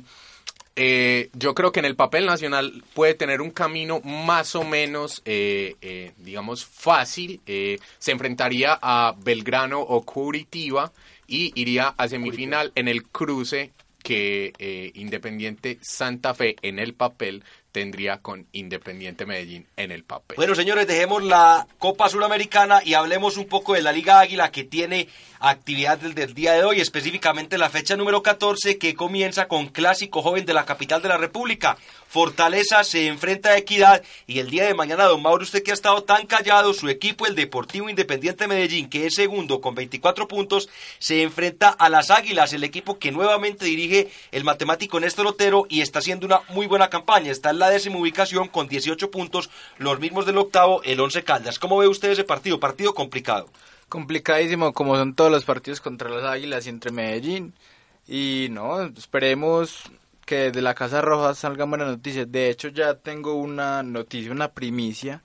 eh, 0.76 1.30
yo 1.34 1.54
creo 1.54 1.74
que 1.74 1.80
en 1.80 1.86
el 1.86 1.98
papel 1.98 2.26
nacional 2.26 2.84
puede 2.94 3.14
tener 3.14 3.42
un 3.42 3.52
camino 3.52 4.00
más 4.02 4.56
o 4.56 4.64
menos, 4.64 5.22
eh, 5.26 5.76
eh, 5.82 6.14
digamos, 6.18 6.66
fácil. 6.66 7.42
Eh, 7.46 7.80
se 7.98 8.12
enfrentaría 8.12 8.80
a 8.82 9.14
Belgrano 9.18 9.82
o 9.82 10.04
Curitiba 10.04 10.94
y 11.28 11.52
iría 11.60 11.94
a 11.98 12.08
semifinal 12.08 12.72
en 12.76 12.88
el 12.88 13.04
cruce 13.04 13.72
que 14.02 14.54
eh, 14.58 14.92
Independiente 14.96 15.78
Santa 15.82 16.34
Fe 16.34 16.56
en 16.62 16.80
el 16.80 16.94
papel 16.94 17.44
tendría 17.72 18.22
con 18.22 18.48
Independiente 18.52 19.26
Medellín 19.26 19.68
en 19.78 19.92
el 19.92 20.04
papel. 20.04 20.36
Bueno, 20.38 20.56
señores, 20.56 20.88
dejemos 20.88 21.24
la 21.24 21.68
Copa 21.78 22.10
Suramericana 22.10 22.82
y 22.84 22.94
hablemos 22.94 23.38
un 23.38 23.46
poco 23.46 23.74
de 23.74 23.82
la 23.82 23.92
Liga 23.92 24.20
Águila 24.20 24.52
que 24.52 24.64
tiene 24.64 25.08
actividad 25.40 26.00
desde 26.00 26.24
el 26.24 26.34
día 26.34 26.54
de 26.54 26.64
hoy, 26.64 26.82
específicamente 26.82 27.58
la 27.58 27.70
fecha 27.70 27.96
número 27.96 28.24
14 28.24 28.78
que 28.78 28.94
comienza 28.96 29.48
con 29.48 29.68
Clásico 29.68 30.22
Joven 30.22 30.46
de 30.46 30.54
la 30.54 30.66
capital 30.66 31.02
de 31.02 31.10
la 31.10 31.18
República. 31.18 31.78
Fortaleza 32.10 32.84
se 32.84 33.06
enfrenta 33.06 33.50
a 33.50 33.58
Equidad 33.58 34.02
y 34.26 34.40
el 34.40 34.50
día 34.50 34.66
de 34.66 34.74
mañana, 34.74 35.04
don 35.04 35.22
Mauro, 35.22 35.44
usted 35.44 35.62
que 35.62 35.70
ha 35.70 35.76
estado 35.76 36.02
tan 36.02 36.26
callado, 36.26 36.74
su 36.74 36.90
equipo, 36.90 37.28
el 37.28 37.36
Deportivo 37.36 37.88
Independiente 37.88 38.48
Medellín, 38.48 38.90
que 38.90 39.06
es 39.06 39.14
segundo 39.14 39.62
con 39.62 39.76
24 39.76 40.28
puntos, 40.28 40.70
se 40.98 41.22
enfrenta 41.22 41.70
a 41.70 41.88
las 41.88 42.10
Águilas, 42.10 42.52
el 42.54 42.64
equipo 42.64 42.98
que 42.98 43.12
nuevamente 43.12 43.66
dirige 43.66 44.10
el 44.32 44.44
matemático 44.44 45.00
Néstor 45.00 45.28
Otero 45.28 45.68
y 45.70 45.82
está 45.82 46.00
haciendo 46.00 46.26
una 46.26 46.42
muy 46.50 46.66
buena 46.66 46.90
campaña. 46.90 47.32
Está 47.32 47.52
en 47.52 47.60
la 47.60 47.70
décima 47.70 48.00
ubicación 48.00 48.48
con 48.48 48.68
18 48.68 49.12
puntos, 49.12 49.52
los 49.78 50.00
mismos 50.00 50.26
del 50.26 50.40
octavo, 50.40 50.82
el 50.82 51.00
Once 51.00 51.24
Caldas. 51.24 51.60
¿Cómo 51.60 51.78
ve 51.78 51.88
usted 51.88 52.10
ese 52.10 52.24
partido? 52.24 52.60
Partido 52.60 52.96
complicado. 52.96 53.50
Complicadísimo, 53.88 54.74
como 54.74 54.96
son 54.96 55.14
todos 55.14 55.32
los 55.32 55.46
partidos 55.46 55.80
contra 55.80 56.10
las 56.10 56.24
Águilas 56.24 56.66
y 56.66 56.70
entre 56.70 56.90
Medellín. 56.90 57.54
Y 58.08 58.48
no, 58.50 58.82
esperemos 58.82 59.84
que 60.30 60.52
de 60.52 60.62
la 60.62 60.76
Casa 60.76 61.02
Roja 61.02 61.34
salgan 61.34 61.70
buenas 61.72 61.88
noticias. 61.88 62.32
De 62.32 62.52
hecho, 62.52 62.68
ya 62.68 62.94
tengo 62.94 63.34
una 63.34 63.82
noticia, 63.82 64.32
una 64.32 64.50
primicia. 64.52 65.24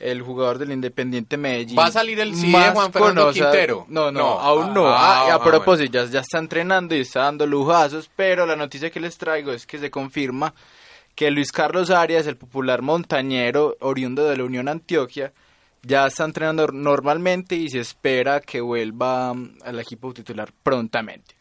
El 0.00 0.22
jugador 0.22 0.58
del 0.58 0.72
Independiente 0.72 1.36
Medellín. 1.36 1.78
¿Va 1.78 1.86
a 1.86 1.92
salir 1.92 2.18
el 2.18 2.34
sí 2.34 2.50
de 2.50 2.70
Juan 2.72 2.92
Fernando 2.92 3.26
conoce- 3.28 3.40
Quintero? 3.40 3.86
No, 3.88 4.10
no, 4.10 4.18
No. 4.18 4.40
aún 4.40 4.74
no. 4.74 4.88
Ah, 4.88 5.26
Ah, 5.28 5.32
a 5.32 5.34
ah, 5.36 5.42
propósito, 5.44 5.92
ya, 5.92 6.04
ya 6.06 6.18
está 6.20 6.38
entrenando 6.38 6.96
y 6.96 7.00
está 7.02 7.20
dando 7.20 7.46
lujazos. 7.46 8.10
Pero 8.16 8.44
la 8.44 8.56
noticia 8.56 8.90
que 8.90 8.98
les 8.98 9.16
traigo 9.16 9.52
es 9.52 9.66
que 9.68 9.78
se 9.78 9.92
confirma 9.92 10.52
que 11.14 11.30
Luis 11.30 11.52
Carlos 11.52 11.90
Arias, 11.90 12.26
el 12.26 12.36
popular 12.36 12.82
montañero 12.82 13.76
oriundo 13.80 14.24
de 14.28 14.36
la 14.36 14.42
Unión 14.42 14.68
Antioquia, 14.68 15.32
ya 15.82 16.08
está 16.08 16.24
entrenando 16.24 16.66
normalmente 16.72 17.54
y 17.54 17.68
se 17.70 17.78
espera 17.78 18.40
que 18.40 18.60
vuelva 18.60 19.32
mm, 19.32 19.58
al 19.64 19.78
equipo 19.78 20.12
titular 20.12 20.50
prontamente. 20.64 21.33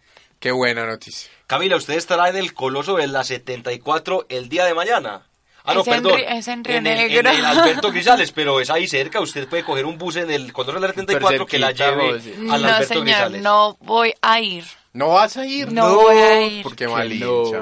Qué 0.43 0.51
buena 0.51 0.85
noticia. 0.85 1.31
Camila, 1.47 1.77
¿usted 1.77 1.93
estará 1.93 2.27
en 2.27 2.35
el 2.35 2.53
Coloso 2.53 2.97
de 2.97 3.07
la 3.07 3.23
74 3.23 4.25
el 4.27 4.49
día 4.49 4.65
de 4.65 4.73
mañana? 4.73 5.21
Ah, 5.63 5.73
no, 5.73 5.79
Es 5.83 5.87
en 5.87 6.03
perdón. 6.03 6.19
Es 6.27 6.47
en 6.49 6.63
Río 6.65 6.77
el, 6.79 6.87
en 6.87 6.97
Negro. 6.97 7.29
el 7.29 7.45
Alberto 7.45 7.91
Grisales, 7.93 8.33
pero 8.33 8.59
es 8.59 8.69
ahí 8.69 8.85
cerca. 8.85 9.21
Usted 9.21 9.47
puede 9.47 9.63
coger 9.63 9.85
un 9.85 9.97
bus 9.97 10.17
en 10.17 10.29
el 10.29 10.51
Coloso 10.51 10.73
de 10.73 10.81
la 10.81 10.87
74 10.93 11.45
que 11.45 11.59
la 11.59 11.71
lleve 11.71 12.11
José. 12.11 12.33
al 12.35 12.45
no, 12.45 12.53
Alberto 12.55 12.83
señor, 12.89 13.03
Grisales. 13.05 13.41
no 13.41 13.77
voy 13.79 14.13
a 14.21 14.41
ir. 14.41 14.65
¿No 14.91 15.07
vas 15.13 15.37
a 15.37 15.45
ir? 15.45 15.71
No 15.71 15.95
voy 15.95 16.17
a 16.17 16.41
ir. 16.45 16.63
Porque 16.63 16.87
Que 16.87 16.91
mal 16.91 17.07
no. 17.19 17.43
hincha. 17.45 17.59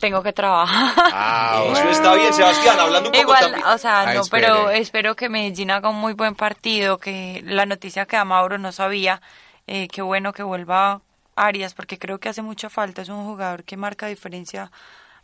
Tengo 0.00 0.22
que 0.22 0.34
trabajar. 0.34 0.92
Ah, 1.14 1.60
Eso 1.64 1.72
bueno. 1.72 1.90
está 1.92 2.14
bien, 2.14 2.34
Sebastián. 2.34 2.78
Hablando 2.78 3.08
un 3.08 3.12
poco 3.14 3.22
Igual, 3.22 3.40
también. 3.40 3.64
o 3.66 3.78
sea, 3.78 4.02
Ah, 4.02 4.12
no, 4.12 4.20
espere. 4.20 4.42
pero 4.48 4.68
espero 4.68 5.16
que 5.16 5.30
Medellín 5.30 5.70
haga 5.70 5.88
un 5.88 5.96
muy 5.96 6.12
buen 6.12 6.34
partido, 6.34 6.98
que 6.98 7.40
la 7.46 7.64
noticia 7.64 8.04
que 8.04 8.18
a 8.18 8.26
Mauro 8.26 8.58
no 8.58 8.70
sabía, 8.70 9.22
eh, 9.66 9.88
qué 9.88 10.02
bueno 10.02 10.34
que 10.34 10.42
vuelva 10.42 11.00
Arias, 11.46 11.74
porque 11.74 11.98
creo 11.98 12.18
que 12.18 12.28
hace 12.28 12.42
mucha 12.42 12.68
falta, 12.70 13.02
es 13.02 13.08
un 13.08 13.24
jugador 13.24 13.64
que 13.64 13.76
marca 13.76 14.06
diferencia 14.06 14.70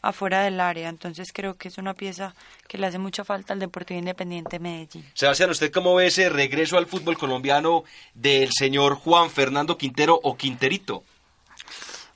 afuera 0.02 0.42
del 0.42 0.60
área, 0.60 0.88
entonces 0.88 1.30
creo 1.32 1.54
que 1.54 1.68
es 1.68 1.78
una 1.78 1.94
pieza 1.94 2.34
que 2.68 2.78
le 2.78 2.86
hace 2.86 2.98
mucha 2.98 3.24
falta 3.24 3.52
al 3.54 3.58
Deportivo 3.58 3.98
Independiente 3.98 4.50
de 4.56 4.60
Medellín. 4.60 5.04
Sebastián, 5.14 5.50
¿usted 5.50 5.72
cómo 5.72 5.94
ve 5.96 6.06
ese 6.06 6.28
regreso 6.28 6.78
al 6.78 6.86
fútbol 6.86 7.18
colombiano 7.18 7.82
del 8.14 8.50
señor 8.52 8.94
Juan 8.94 9.30
Fernando 9.30 9.76
Quintero 9.76 10.18
o 10.22 10.36
Quinterito? 10.36 11.02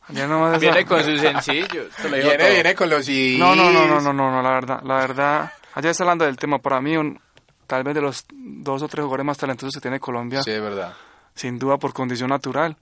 Ya 0.09 0.27
Viene 0.59 0.85
con 0.85 1.03
su 1.05 1.17
sencillo. 1.19 1.83
esto 1.87 2.09
lo 2.09 2.17
dijo 2.17 2.29
Viene, 2.29 2.51
viene 2.51 2.75
con 2.75 2.91
los. 2.91 3.09
No, 3.09 3.55
no, 3.55 3.71
no, 3.71 3.87
no, 3.87 4.01
no, 4.01 4.13
no, 4.13 4.31
no, 4.31 4.43
la 4.43 4.51
verdad, 4.51 4.83
la 4.83 4.95
verdad, 4.97 5.53
allá 5.75 5.91
está 5.91 6.03
hablando 6.05 6.25
del 6.25 6.37
tema, 6.37 6.59
para 6.59 6.81
mí, 6.81 6.97
un, 6.97 7.21
tal 7.67 7.85
vez 7.85 7.95
de 7.95 8.01
los 8.01 8.25
dos 8.33 8.83
o 8.83 8.89
tres 8.89 9.03
jugadores 9.05 9.25
más 9.27 9.39
talentosos 9.39 9.73
que 9.75 9.81
tiene 9.81 10.01
Colombia, 10.01 10.43
Sí, 10.43 10.51
es 10.51 10.61
verdad. 10.61 10.95
sin 11.35 11.59
duda 11.61 11.77
por 11.79 11.93
condición 11.93 12.31
natural, 12.31 12.77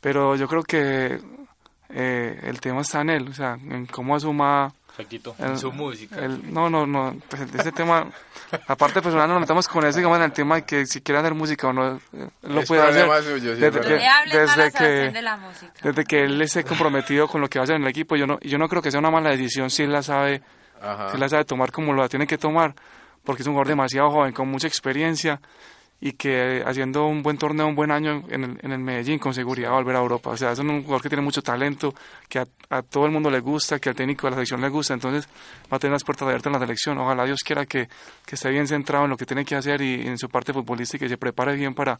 pero 0.00 0.36
yo 0.36 0.46
creo 0.48 0.62
que 0.62 1.20
eh, 1.90 2.40
el 2.44 2.60
tema 2.60 2.82
está 2.82 3.00
en 3.00 3.10
él, 3.10 3.28
o 3.28 3.32
sea, 3.34 3.54
en 3.54 3.86
cómo 3.86 4.14
asuma... 4.16 4.72
Factito, 4.94 5.36
el- 5.38 5.56
su 5.56 5.70
música. 5.70 6.16
el- 6.18 6.52
no, 6.52 6.68
no, 6.68 6.84
no, 6.86 7.16
pues 7.30 7.42
ese 7.54 7.70
tema, 7.70 8.08
aparte 8.66 9.00
personal, 9.00 9.28
no 9.28 9.34
nos 9.34 9.42
metamos 9.42 9.68
con 9.68 9.84
eso, 9.86 9.96
digamos, 9.98 10.18
en 10.18 10.24
el 10.24 10.32
tema 10.32 10.56
de 10.56 10.62
que 10.64 10.86
si 10.86 11.00
quiere 11.02 11.20
hacer 11.20 11.34
música 11.34 11.68
o 11.68 11.72
no, 11.72 11.96
eh, 11.96 12.28
lo 12.42 12.60
Es 12.60 12.66
puede 12.68 12.82
hacer. 12.82 13.06
suyo, 13.22 13.38
sí, 13.56 13.64
es 13.64 13.72
desde 13.72 13.80
que, 13.80 14.00
desde 14.36 14.72
que, 14.72 14.84
de 15.12 15.22
la 15.22 15.36
música. 15.36 15.72
desde 15.82 16.04
que 16.04 16.24
él 16.24 16.42
esté 16.42 16.64
comprometido 16.64 17.28
con 17.28 17.40
lo 17.40 17.48
que 17.48 17.60
va 17.60 17.62
a 17.62 17.64
hacer 17.64 17.76
en 17.76 17.82
el 17.82 17.88
equipo, 17.88 18.16
yo 18.16 18.26
no, 18.26 18.40
yo 18.40 18.58
no 18.58 18.68
creo 18.68 18.82
que 18.82 18.90
sea 18.90 18.98
una 18.98 19.12
mala 19.12 19.30
decisión 19.30 19.70
si 19.70 19.84
él 19.84 19.92
la 19.92 20.02
sabe, 20.02 20.42
Ajá. 20.82 21.10
si 21.10 21.14
él 21.14 21.20
la 21.20 21.28
sabe 21.28 21.44
tomar 21.44 21.70
como 21.70 21.92
lo 21.92 22.08
tiene 22.08 22.26
que 22.26 22.36
tomar, 22.36 22.74
porque 23.22 23.42
es 23.42 23.46
un 23.46 23.52
jugador 23.54 23.68
demasiado 23.68 24.10
joven, 24.10 24.32
con 24.32 24.48
mucha 24.48 24.66
experiencia 24.66 25.40
y 26.00 26.12
que 26.12 26.62
haciendo 26.64 27.06
un 27.06 27.22
buen 27.22 27.38
torneo, 27.38 27.66
un 27.66 27.74
buen 27.74 27.90
año 27.90 28.22
en 28.28 28.44
el, 28.44 28.58
en 28.62 28.72
el 28.72 28.78
Medellín, 28.78 29.18
con 29.18 29.34
seguridad 29.34 29.70
va 29.70 29.74
a 29.74 29.78
volver 29.78 29.96
a 29.96 29.98
Europa. 29.98 30.30
O 30.30 30.36
sea, 30.36 30.52
es 30.52 30.58
un 30.60 30.82
jugador 30.82 31.02
que 31.02 31.08
tiene 31.08 31.22
mucho 31.22 31.42
talento, 31.42 31.92
que 32.28 32.38
a, 32.38 32.82
todo 32.82 33.06
el 33.06 33.10
mundo 33.10 33.30
le 33.30 33.40
gusta, 33.40 33.80
que 33.80 33.88
al 33.88 33.96
técnico 33.96 34.26
de 34.26 34.30
la 34.30 34.36
selección 34.36 34.60
le 34.60 34.68
gusta, 34.68 34.94
entonces 34.94 35.28
va 35.72 35.76
a 35.76 35.78
tener 35.80 35.92
las 35.92 36.04
puertas 36.04 36.26
abiertas 36.26 36.46
en 36.46 36.52
la 36.52 36.60
selección. 36.60 36.98
Ojalá 36.98 37.24
Dios 37.24 37.40
quiera 37.44 37.66
que, 37.66 37.88
que 38.24 38.34
esté 38.36 38.50
bien 38.50 38.68
centrado 38.68 39.04
en 39.04 39.10
lo 39.10 39.16
que 39.16 39.26
tiene 39.26 39.44
que 39.44 39.56
hacer 39.56 39.80
y 39.80 40.06
en 40.06 40.18
su 40.18 40.28
parte 40.28 40.52
futbolística 40.52 41.04
y 41.04 41.08
se 41.08 41.18
prepare 41.18 41.56
bien 41.56 41.74
para, 41.74 41.98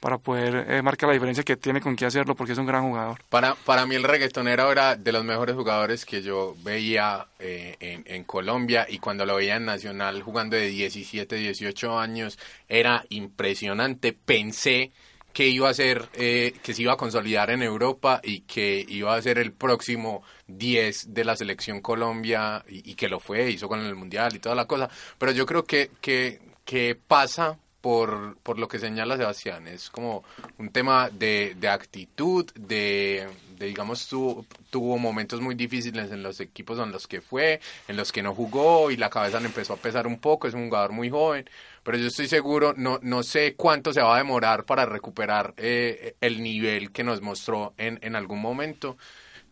para 0.00 0.18
poder 0.18 0.66
eh, 0.68 0.82
marcar 0.82 1.08
la 1.08 1.14
diferencia 1.14 1.42
que 1.44 1.56
tiene 1.56 1.80
con 1.80 1.96
qué 1.96 2.04
hacerlo, 2.04 2.34
porque 2.34 2.52
es 2.52 2.58
un 2.58 2.66
gran 2.66 2.82
jugador. 2.82 3.20
Para, 3.30 3.54
para 3.54 3.86
mí 3.86 3.94
el 3.94 4.04
reggaetonero 4.04 4.70
era 4.70 4.96
de 4.96 5.12
los 5.12 5.24
mejores 5.24 5.56
jugadores 5.56 6.04
que 6.04 6.20
yo 6.20 6.54
veía 6.62 7.26
eh, 7.38 7.76
en, 7.80 8.24
Colombia 8.24 8.86
y 8.88 8.98
cuando 8.98 9.24
lo 9.24 9.36
veía 9.36 9.56
en 9.56 9.64
Nacional 9.64 10.22
jugando 10.22 10.56
de 10.56 10.66
17, 10.66 11.36
18 11.36 11.98
años 11.98 12.38
era 12.68 13.04
impresionante. 13.08 14.12
Pensé 14.12 14.92
que 15.32 15.48
iba 15.48 15.68
a 15.68 15.74
ser, 15.74 16.08
eh, 16.12 16.54
que 16.62 16.74
se 16.74 16.82
iba 16.82 16.92
a 16.92 16.96
consolidar 16.96 17.50
en 17.50 17.62
Europa 17.62 18.20
y 18.22 18.40
que 18.40 18.84
iba 18.86 19.14
a 19.14 19.22
ser 19.22 19.38
el 19.38 19.52
próximo 19.52 20.22
10 20.48 21.14
de 21.14 21.24
la 21.24 21.34
selección 21.34 21.80
Colombia 21.80 22.62
y, 22.68 22.94
que 22.94 23.08
lo 23.08 23.20
fue, 23.20 23.50
hizo 23.50 23.68
con 23.68 23.80
el 23.80 23.94
Mundial 23.94 24.36
y 24.36 24.38
toda 24.38 24.54
la 24.54 24.66
cosa. 24.66 24.88
Pero 25.18 25.32
yo 25.32 25.46
creo 25.46 25.64
que, 25.64 25.90
que 26.02 26.94
pasa 27.08 27.58
por, 27.84 28.38
por 28.42 28.58
lo 28.58 28.66
que 28.66 28.78
señala 28.78 29.18
Sebastián. 29.18 29.68
Es 29.68 29.90
como 29.90 30.24
un 30.56 30.70
tema 30.70 31.10
de, 31.10 31.54
de 31.60 31.68
actitud, 31.68 32.46
de, 32.54 33.28
digamos, 33.58 34.08
tu- 34.08 34.46
tuvo 34.70 34.96
momentos 34.96 35.42
muy 35.42 35.54
difíciles 35.54 36.10
en 36.10 36.22
los 36.22 36.40
equipos 36.40 36.78
en 36.78 36.90
los 36.92 37.06
que 37.06 37.20
fue, 37.20 37.60
en 37.86 37.98
los 37.98 38.10
que 38.10 38.22
no 38.22 38.34
jugó 38.34 38.90
y 38.90 38.96
la 38.96 39.10
cabeza 39.10 39.38
le 39.38 39.48
empezó 39.48 39.74
a 39.74 39.76
pesar 39.76 40.06
un 40.06 40.18
poco. 40.18 40.48
Es 40.48 40.54
un 40.54 40.68
jugador 40.68 40.92
muy 40.92 41.10
joven, 41.10 41.44
pero 41.82 41.98
yo 41.98 42.06
estoy 42.06 42.26
seguro, 42.26 42.72
no, 42.74 42.98
no 43.02 43.22
sé 43.22 43.54
cuánto 43.54 43.92
se 43.92 44.00
va 44.00 44.14
a 44.14 44.18
demorar 44.18 44.64
para 44.64 44.86
recuperar 44.86 45.52
eh, 45.58 46.14
el 46.22 46.42
nivel 46.42 46.90
que 46.90 47.04
nos 47.04 47.20
mostró 47.20 47.74
en, 47.76 47.98
en 48.00 48.16
algún 48.16 48.40
momento. 48.40 48.96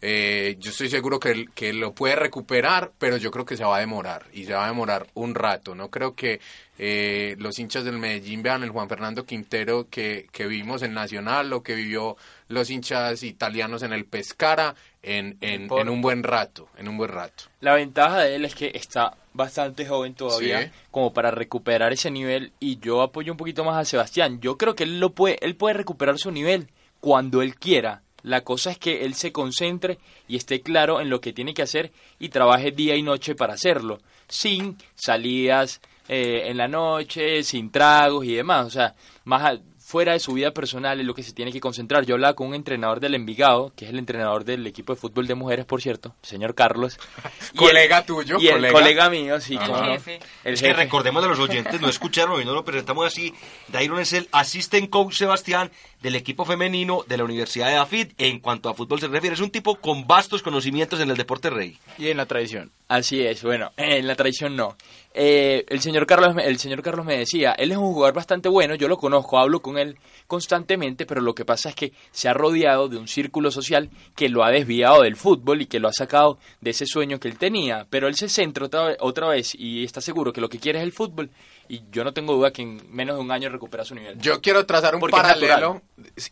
Eh, 0.04 0.56
yo 0.58 0.70
estoy 0.72 0.88
seguro 0.88 1.20
que, 1.20 1.30
él- 1.30 1.50
que 1.54 1.72
lo 1.72 1.92
puede 1.92 2.16
recuperar, 2.16 2.90
pero 2.98 3.16
yo 3.18 3.30
creo 3.30 3.44
que 3.44 3.56
se 3.56 3.62
va 3.64 3.76
a 3.76 3.80
demorar 3.80 4.26
y 4.32 4.44
se 4.44 4.52
va 4.52 4.64
a 4.64 4.68
demorar 4.68 5.06
un 5.14 5.34
rato. 5.36 5.76
No 5.76 5.90
creo 5.90 6.16
que 6.16 6.40
eh, 6.78 7.36
los 7.38 7.56
hinchas 7.60 7.84
del 7.84 7.98
Medellín 7.98 8.42
vean 8.42 8.64
el 8.64 8.70
Juan 8.70 8.88
Fernando 8.88 9.24
Quintero 9.24 9.86
que, 9.88 10.26
que 10.32 10.46
vimos 10.48 10.82
en 10.82 10.92
Nacional 10.92 11.52
o 11.52 11.62
que 11.62 11.76
vivió 11.76 12.16
los 12.48 12.68
hinchas 12.70 13.22
italianos 13.22 13.84
en 13.84 13.92
el 13.92 14.04
Pescara 14.04 14.74
en, 15.04 15.36
en, 15.40 15.70
un 15.88 16.00
buen 16.02 16.24
rato, 16.24 16.68
en 16.78 16.88
un 16.88 16.96
buen 16.96 17.10
rato. 17.10 17.44
La 17.60 17.74
ventaja 17.74 18.22
de 18.22 18.34
él 18.34 18.44
es 18.44 18.56
que 18.56 18.72
está 18.74 19.14
bastante 19.34 19.86
joven 19.86 20.14
todavía 20.14 20.62
Sí. 20.64 20.70
como 20.90 21.12
para 21.14 21.30
recuperar 21.30 21.92
ese 21.92 22.10
nivel 22.10 22.52
y 22.58 22.78
yo 22.80 23.02
apoyo 23.02 23.32
un 23.32 23.38
poquito 23.38 23.62
más 23.64 23.76
a 23.76 23.84
Sebastián. 23.84 24.40
Yo 24.40 24.58
creo 24.58 24.74
que 24.74 24.82
él 24.82 24.98
lo 24.98 25.10
puede 25.10 25.38
él 25.42 25.54
puede 25.54 25.74
recuperar 25.74 26.18
su 26.18 26.32
nivel 26.32 26.68
cuando 27.00 27.40
él 27.40 27.54
quiera. 27.54 28.02
La 28.22 28.42
cosa 28.42 28.70
es 28.70 28.78
que 28.78 29.04
él 29.04 29.14
se 29.14 29.32
concentre 29.32 29.98
y 30.28 30.36
esté 30.36 30.60
claro 30.60 31.00
en 31.00 31.10
lo 31.10 31.20
que 31.20 31.32
tiene 31.32 31.54
que 31.54 31.62
hacer 31.62 31.92
y 32.18 32.28
trabaje 32.28 32.70
día 32.70 32.94
y 32.96 33.02
noche 33.02 33.34
para 33.34 33.54
hacerlo, 33.54 34.00
sin 34.28 34.76
salidas 34.94 35.80
eh, 36.08 36.42
en 36.46 36.56
la 36.56 36.68
noche, 36.68 37.42
sin 37.42 37.70
tragos 37.70 38.24
y 38.24 38.34
demás. 38.34 38.66
O 38.66 38.70
sea, 38.70 38.94
más 39.24 39.42
a- 39.42 39.60
fuera 39.84 40.12
de 40.12 40.20
su 40.20 40.32
vida 40.32 40.52
personal 40.52 40.98
es 41.00 41.06
lo 41.06 41.12
que 41.14 41.22
se 41.22 41.32
tiene 41.34 41.52
que 41.52 41.60
concentrar. 41.60 42.06
Yo 42.06 42.14
hablaba 42.14 42.32
con 42.34 42.46
un 42.48 42.54
entrenador 42.54 42.98
del 42.98 43.14
Envigado, 43.14 43.72
que 43.76 43.84
es 43.84 43.90
el 43.90 43.98
entrenador 43.98 44.42
del 44.44 44.66
equipo 44.66 44.94
de 44.94 45.00
fútbol 45.00 45.26
de 45.26 45.34
mujeres, 45.34 45.66
por 45.66 45.82
cierto, 45.82 46.14
señor 46.22 46.54
Carlos. 46.54 46.98
Y 47.52 47.56
Colega 47.58 47.98
el- 47.98 48.04
tuyo, 48.06 48.36
Y 48.40 48.48
el 48.48 48.72
colega. 48.72 49.10
mío, 49.10 49.38
sí, 49.40 49.58
jefe. 49.58 50.18
El 50.44 50.54
Es 50.54 50.62
que 50.62 50.72
recordemos 50.72 51.22
a 51.24 51.28
los 51.28 51.38
oyentes, 51.38 51.78
no 51.80 51.88
escucharon 51.90 52.40
y 52.40 52.44
no 52.44 52.54
lo 52.54 52.64
presentamos 52.64 53.04
así. 53.06 53.34
Dairon 53.68 54.00
es 54.00 54.12
el 54.14 54.28
assistant 54.32 54.88
coach 54.88 55.14
Sebastián 55.14 55.70
del 56.02 56.16
equipo 56.16 56.44
femenino 56.44 57.04
de 57.06 57.16
la 57.16 57.24
Universidad 57.24 57.68
de 57.68 57.76
Afit. 57.76 58.12
En 58.18 58.40
cuanto 58.40 58.68
a 58.68 58.74
fútbol 58.74 59.00
se 59.00 59.08
refiere, 59.08 59.34
es 59.34 59.40
un 59.40 59.50
tipo 59.50 59.76
con 59.76 60.06
vastos 60.06 60.42
conocimientos 60.42 61.00
en 61.00 61.10
el 61.10 61.16
deporte 61.16 61.48
rey. 61.48 61.78
Y 61.98 62.08
en 62.08 62.16
la 62.16 62.26
tradición. 62.26 62.70
Así 62.88 63.22
es, 63.22 63.42
bueno, 63.42 63.70
en 63.78 64.06
la 64.06 64.14
tradición 64.16 64.54
no. 64.54 64.76
Eh, 65.14 65.64
el 65.68 65.80
señor 65.80 66.06
Carlos, 66.06 66.36
el 66.42 66.58
señor 66.58 66.82
Carlos 66.82 67.06
me 67.06 67.16
decía, 67.16 67.52
él 67.52 67.70
es 67.70 67.78
un 67.78 67.92
jugador 67.92 68.14
bastante 68.14 68.50
bueno, 68.50 68.74
yo 68.74 68.86
lo 68.86 68.98
conozco, 68.98 69.38
hablo 69.38 69.60
con 69.60 69.78
él 69.78 69.96
constantemente, 70.26 71.06
pero 71.06 71.22
lo 71.22 71.34
que 71.34 71.46
pasa 71.46 71.70
es 71.70 71.74
que 71.74 71.92
se 72.10 72.28
ha 72.28 72.34
rodeado 72.34 72.88
de 72.88 72.98
un 72.98 73.08
círculo 73.08 73.50
social 73.50 73.88
que 74.14 74.28
lo 74.28 74.44
ha 74.44 74.50
desviado 74.50 75.02
del 75.02 75.16
fútbol 75.16 75.62
y 75.62 75.66
que 75.66 75.80
lo 75.80 75.88
ha 75.88 75.92
sacado 75.92 76.38
de 76.60 76.70
ese 76.70 76.84
sueño 76.84 77.18
que 77.18 77.28
él 77.28 77.38
tenía. 77.38 77.86
Pero 77.88 78.08
él 78.08 78.14
se 78.14 78.28
centra 78.28 78.66
otra 78.66 78.96
otra 79.00 79.28
vez 79.28 79.54
y 79.54 79.84
está 79.84 80.02
seguro 80.02 80.32
que 80.32 80.42
lo 80.42 80.50
que 80.50 80.58
quiere 80.58 80.78
es 80.78 80.84
el 80.84 80.92
fútbol 80.92 81.30
y 81.68 81.82
yo 81.90 82.04
no 82.04 82.12
tengo 82.12 82.34
duda 82.34 82.52
que 82.52 82.62
en 82.62 82.80
menos 82.94 83.16
de 83.16 83.22
un 83.22 83.30
año 83.30 83.48
recupera 83.48 83.84
su 83.84 83.94
nivel. 83.94 84.18
Yo 84.18 84.40
quiero 84.40 84.66
trazar 84.66 84.94
un 84.94 85.00
Porque 85.00 85.16
paralelo 85.16 85.82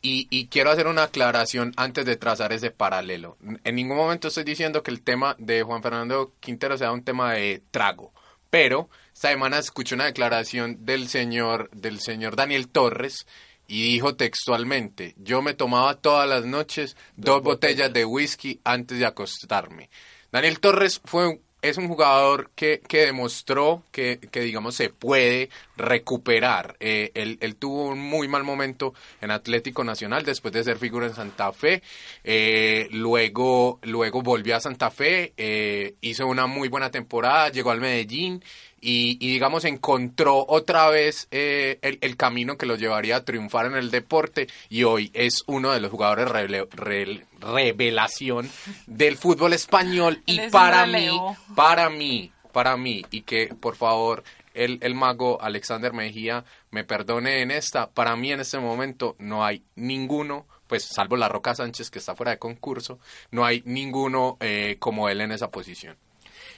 y, 0.03 0.27
y 0.31 0.47
quiero 0.49 0.71
hacer 0.71 0.87
una 0.87 1.05
aclaración 1.05 1.73
antes 1.77 2.05
de 2.05 2.17
trazar 2.17 2.53
ese 2.53 2.71
paralelo. 2.71 3.37
En 3.65 3.75
ningún 3.75 3.97
momento 3.97 4.29
estoy 4.29 4.45
diciendo 4.45 4.83
que 4.83 4.91
el 4.91 5.03
tema 5.03 5.37
de 5.39 5.63
Juan 5.63 5.83
Fernando 5.83 6.33
Quintero 6.41 6.77
sea 6.77 6.93
un 6.93 7.03
tema 7.05 7.33
de 7.35 7.63
trago, 7.71 8.13
pero 8.51 8.89
esta 9.15 9.29
semana 9.29 9.59
escuché 9.59 9.95
una 9.95 10.07
declaración 10.07 10.85
del 10.85 11.09
señor 11.09 11.71
del 11.71 12.01
señor 12.01 12.37
Daniel 12.37 12.69
Torres 12.69 13.27
y 13.69 13.85
dijo 13.93 14.17
textualmente, 14.17 15.15
yo 15.17 15.43
me 15.43 15.55
tomaba 15.55 15.95
todas 15.95 16.29
las 16.29 16.45
noches 16.45 16.97
dos 17.17 17.41
botellas 17.43 17.93
de 17.93 18.05
whisky 18.05 18.61
antes 18.65 18.99
de 18.99 19.07
acostarme. 19.07 19.91
Daniel 20.33 20.59
Torres 20.59 21.01
fue 21.05 21.29
un- 21.29 21.41
es 21.63 21.77
un 21.79 21.89
jugador 21.89 22.51
que, 22.55 22.81
que 22.81 23.07
demostró 23.07 23.85
que, 23.93 24.19
que, 24.31 24.41
digamos, 24.41 24.75
se 24.77 24.91
puede 24.91 25.51
recuperar. 25.81 26.77
Eh, 26.81 27.11
él, 27.15 27.39
él 27.41 27.57
tuvo 27.57 27.87
un 27.89 27.99
muy 27.99 28.29
mal 28.29 28.45
momento 28.45 28.95
en 29.21 29.31
Atlético 29.31 29.85
Nacional 29.85 30.25
después 30.25 30.53
de 30.55 30.65
ser 30.65 30.79
figura 30.79 31.07
en 31.07 31.15
Santa 31.15 31.53
Fe. 31.53 31.83
Eh, 32.25 32.89
luego, 32.93 33.79
luego 33.83 34.23
volvió 34.23 34.57
a 34.57 34.61
Santa 34.61 34.91
Fe, 34.91 35.33
eh, 35.37 35.95
hizo 36.01 36.27
una 36.27 36.47
muy 36.47 36.69
buena 36.69 36.91
temporada, 36.91 37.49
llegó 37.51 37.71
al 37.71 37.81
Medellín 37.81 38.43
y, 38.83 39.19
y, 39.21 39.33
digamos, 39.33 39.67
encontró 39.67 40.45
otra 40.49 40.89
vez 40.89 41.29
eh, 41.31 41.79
el, 41.83 41.99
el 42.01 42.17
camino 42.17 42.57
que 42.57 42.65
lo 42.65 42.77
llevaría 42.77 43.17
a 43.17 43.25
triunfar 43.25 43.67
en 43.67 43.75
el 43.75 43.91
deporte 43.91 44.49
y 44.71 44.85
hoy 44.85 45.11
es 45.13 45.43
uno 45.47 45.73
de 45.73 45.81
los 45.81 45.91
jugadores 45.91 46.29
rele- 46.29 46.67
rel- 46.71 47.25
revelación 47.41 48.51
del 48.87 49.17
fútbol 49.17 49.53
español 49.53 50.23
y 50.25 50.41
para 50.51 50.87
mí, 50.87 51.11
para 51.55 51.91
mí, 51.91 52.33
para 52.53 52.77
mí, 52.79 53.05
y 53.11 53.21
que 53.23 53.49
por 53.49 53.77
favor 53.77 54.25
el, 54.55 54.79
el 54.83 54.95
mago 54.95 55.41
Alexander 55.41 55.93
Mejía 55.93 56.45
me 56.71 56.85
perdone 56.85 57.43
en 57.43 57.51
esta, 57.51 57.91
para 57.91 58.17
mí 58.17 58.33
en 58.33 58.41
este 58.41 58.59
momento 58.59 59.17
no 59.19 59.45
hay 59.45 59.63
ninguno 59.77 60.47
pues 60.67 60.85
salvo 60.85 61.17
la 61.17 61.29
Roca 61.29 61.53
Sánchez 61.55 61.91
que 61.91 61.99
está 61.99 62.15
fuera 62.15 62.31
de 62.31 62.39
concurso, 62.39 63.01
no 63.33 63.45
hay 63.45 63.61
ninguno 63.67 64.37
eh, 64.39 64.77
como 64.79 65.09
él 65.09 65.21
en 65.21 65.33
esa 65.33 65.51
posición. 65.51 65.97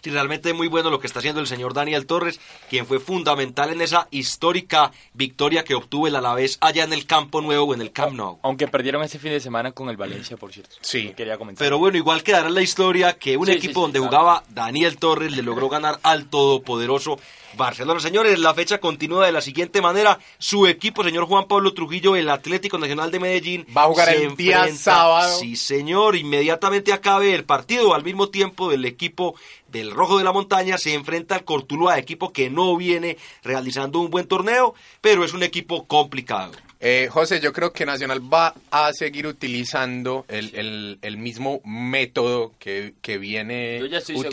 Sí, 0.02 0.10
realmente 0.10 0.52
muy 0.52 0.66
bueno 0.66 0.90
lo 0.90 0.98
que 0.98 1.06
está 1.06 1.20
haciendo 1.20 1.40
el 1.40 1.46
señor 1.46 1.74
Daniel 1.74 2.06
Torres, 2.06 2.40
quien 2.68 2.86
fue 2.86 2.98
fundamental 2.98 3.70
en 3.70 3.80
esa 3.80 4.08
histórica 4.10 4.90
victoria 5.14 5.62
que 5.62 5.76
obtuvo 5.76 6.08
el 6.08 6.16
Alavés 6.16 6.58
allá 6.60 6.82
en 6.82 6.92
el 6.92 7.06
Campo 7.06 7.40
Nuevo 7.40 7.66
o 7.66 7.74
en 7.74 7.80
el 7.80 7.92
Camp 7.92 8.14
Nou. 8.14 8.38
Aunque 8.42 8.66
perdieron 8.66 9.04
este 9.04 9.20
fin 9.20 9.30
de 9.30 9.38
semana 9.38 9.70
con 9.70 9.88
el 9.88 9.96
Valencia, 9.96 10.36
por 10.36 10.52
cierto. 10.52 10.74
Sí. 10.80 11.14
Quería 11.16 11.38
comentar. 11.38 11.64
Pero 11.64 11.78
bueno, 11.78 11.96
igual 11.96 12.24
quedará 12.24 12.48
en 12.48 12.54
la 12.54 12.62
historia 12.62 13.16
que 13.16 13.36
un 13.36 13.46
Sí, 13.46 13.52
sí, 13.52 13.58
equipo 13.58 13.74
sí, 13.74 13.80
donde 13.82 14.00
claro. 14.00 14.10
jugaba 14.10 14.44
Daniel 14.48 14.98
Torres 14.98 15.36
le 15.36 15.42
logró 15.42 15.68
ganar 15.68 16.00
al 16.02 16.26
todopoderoso 16.28 17.18
Barcelona. 17.56 18.00
Señores, 18.00 18.38
la 18.38 18.54
fecha 18.54 18.78
continúa 18.78 19.26
de 19.26 19.32
la 19.32 19.40
siguiente 19.40 19.80
manera. 19.80 20.18
Su 20.38 20.66
equipo, 20.66 21.04
señor 21.04 21.26
Juan 21.26 21.46
Pablo 21.48 21.74
Trujillo, 21.74 22.16
el 22.16 22.28
Atlético 22.28 22.78
Nacional 22.78 23.10
de 23.10 23.20
Medellín, 23.20 23.66
Va 23.76 23.84
a 23.84 23.86
jugar 23.86 24.08
el 24.10 24.36
día 24.36 24.64
enfrenta- 24.66 24.78
sábado. 24.82 25.38
Sí, 25.38 25.56
señor, 25.56 26.16
inmediatamente 26.16 26.92
acabe 26.92 27.34
el 27.34 27.44
partido, 27.44 27.94
al 27.94 28.04
mismo 28.04 28.28
tiempo 28.28 28.70
del 28.70 28.84
equipo 28.84 29.34
del 29.68 29.90
Rojo 29.90 30.18
de 30.18 30.24
la 30.24 30.32
Montaña 30.32 30.76
se 30.78 30.92
enfrenta 30.94 31.34
al 31.34 31.44
Cortuluá, 31.44 31.98
equipo 31.98 32.32
que 32.32 32.50
no 32.50 32.76
viene 32.76 33.16
realizando 33.42 34.00
un 34.00 34.10
buen 34.10 34.26
torneo, 34.26 34.74
pero 35.00 35.24
es 35.24 35.32
un 35.32 35.42
equipo 35.42 35.86
complicado. 35.86 36.52
Eh, 36.84 37.08
José, 37.10 37.38
yo 37.40 37.52
creo 37.52 37.72
que 37.72 37.86
Nacional 37.86 38.20
va 38.32 38.54
a 38.72 38.92
seguir 38.92 39.26
utilizando 39.28 40.24
el, 40.28 40.52
el- 40.54 40.98
el 41.00 41.16
mismo 41.16 41.60
método 41.64 42.52
que, 42.58 42.94
que 43.00 43.18
viene 43.18 43.78
seguro. 44.00 44.28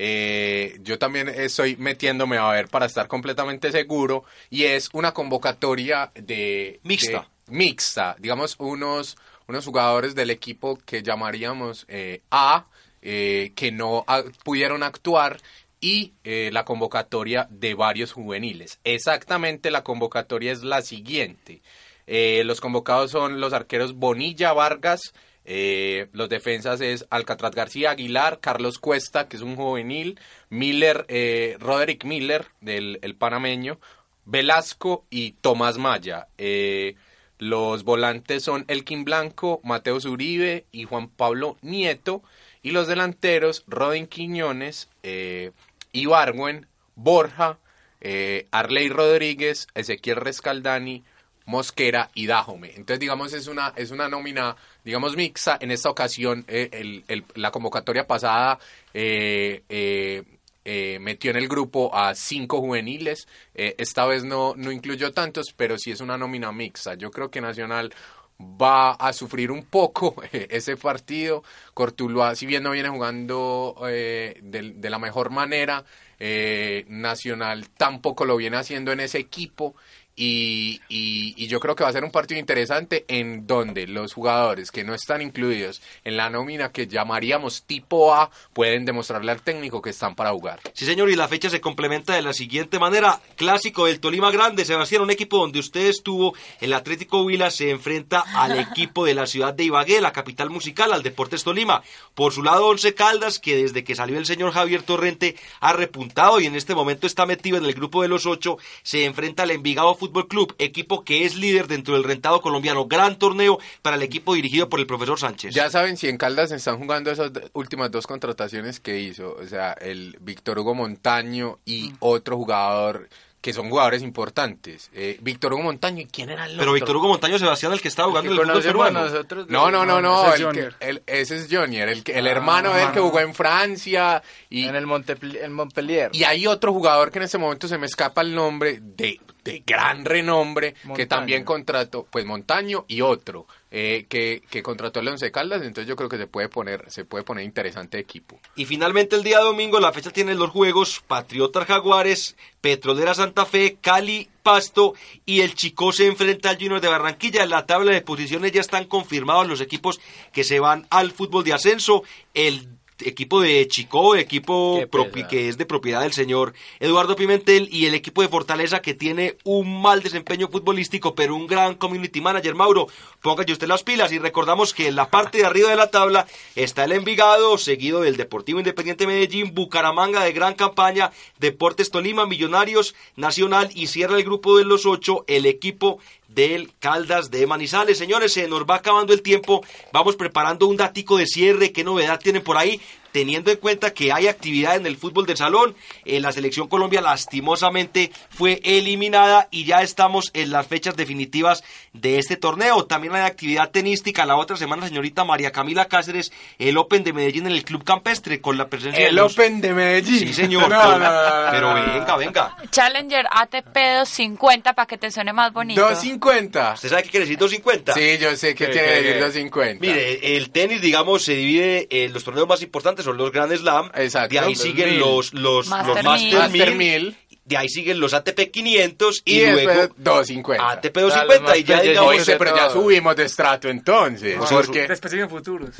Eh, 0.00 0.78
yo 0.82 0.96
también 0.96 1.28
estoy 1.28 1.74
metiéndome 1.76 2.38
a 2.38 2.48
ver 2.50 2.68
para 2.68 2.86
estar 2.86 3.08
completamente 3.08 3.72
seguro 3.72 4.22
y 4.48 4.62
es 4.62 4.90
una 4.92 5.12
convocatoria 5.12 6.12
de 6.14 6.78
Mixta. 6.84 7.28
de- 7.48 7.52
mixta, 7.52 8.14
digamos 8.20 8.54
unos 8.58 9.16
unos 9.48 9.64
jugadores 9.64 10.14
del 10.14 10.30
equipo 10.30 10.78
que 10.86 11.02
llamaríamos 11.02 11.84
eh, 11.88 12.20
A 12.30 12.66
eh, 13.02 13.50
que 13.56 13.72
no 13.72 14.04
a- 14.06 14.22
pudieron 14.44 14.84
actuar 14.84 15.40
y 15.80 16.12
eh, 16.22 16.50
la 16.52 16.64
convocatoria 16.64 17.48
de 17.50 17.74
varios 17.74 18.12
juveniles. 18.12 18.78
Exactamente 18.84 19.72
la 19.72 19.82
convocatoria 19.82 20.52
es 20.52 20.62
la 20.62 20.80
siguiente. 20.82 21.60
Los 22.06 22.60
convocados 22.62 23.10
son 23.10 23.38
los 23.40 23.52
arqueros 23.52 23.94
Bonilla 23.94 24.52
Vargas, 24.54 25.12
eh, 25.50 26.08
los 26.12 26.28
defensas 26.28 26.82
es 26.82 27.06
Alcatraz 27.08 27.54
García 27.54 27.92
Aguilar, 27.92 28.38
Carlos 28.40 28.78
Cuesta, 28.78 29.28
que 29.28 29.36
es 29.38 29.42
un 29.42 29.56
juvenil, 29.56 30.20
Miller, 30.50 31.06
eh, 31.08 31.56
Roderick 31.58 32.04
Miller, 32.04 32.44
del 32.60 32.98
el 33.00 33.14
panameño, 33.14 33.78
Velasco 34.26 35.06
y 35.08 35.32
Tomás 35.32 35.78
Maya. 35.78 36.28
Eh, 36.36 36.96
los 37.38 37.84
volantes 37.84 38.42
son 38.42 38.66
Elkin 38.68 39.04
Blanco, 39.04 39.62
Mateo 39.64 39.98
Zuribe 40.00 40.66
y 40.70 40.84
Juan 40.84 41.08
Pablo 41.08 41.56
Nieto. 41.62 42.22
Y 42.62 42.72
los 42.72 42.86
delanteros, 42.86 43.64
Rodin 43.68 44.06
Quiñones, 44.06 44.90
eh, 45.02 45.52
Ibargüen, 45.92 46.66
Borja, 46.94 47.56
eh, 48.02 48.46
Arley 48.50 48.90
Rodríguez, 48.90 49.66
Ezequiel 49.74 50.16
Rescaldani, 50.16 51.04
Mosquera 51.48 52.10
y 52.12 52.26
Dajome. 52.26 52.74
Entonces, 52.76 53.00
digamos, 53.00 53.32
es 53.32 53.46
una, 53.46 53.72
es 53.74 53.90
una 53.90 54.06
nómina, 54.06 54.56
digamos, 54.88 55.16
mixta. 55.16 55.58
En 55.60 55.70
esta 55.70 55.90
ocasión, 55.90 56.46
eh, 56.48 56.70
el- 56.72 57.24
la 57.34 57.50
convocatoria 57.50 58.06
pasada 58.06 58.58
eh, 58.94 59.62
eh, 59.68 60.22
eh, 60.64 60.98
metió 60.98 61.30
en 61.30 61.36
el 61.36 61.46
grupo 61.46 61.94
a 61.94 62.14
cinco 62.14 62.60
juveniles. 62.60 63.28
Eh, 63.54 63.74
esta 63.76 64.06
vez 64.06 64.24
no, 64.24 64.54
no 64.56 64.72
incluyó 64.72 65.12
tantos, 65.12 65.52
pero 65.54 65.76
sí 65.76 65.90
es 65.90 66.00
una 66.00 66.16
nómina 66.16 66.52
mixta. 66.52 66.94
Yo 66.94 67.10
creo 67.10 67.30
que 67.30 67.42
Nacional 67.42 67.92
va 68.40 68.92
a 68.92 69.12
sufrir 69.12 69.50
un 69.50 69.64
poco 69.64 70.14
ese 70.32 70.78
partido. 70.78 71.42
Cortuluá, 71.74 72.34
si 72.34 72.46
bien 72.46 72.62
no 72.62 72.70
viene 72.70 72.88
jugando 72.88 73.74
eh, 73.90 74.38
de, 74.42 74.72
de 74.74 74.90
la 74.90 74.98
mejor 74.98 75.28
manera, 75.30 75.84
eh, 76.18 76.86
Nacional 76.88 77.68
tampoco 77.76 78.24
lo 78.24 78.36
viene 78.38 78.56
haciendo 78.56 78.90
en 78.92 79.00
ese 79.00 79.18
equipo. 79.18 79.74
Y, 80.20 80.80
y- 80.88 81.32
y 81.36 81.46
yo 81.46 81.60
creo 81.60 81.76
que 81.76 81.84
va 81.84 81.90
a 81.90 81.92
ser 81.92 82.02
un 82.02 82.10
partido 82.10 82.40
interesante 82.40 83.04
en 83.06 83.46
donde 83.46 83.86
los 83.86 84.12
jugadores 84.14 84.72
que 84.72 84.82
no 84.82 84.92
están 84.92 85.22
incluidos 85.22 85.80
en 86.02 86.16
la 86.16 86.28
nómina 86.28 86.72
que 86.72 86.88
llamaríamos 86.88 87.62
tipo 87.62 88.12
A 88.12 88.28
pueden 88.52 88.84
demostrarle 88.84 89.30
al 89.30 89.42
técnico 89.42 89.80
que 89.80 89.90
están 89.90 90.16
para 90.16 90.32
jugar. 90.32 90.58
Sí, 90.74 90.86
señor, 90.86 91.08
y 91.08 91.14
la 91.14 91.28
fecha 91.28 91.48
se 91.48 91.60
complementa 91.60 92.14
de 92.14 92.22
la 92.22 92.32
siguiente 92.32 92.80
manera. 92.80 93.20
Clásico 93.36 93.86
del 93.86 94.00
Tolima 94.00 94.32
Grande, 94.32 94.64
Sebastián, 94.64 95.02
un 95.02 95.10
equipo 95.12 95.38
donde 95.38 95.60
usted 95.60 95.86
estuvo, 95.86 96.34
el 96.60 96.72
Atlético 96.72 97.22
Huila 97.22 97.52
se 97.52 97.70
enfrenta 97.70 98.24
al 98.34 98.58
equipo 98.72 99.04
de 99.06 99.14
la 99.14 99.28
ciudad 99.28 99.54
de 99.54 99.62
Ibagué, 99.64 100.00
la 100.00 100.12
capital 100.12 100.50
musical, 100.50 100.92
al 100.92 101.04
Deportes 101.04 101.44
Tolima. 101.44 101.84
Por 102.16 102.32
su 102.32 102.42
lado, 102.42 102.66
Once 102.66 102.92
Caldas, 102.92 103.38
que 103.38 103.54
desde 103.56 103.84
que 103.84 103.94
salió 103.94 104.18
el 104.18 104.26
señor 104.26 104.50
Javier 104.50 104.82
Torrente 104.82 105.36
ha 105.60 105.72
repuntado 105.74 106.40
y 106.40 106.46
en 106.46 106.56
este 106.56 106.74
momento 106.74 107.06
está 107.06 107.24
metido 107.24 107.56
en 107.56 107.64
el 107.64 107.74
grupo 107.74 108.02
de 108.02 108.08
los 108.08 108.26
ocho, 108.26 108.58
se 108.82 109.04
enfrenta 109.04 109.44
al 109.44 109.52
Envigado 109.52 109.94
Fútbol 109.94 110.07
Club, 110.12 110.54
equipo 110.58 111.04
que 111.04 111.24
es 111.24 111.36
líder 111.36 111.66
dentro 111.68 111.94
del 111.94 112.04
rentado 112.04 112.40
colombiano. 112.40 112.86
Gran 112.86 113.18
torneo 113.18 113.58
para 113.82 113.96
el 113.96 114.02
equipo 114.02 114.34
dirigido 114.34 114.68
por 114.68 114.80
el 114.80 114.86
profesor 114.86 115.18
Sánchez. 115.18 115.54
Ya 115.54 115.70
saben 115.70 115.96
si 115.96 116.08
en 116.08 116.16
Caldas 116.18 116.50
están 116.50 116.78
jugando 116.78 117.10
esas 117.10 117.30
últimas 117.52 117.90
dos 117.90 118.06
contrataciones 118.06 118.80
que 118.80 118.98
hizo, 119.00 119.36
o 119.40 119.46
sea, 119.46 119.72
el 119.72 120.16
Víctor 120.20 120.58
Hugo 120.58 120.74
Montaño 120.74 121.58
y 121.64 121.92
otro 122.00 122.36
jugador 122.36 123.08
que 123.40 123.52
son 123.52 123.70
jugadores 123.70 124.02
importantes. 124.02 124.90
Eh, 124.92 125.16
Víctor 125.22 125.52
Hugo 125.54 125.62
Montaño, 125.62 126.02
¿y 126.02 126.06
quién 126.06 126.28
era 126.28 126.44
el 126.46 126.52
Pero 126.56 126.62
otro? 126.62 126.72
Víctor 126.74 126.96
Hugo 126.96 127.06
Montaño 127.08 127.38
Sebastián, 127.38 127.72
el 127.72 127.80
que 127.80 127.86
estaba 127.86 128.08
jugando 128.08 128.32
en 128.32 128.38
el 128.40 128.44
fútbol 128.46 128.62
peruano. 128.62 129.00
nosotros. 129.04 129.46
No, 129.48 129.70
no, 129.70 129.86
no, 129.86 130.00
no, 130.02 130.24
ese 130.24 130.28
es 130.34 130.34
el 130.34 130.38
que- 130.40 130.44
Junior. 130.62 130.74
el- 130.80 131.02
ese 131.06 131.36
es 131.36 131.48
Jonier, 131.48 131.88
el, 131.88 132.02
que- 132.02 132.18
el 132.18 132.26
Ah, 132.26 132.30
hermano 132.32 132.74
de 132.74 132.82
él 132.82 132.90
que 132.92 132.98
jugó 132.98 133.20
en 133.20 133.32
Francia 133.34 134.24
y, 134.50 134.64
En 134.64 134.74
el 134.74 134.86
Montepli- 134.88 135.38
en 135.40 135.52
Montpellier. 135.52 136.10
y 136.12 136.24
hay 136.24 136.48
otro 136.48 136.72
jugador 136.72 137.12
que 137.12 137.18
en 137.20 137.24
este 137.26 137.38
momento 137.38 137.68
se 137.68 137.78
me 137.78 137.86
escapa 137.86 138.22
el 138.22 138.34
nombre 138.34 138.80
de, 138.82 139.20
de 139.48 139.62
gran 139.66 140.04
renombre 140.04 140.74
que 140.94 141.06
también 141.06 141.44
contrató, 141.44 142.06
pues 142.10 142.24
Montaño 142.24 142.84
y 142.88 143.00
otro 143.00 143.46
eh, 143.70 144.06
que, 144.08 144.42
que 144.50 144.62
contrató 144.62 145.00
el 145.00 145.08
Once 145.08 145.30
Caldas, 145.30 145.62
entonces 145.62 145.86
yo 145.86 145.96
creo 145.96 146.08
que 146.08 146.18
se 146.18 146.26
puede 146.26 146.48
poner, 146.48 146.90
se 146.90 147.04
puede 147.04 147.24
poner 147.24 147.44
interesante 147.44 147.98
equipo. 147.98 148.38
Y 148.56 148.64
finalmente 148.64 149.16
el 149.16 149.22
día 149.22 149.40
domingo 149.40 149.80
la 149.80 149.92
fecha 149.92 150.10
tiene 150.10 150.34
los 150.34 150.50
juegos 150.50 151.02
Patriotas 151.06 151.66
Jaguares, 151.66 152.36
Petrolera 152.60 153.14
Santa 153.14 153.46
Fe, 153.46 153.76
Cali, 153.80 154.28
Pasto 154.42 154.94
y 155.26 155.40
el 155.40 155.54
Chico 155.54 155.92
se 155.92 156.06
enfrenta 156.06 156.50
al 156.50 156.56
Junior 156.56 156.80
de 156.80 156.88
Barranquilla. 156.88 157.42
En 157.42 157.50
la 157.50 157.66
tabla 157.66 157.92
de 157.92 158.00
posiciones 158.00 158.52
ya 158.52 158.60
están 158.60 158.86
confirmados 158.86 159.46
los 159.46 159.60
equipos 159.60 160.00
que 160.32 160.44
se 160.44 160.60
van 160.60 160.86
al 160.90 161.12
fútbol 161.12 161.44
de 161.44 161.52
ascenso. 161.52 162.02
El 162.32 162.77
equipo 163.00 163.40
de 163.40 163.66
Chico, 163.68 164.16
equipo 164.16 164.80
que 165.28 165.48
es 165.48 165.58
de 165.58 165.66
propiedad 165.66 166.02
del 166.02 166.12
señor 166.12 166.54
Eduardo 166.80 167.16
Pimentel 167.16 167.68
y 167.70 167.86
el 167.86 167.94
equipo 167.94 168.22
de 168.22 168.28
Fortaleza 168.28 168.80
que 168.80 168.94
tiene 168.94 169.36
un 169.44 169.80
mal 169.80 170.02
desempeño 170.02 170.48
futbolístico 170.48 171.14
pero 171.14 171.34
un 171.36 171.46
gran 171.46 171.74
community 171.74 172.20
manager. 172.20 172.54
Mauro 172.54 172.88
póngase 173.22 173.52
usted 173.52 173.68
las 173.68 173.82
pilas 173.82 174.12
y 174.12 174.18
recordamos 174.18 174.74
que 174.74 174.88
en 174.88 174.96
la 174.96 175.10
parte 175.10 175.38
de 175.38 175.46
arriba 175.46 175.70
de 175.70 175.76
la 175.76 175.90
tabla 175.90 176.26
está 176.54 176.84
el 176.84 176.92
Envigado 176.92 177.58
seguido 177.58 178.00
del 178.00 178.16
Deportivo 178.16 178.58
Independiente 178.58 179.06
Medellín 179.06 179.54
Bucaramanga 179.54 180.24
de 180.24 180.32
gran 180.32 180.54
campaña 180.54 181.12
Deportes 181.38 181.90
Tolima 181.90 182.26
Millonarios 182.26 182.94
Nacional 183.16 183.70
y 183.74 183.86
cierra 183.86 184.16
el 184.16 184.24
grupo 184.24 184.58
de 184.58 184.64
los 184.64 184.86
ocho 184.86 185.24
el 185.26 185.46
equipo 185.46 185.98
del 186.28 186.72
Caldas 186.78 187.30
de 187.30 187.46
Manizales. 187.46 187.98
Señores, 187.98 188.32
se 188.32 188.46
nos 188.46 188.64
va 188.64 188.76
acabando 188.76 189.12
el 189.12 189.22
tiempo. 189.22 189.64
Vamos 189.92 190.14
preparando 190.16 190.66
un 190.66 190.76
datico 190.76 191.16
de 191.16 191.26
cierre. 191.26 191.72
¿Qué 191.72 191.82
novedad 191.82 192.20
tienen 192.20 192.44
por 192.44 192.56
ahí? 192.56 192.80
Teniendo 193.12 193.50
en 193.50 193.56
cuenta 193.56 193.92
que 193.92 194.12
hay 194.12 194.28
actividad 194.28 194.76
en 194.76 194.86
el 194.86 194.96
fútbol 194.96 195.26
del 195.26 195.36
salón, 195.36 195.74
eh, 196.04 196.20
la 196.20 196.32
selección 196.32 196.68
Colombia 196.68 197.00
lastimosamente 197.00 198.10
fue 198.30 198.60
eliminada 198.64 199.48
y 199.50 199.64
ya 199.64 199.82
estamos 199.82 200.30
en 200.34 200.50
las 200.50 200.66
fechas 200.66 200.96
definitivas 200.96 201.62
de 201.92 202.18
este 202.18 202.36
torneo. 202.36 202.84
También 202.86 203.14
hay 203.14 203.22
actividad 203.22 203.70
tenística 203.70 204.26
la 204.26 204.36
otra 204.36 204.56
semana, 204.56 204.86
señorita 204.88 205.24
María 205.24 205.52
Camila 205.52 205.86
Cáceres, 205.86 206.32
el 206.58 206.76
Open 206.76 207.04
de 207.04 207.12
Medellín 207.12 207.46
en 207.46 207.52
el 207.52 207.64
Club 207.64 207.84
Campestre 207.84 208.40
con 208.40 208.58
la 208.58 208.68
presencia 208.68 209.02
de 209.04 209.08
El 209.10 209.16
los- 209.16 209.32
Open 209.32 209.60
de 209.60 209.72
Medellín. 209.72 210.18
Sí, 210.18 210.32
señor. 210.32 210.68
No, 210.68 210.82
no, 210.82 210.98
no, 210.98 211.44
no, 211.44 211.50
Pero 211.50 211.74
venga, 211.74 212.16
venga. 212.16 212.56
Challenger 212.70 213.26
ATP 213.30 213.74
250 214.00 214.72
para 214.74 214.86
que 214.86 214.98
te 214.98 215.10
suene 215.10 215.32
más 215.32 215.52
bonito. 215.52 215.80
250. 215.80 216.74
¿Usted 216.74 216.88
sabe 216.88 217.02
qué 217.04 217.10
quiere 217.10 217.24
decir 217.26 217.38
250? 217.38 217.94
Sí, 217.94 218.18
yo 218.20 218.36
sé 218.36 218.54
tiene 218.54 218.72
sí, 218.72 218.78
que 218.78 218.86
decir 218.86 219.12
sí. 219.14 219.18
250. 219.20 219.80
Mire, 219.86 220.36
el 220.36 220.50
tenis, 220.50 220.80
digamos, 220.80 221.22
se 221.24 221.34
divide 221.34 221.86
en 221.90 222.12
los 222.12 222.24
torneos 222.24 222.48
más 222.48 222.62
importantes, 222.62 222.97
son 223.02 223.16
los 223.16 223.30
Grand 223.32 223.54
Slam. 223.56 223.90
Exacto. 223.94 224.32
De 224.34 224.38
ahí 224.40 224.52
Los 224.54 224.62
siguen 224.62 224.90
mil. 224.90 224.98
los, 225.00 225.34
los, 225.34 225.66
Master 225.68 225.86
los 225.88 225.96
mil. 225.96 226.04
Master, 226.34 226.38
Master 226.38 226.74
1000, 226.76 227.02
1000. 227.04 227.16
De 227.44 227.56
ahí 227.56 227.68
siguen 227.68 227.98
los 227.98 228.12
ATP 228.12 228.50
500 228.50 229.22
y, 229.24 229.40
y, 229.40 229.50
luego 229.50 229.94
250. 229.96 230.70
ATP 230.70 230.96
los 230.96 231.14
250. 231.14 231.56
Y 231.56 231.64
ya 231.64 231.80
digamos, 231.80 232.30
pero 232.38 232.56
ya 232.56 232.70
subimos 232.70 233.16
de 233.16 233.24
estrato 233.24 233.68
entonces. 233.68 234.38
O 234.38 234.46
sea, 234.46 234.58
porque 234.58 234.86
Después 234.86 235.10
siguen 235.10 235.30
futuros. 235.30 235.70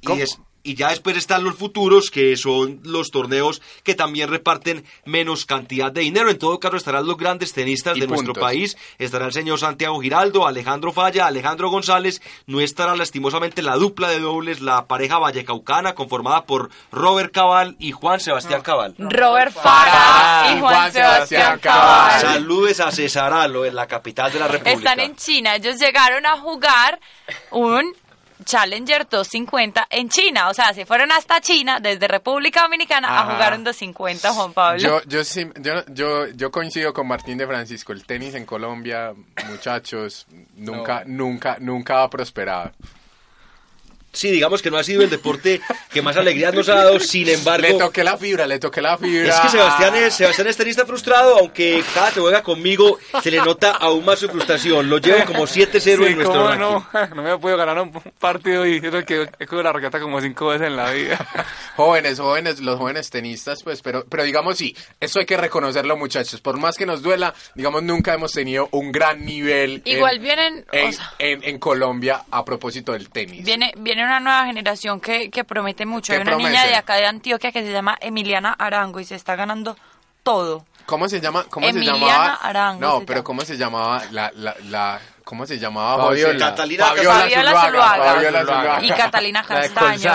y, 0.00 0.16
des- 0.16 0.38
y 0.62 0.74
ya 0.74 0.90
después 0.90 1.16
están 1.16 1.44
los 1.44 1.56
futuros, 1.56 2.10
que 2.10 2.36
son 2.36 2.80
los 2.84 3.10
torneos 3.10 3.62
que 3.84 3.94
también 3.94 4.28
reparten 4.28 4.84
menos 5.04 5.46
cantidad 5.46 5.90
de 5.90 6.02
dinero. 6.02 6.30
En 6.30 6.38
todo 6.38 6.60
caso 6.60 6.76
estarán 6.76 7.06
los 7.06 7.16
grandes 7.16 7.52
tenistas 7.52 7.96
Y 7.96 8.00
de 8.00 8.06
nuestro 8.06 8.34
país. 8.34 8.76
Estará 8.98 9.26
el 9.26 9.32
señor 9.32 9.58
Santiago 9.58 10.00
Giraldo, 10.00 10.46
Alejandro 10.46 10.92
Falla, 10.92 11.26
Alejandro 11.26 11.70
González. 11.70 12.20
No 12.46 12.60
estará 12.60 12.96
lastimosamente 12.96 13.62
la 13.62 13.76
dupla 13.76 14.08
de 14.08 14.20
dobles, 14.20 14.60
la 14.60 14.86
pareja 14.86 15.18
vallecaucana, 15.18 15.94
conformada 15.94 16.44
por 16.44 16.70
Robert 16.92 17.32
Cabal 17.32 17.76
y 17.78 17.92
Juan 17.92 18.20
Sebastián 18.20 18.62
Cabal. 18.62 18.94
Robert 18.98 19.52
Farah 19.52 20.54
y 20.54 20.60
Juan 20.60 20.92
Sebastián 20.92 21.58
Cabal. 21.60 22.20
Saludes 22.20 22.80
a 22.80 22.90
Cesaralo, 22.90 23.64
en 23.64 23.74
la 23.74 23.86
capital 23.86 24.32
de 24.32 24.38
la 24.38 24.48
República. 24.48 24.90
Están 24.90 25.00
en 25.00 25.16
China. 25.16 25.56
Ellos 25.56 25.78
llegaron 25.78 26.26
a 26.26 26.36
jugar 26.38 27.00
un 27.50 27.94
Challenger 28.44 29.08
250 29.08 29.86
en 29.90 30.08
China. 30.08 30.48
O 30.48 30.54
sea, 30.54 30.72
se 30.72 30.86
fueron 30.86 31.12
hasta 31.12 31.40
China, 31.40 31.80
desde 31.80 32.08
República 32.08 32.62
Dominicana, 32.62 33.20
a 33.20 33.24
jugar 33.24 33.54
un 33.54 33.64
250, 33.64 34.32
Juan 34.32 34.52
Pablo. 34.52 34.80
Yo, 34.80 35.02
yo, 35.04 35.24
sí, 35.24 35.46
yo, 35.60 35.84
yo, 35.88 36.26
yo 36.28 36.50
coincido 36.50 36.92
con 36.92 37.06
Martín 37.06 37.38
de 37.38 37.46
Francisco. 37.46 37.92
El 37.92 38.04
tenis 38.04 38.34
en 38.34 38.46
Colombia, 38.46 39.12
muchachos, 39.48 40.26
nunca, 40.56 41.02
nunca, 41.06 41.56
nunca 41.60 42.02
ha 42.02 42.10
prosperado. 42.10 42.72
Sí, 44.18 44.32
digamos 44.32 44.62
que 44.62 44.70
no 44.70 44.78
ha 44.78 44.82
sido 44.82 45.02
el 45.02 45.10
deporte 45.10 45.60
que 45.92 46.02
más 46.02 46.16
alegría 46.16 46.50
nos 46.50 46.68
ha 46.68 46.74
dado, 46.74 46.98
sin 46.98 47.28
embargo... 47.28 47.68
Le 47.68 47.74
toqué 47.74 48.02
la 48.02 48.16
fibra, 48.16 48.48
le 48.48 48.58
toqué 48.58 48.80
la 48.82 48.98
fibra. 48.98 49.28
Es 49.28 49.38
que 49.38 49.48
Sebastián 49.48 49.94
es, 49.94 50.14
Sebastián 50.14 50.48
es 50.48 50.56
tenista 50.56 50.84
frustrado, 50.84 51.38
aunque 51.38 51.84
cada 51.94 52.10
que 52.10 52.18
juega 52.18 52.42
conmigo 52.42 52.98
se 53.22 53.30
le 53.30 53.36
nota 53.38 53.70
aún 53.70 54.04
más 54.04 54.18
su 54.18 54.28
frustración. 54.28 54.90
Lo 54.90 54.98
llevo 54.98 55.24
como 55.24 55.44
7-0 55.46 55.80
Sí, 55.80 55.90
en 55.92 56.16
nuestro 56.16 56.32
cómo 56.32 56.48
ranking. 56.48 56.60
no, 56.60 57.06
no 57.14 57.22
me 57.22 57.32
he 57.32 57.38
podido 57.38 57.56
ganar 57.58 57.78
un 57.80 57.92
partido 58.18 58.66
y 58.66 58.78
es 58.78 59.04
que 59.04 59.28
he 59.38 59.46
cogido 59.46 59.62
la 59.62 59.72
raqueta 59.72 60.00
como 60.00 60.20
cinco 60.20 60.48
veces 60.48 60.66
en 60.66 60.74
la 60.76 60.90
vida. 60.90 61.24
Jóvenes, 61.76 62.18
jóvenes, 62.18 62.58
los 62.58 62.76
jóvenes 62.76 63.08
tenistas, 63.10 63.62
pues, 63.62 63.82
pero, 63.82 64.04
pero 64.10 64.24
digamos 64.24 64.58
sí, 64.58 64.74
eso 64.98 65.20
hay 65.20 65.26
que 65.26 65.36
reconocerlo, 65.36 65.96
muchachos. 65.96 66.40
Por 66.40 66.58
más 66.58 66.76
que 66.76 66.86
nos 66.86 67.02
duela, 67.02 67.32
digamos, 67.54 67.84
nunca 67.84 68.14
hemos 68.14 68.32
tenido 68.32 68.68
un 68.72 68.90
gran 68.90 69.24
nivel. 69.24 69.80
en- 69.84 69.96
Igual 69.96 70.18
vienen, 70.18 70.64
o 70.72 70.76
en, 70.76 70.92
sea- 70.92 71.12
en- 71.20 71.44
en 71.44 71.58
Colombia 71.60 72.24
a 72.32 72.44
propósito 72.44 72.92
del 72.92 73.10
tenis. 73.10 73.44
Viene, 73.44 73.72
viene 73.78 74.07
una 74.08 74.20
nueva 74.20 74.44
generación 74.46 75.00
que, 75.00 75.30
que 75.30 75.44
promete 75.44 75.86
mucho. 75.86 76.12
¿Qué 76.12 76.18
Hay 76.18 76.22
una 76.22 76.36
niña 76.36 76.64
de 76.64 76.74
acá 76.76 76.96
de 76.96 77.06
Antioquia 77.06 77.52
que 77.52 77.62
se 77.62 77.72
llama 77.72 77.96
Emiliana 78.00 78.52
Arango 78.52 79.00
y 79.00 79.04
se 79.04 79.14
está 79.14 79.36
ganando 79.36 79.76
todo. 80.22 80.64
¿Cómo 80.86 81.08
se 81.08 81.20
llama? 81.20 81.44
¿Cómo 81.50 81.66
Emiliana 81.66 81.98
se 81.98 82.04
llamaba? 82.06 82.34
Arango 82.34 82.80
no, 82.80 83.00
se 83.00 83.06
pero 83.06 83.18
llama. 83.18 83.24
¿cómo 83.24 83.40
se 83.42 83.56
llamaba 83.56 84.02
la, 84.10 84.32
la, 84.34 84.54
la 84.64 85.00
¿cómo 85.28 85.46
se 85.46 85.58
llamaba? 85.58 86.06
Fabiola. 86.06 86.38
Catalina 86.38 86.86
Fabiola, 86.86 87.12
Fabiola 87.20 87.50
Zuluaga. 87.50 87.66
Zuluaga. 87.68 88.14
Fabiola 88.14 88.40
Zuluaga. 88.40 88.84
Y 88.84 88.88
Catalina 88.90 89.42
Castaño. 89.46 90.14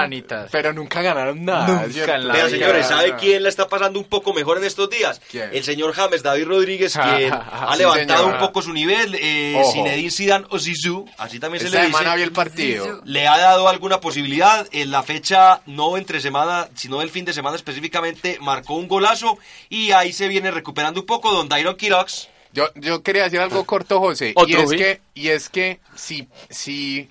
Pero 0.51 0.73
nunca 0.73 1.01
ganaron 1.03 1.45
nada. 1.45 1.85
Nunca 1.87 2.15
en 2.15 2.27
la 2.27 2.33
vida. 2.33 2.49
señores, 2.49 2.87
¿sabe 2.87 3.15
quién 3.17 3.43
la 3.43 3.49
está 3.49 3.67
pasando 3.67 3.99
un 3.99 4.05
poco 4.05 4.33
mejor 4.33 4.57
en 4.57 4.63
estos 4.63 4.89
días? 4.89 5.21
¿Quién? 5.29 5.49
El 5.53 5.63
señor 5.63 5.93
James 5.93 6.23
David 6.23 6.45
Rodríguez, 6.47 6.93
quien 6.93 7.31
ha 7.33 7.69
Sí, 7.73 7.77
levantado 7.79 8.23
señor. 8.23 8.33
un 8.35 8.39
poco 8.39 8.61
su 8.63 8.73
nivel. 8.73 9.15
Eh. 9.19 9.61
Zinedine 9.71 10.09
Zidane 10.09 10.45
o 10.49 10.57
Zizou, 10.57 11.07
así 11.17 11.39
también 11.39 11.61
se 11.61 11.67
Esta 11.67 11.79
le 11.81 11.85
dice. 11.87 11.97
semana 11.99 12.21
el 12.21 12.31
partido. 12.31 13.01
le 13.05 13.27
ha 13.27 13.37
dado 13.37 13.69
alguna 13.69 13.99
posibilidad. 13.99 14.67
En 14.71 14.89
la 14.89 15.03
fecha, 15.03 15.61
no 15.67 15.95
entre 15.97 16.19
semana, 16.21 16.67
sino 16.73 16.99
del 16.99 17.09
fin 17.11 17.23
de 17.25 17.33
semana 17.33 17.55
específicamente, 17.55 18.37
marcó 18.41 18.73
un 18.75 18.87
golazo 18.87 19.37
y 19.69 19.91
ahí 19.91 20.11
se 20.11 20.27
viene 20.27 20.49
recuperando 20.49 21.01
un 21.01 21.05
poco. 21.05 21.31
Don 21.31 21.47
Dairon 21.49 21.75
Quirox, 21.75 22.29
Yo, 22.53 22.69
yo 22.75 23.01
quería 23.01 23.23
decir 23.23 23.39
algo 23.39 23.65
corto, 23.65 23.99
José. 23.99 24.35
Y 24.47 24.55
es 24.55 24.71
que, 24.71 25.01
y 25.15 25.29
es 25.29 25.49
que 25.49 25.79
si, 25.95 26.27
si, 26.49 27.09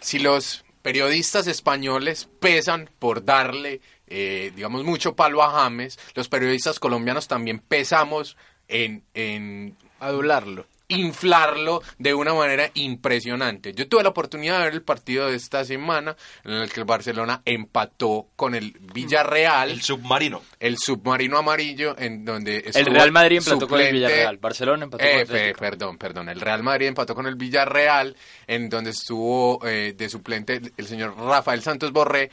si 0.00 0.18
los 0.18 0.64
periodistas 0.82 1.46
españoles 1.46 2.28
pesan 2.40 2.90
por 2.98 3.24
darle, 3.24 3.80
eh, 4.06 4.52
digamos, 4.54 4.84
mucho 4.84 5.16
palo 5.16 5.42
a 5.42 5.50
James, 5.50 5.98
los 6.14 6.28
periodistas 6.28 6.78
colombianos 6.78 7.26
también 7.26 7.58
pesamos 7.58 8.36
en, 8.68 9.02
en 9.14 9.76
Adularlo. 9.98 10.66
Inflarlo 10.92 11.82
de 11.98 12.14
una 12.14 12.34
manera 12.34 12.70
impresionante. 12.74 13.72
Yo 13.74 13.88
tuve 13.88 14.02
la 14.02 14.10
oportunidad 14.10 14.58
de 14.58 14.64
ver 14.64 14.74
el 14.74 14.82
partido 14.82 15.28
de 15.28 15.36
esta 15.36 15.64
semana 15.64 16.16
en 16.44 16.52
el 16.52 16.70
que 16.72 16.80
el 16.80 16.86
Barcelona 16.86 17.42
empató 17.44 18.28
con 18.36 18.54
el 18.54 18.72
Villarreal. 18.94 19.70
el 19.70 19.82
submarino. 19.82 20.42
el 20.60 20.78
submarino 20.78 21.38
amarillo 21.38 21.94
en 21.98 22.24
donde 22.24 22.64
El 22.74 22.86
Real 22.86 23.12
Madrid 23.12 23.38
empató 23.38 23.68
con 23.68 23.80
el 23.80 23.92
Villarreal. 23.92 24.38
Barcelona 24.38 24.84
empató 24.84 25.04
Eh, 25.04 25.10
con 25.10 25.16
el 25.16 25.22
Atlético. 25.26 25.58
perdón, 25.60 25.98
perdón. 25.98 26.28
El 26.28 26.40
Real 26.40 26.62
Madrid 26.62 26.86
empató 26.88 27.14
con 27.14 27.26
el 27.26 27.34
Villarreal, 27.36 28.16
en 28.46 28.68
donde 28.68 28.90
estuvo 28.90 29.60
eh, 29.66 29.94
de 29.96 30.08
suplente 30.08 30.60
el 30.76 30.86
señor 30.86 31.16
Rafael 31.16 31.62
Santos 31.62 31.92
Borré. 31.92 32.30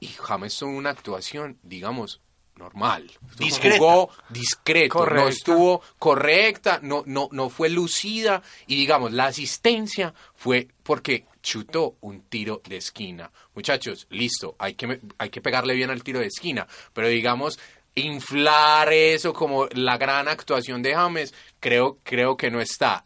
Y 0.00 0.08
James 0.08 0.56
tuvo 0.58 0.70
una 0.70 0.90
actuación, 0.90 1.58
digamos, 1.62 2.20
normal. 2.56 3.10
Discreta. 3.38 3.78
Jugó 3.78 4.10
discreto, 4.28 4.98
no 4.98 5.04
Correcta. 5.04 5.28
estuvo 5.30 5.82
correcta, 5.98 6.80
no, 6.82 7.02
no, 7.06 7.28
no 7.32 7.48
fue 7.50 7.68
lucida. 7.68 8.42
Y 8.66 8.76
digamos, 8.76 9.12
la 9.12 9.26
asistencia 9.26 10.14
fue 10.34 10.68
porque 10.82 11.26
chutó 11.42 11.96
un 12.00 12.22
tiro 12.22 12.62
de 12.68 12.76
esquina. 12.76 13.30
Muchachos, 13.54 14.06
listo, 14.10 14.54
hay 14.58 14.74
que, 14.74 15.00
hay 15.18 15.30
que 15.30 15.40
pegarle 15.40 15.74
bien 15.74 15.90
al 15.90 16.02
tiro 16.02 16.20
de 16.20 16.26
esquina. 16.26 16.66
Pero 16.92 17.08
digamos, 17.08 17.58
inflar 17.94 18.92
eso 18.92 19.32
como 19.32 19.66
la 19.72 19.98
gran 19.98 20.28
actuación 20.28 20.82
de 20.82 20.94
James, 20.94 21.34
creo, 21.60 21.98
creo 22.02 22.36
que 22.36 22.50
no 22.50 22.60
está. 22.60 23.04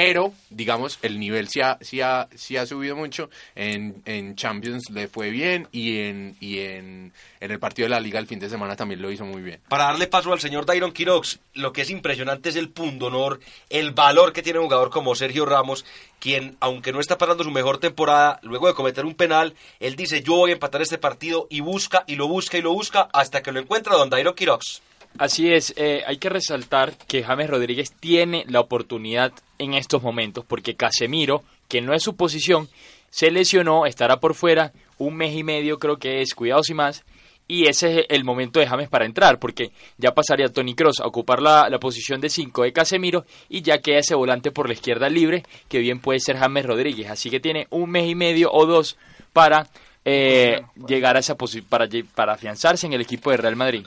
Pero, 0.00 0.32
digamos, 0.48 1.00
el 1.02 1.18
nivel 1.18 1.48
sí 1.48 1.60
ha, 1.60 1.76
sí 1.80 2.00
ha, 2.00 2.28
sí 2.32 2.56
ha 2.56 2.64
subido 2.66 2.94
mucho. 2.94 3.30
En, 3.56 4.00
en 4.04 4.36
Champions 4.36 4.90
le 4.90 5.08
fue 5.08 5.30
bien 5.30 5.66
y, 5.72 5.98
en, 5.98 6.36
y 6.38 6.60
en, 6.60 7.12
en 7.40 7.50
el 7.50 7.58
partido 7.58 7.86
de 7.86 7.90
la 7.96 7.98
Liga 7.98 8.20
el 8.20 8.28
fin 8.28 8.38
de 8.38 8.48
semana 8.48 8.76
también 8.76 9.02
lo 9.02 9.10
hizo 9.10 9.24
muy 9.24 9.42
bien. 9.42 9.60
Para 9.68 9.86
darle 9.86 10.06
paso 10.06 10.32
al 10.32 10.38
señor 10.38 10.66
Dairon 10.66 10.92
Quirox, 10.92 11.40
lo 11.54 11.72
que 11.72 11.82
es 11.82 11.90
impresionante 11.90 12.50
es 12.50 12.54
el 12.54 12.68
pundonor, 12.68 13.40
el 13.70 13.90
valor 13.90 14.32
que 14.32 14.40
tiene 14.40 14.60
un 14.60 14.66
jugador 14.66 14.90
como 14.90 15.16
Sergio 15.16 15.44
Ramos, 15.46 15.84
quien, 16.20 16.56
aunque 16.60 16.92
no 16.92 17.00
está 17.00 17.18
pasando 17.18 17.42
su 17.42 17.50
mejor 17.50 17.78
temporada, 17.78 18.38
luego 18.44 18.68
de 18.68 18.74
cometer 18.74 19.04
un 19.04 19.14
penal, 19.14 19.56
él 19.80 19.96
dice, 19.96 20.22
yo 20.22 20.36
voy 20.36 20.50
a 20.50 20.54
empatar 20.54 20.80
este 20.80 20.98
partido 20.98 21.48
y 21.50 21.58
busca, 21.58 22.04
y 22.06 22.14
lo 22.14 22.28
busca, 22.28 22.56
y 22.56 22.62
lo 22.62 22.72
busca, 22.72 23.08
hasta 23.12 23.42
que 23.42 23.50
lo 23.50 23.58
encuentra 23.58 23.96
don 23.96 24.10
Dairon 24.10 24.36
Quirox. 24.36 24.80
Así 25.18 25.52
es, 25.52 25.74
eh, 25.76 26.02
hay 26.06 26.18
que 26.18 26.28
resaltar 26.28 26.94
que 27.08 27.22
James 27.24 27.50
Rodríguez 27.50 27.92
tiene 27.98 28.44
la 28.48 28.60
oportunidad 28.60 29.32
en 29.58 29.74
estos 29.74 30.02
momentos 30.02 30.44
porque 30.46 30.74
Casemiro, 30.76 31.42
que 31.68 31.80
no 31.80 31.92
es 31.94 32.02
su 32.02 32.14
posición, 32.16 32.68
se 33.10 33.30
lesionó, 33.30 33.86
estará 33.86 34.20
por 34.20 34.34
fuera 34.34 34.72
un 34.98 35.16
mes 35.16 35.34
y 35.34 35.42
medio 35.42 35.78
creo 35.78 35.96
que 35.98 36.20
es, 36.22 36.34
cuidados 36.34 36.70
y 36.70 36.74
más, 36.74 37.04
y 37.50 37.66
ese 37.66 38.00
es 38.00 38.06
el 38.10 38.24
momento 38.24 38.60
de 38.60 38.66
James 38.66 38.88
para 38.90 39.06
entrar 39.06 39.38
porque 39.38 39.70
ya 39.96 40.12
pasaría 40.12 40.48
Tony 40.52 40.74
Cross 40.74 41.00
a 41.00 41.06
ocupar 41.06 41.40
la, 41.40 41.68
la 41.70 41.78
posición 41.80 42.20
de 42.20 42.28
5 42.28 42.62
de 42.64 42.72
Casemiro 42.72 43.24
y 43.48 43.62
ya 43.62 43.78
queda 43.78 43.98
ese 44.00 44.14
volante 44.14 44.50
por 44.50 44.66
la 44.68 44.74
izquierda 44.74 45.08
libre 45.08 45.42
que 45.68 45.78
bien 45.78 45.98
puede 46.00 46.20
ser 46.20 46.36
James 46.36 46.66
Rodríguez, 46.66 47.10
así 47.10 47.30
que 47.30 47.40
tiene 47.40 47.66
un 47.70 47.90
mes 47.90 48.06
y 48.08 48.14
medio 48.14 48.52
o 48.52 48.66
dos 48.66 48.98
para 49.32 49.66
eh, 50.04 50.60
llegar 50.86 51.16
a 51.16 51.20
esa 51.20 51.36
posi- 51.36 51.64
para, 51.66 51.88
para 52.14 52.34
afianzarse 52.34 52.86
en 52.86 52.92
el 52.92 53.00
equipo 53.00 53.30
de 53.30 53.38
Real 53.38 53.56
Madrid. 53.56 53.86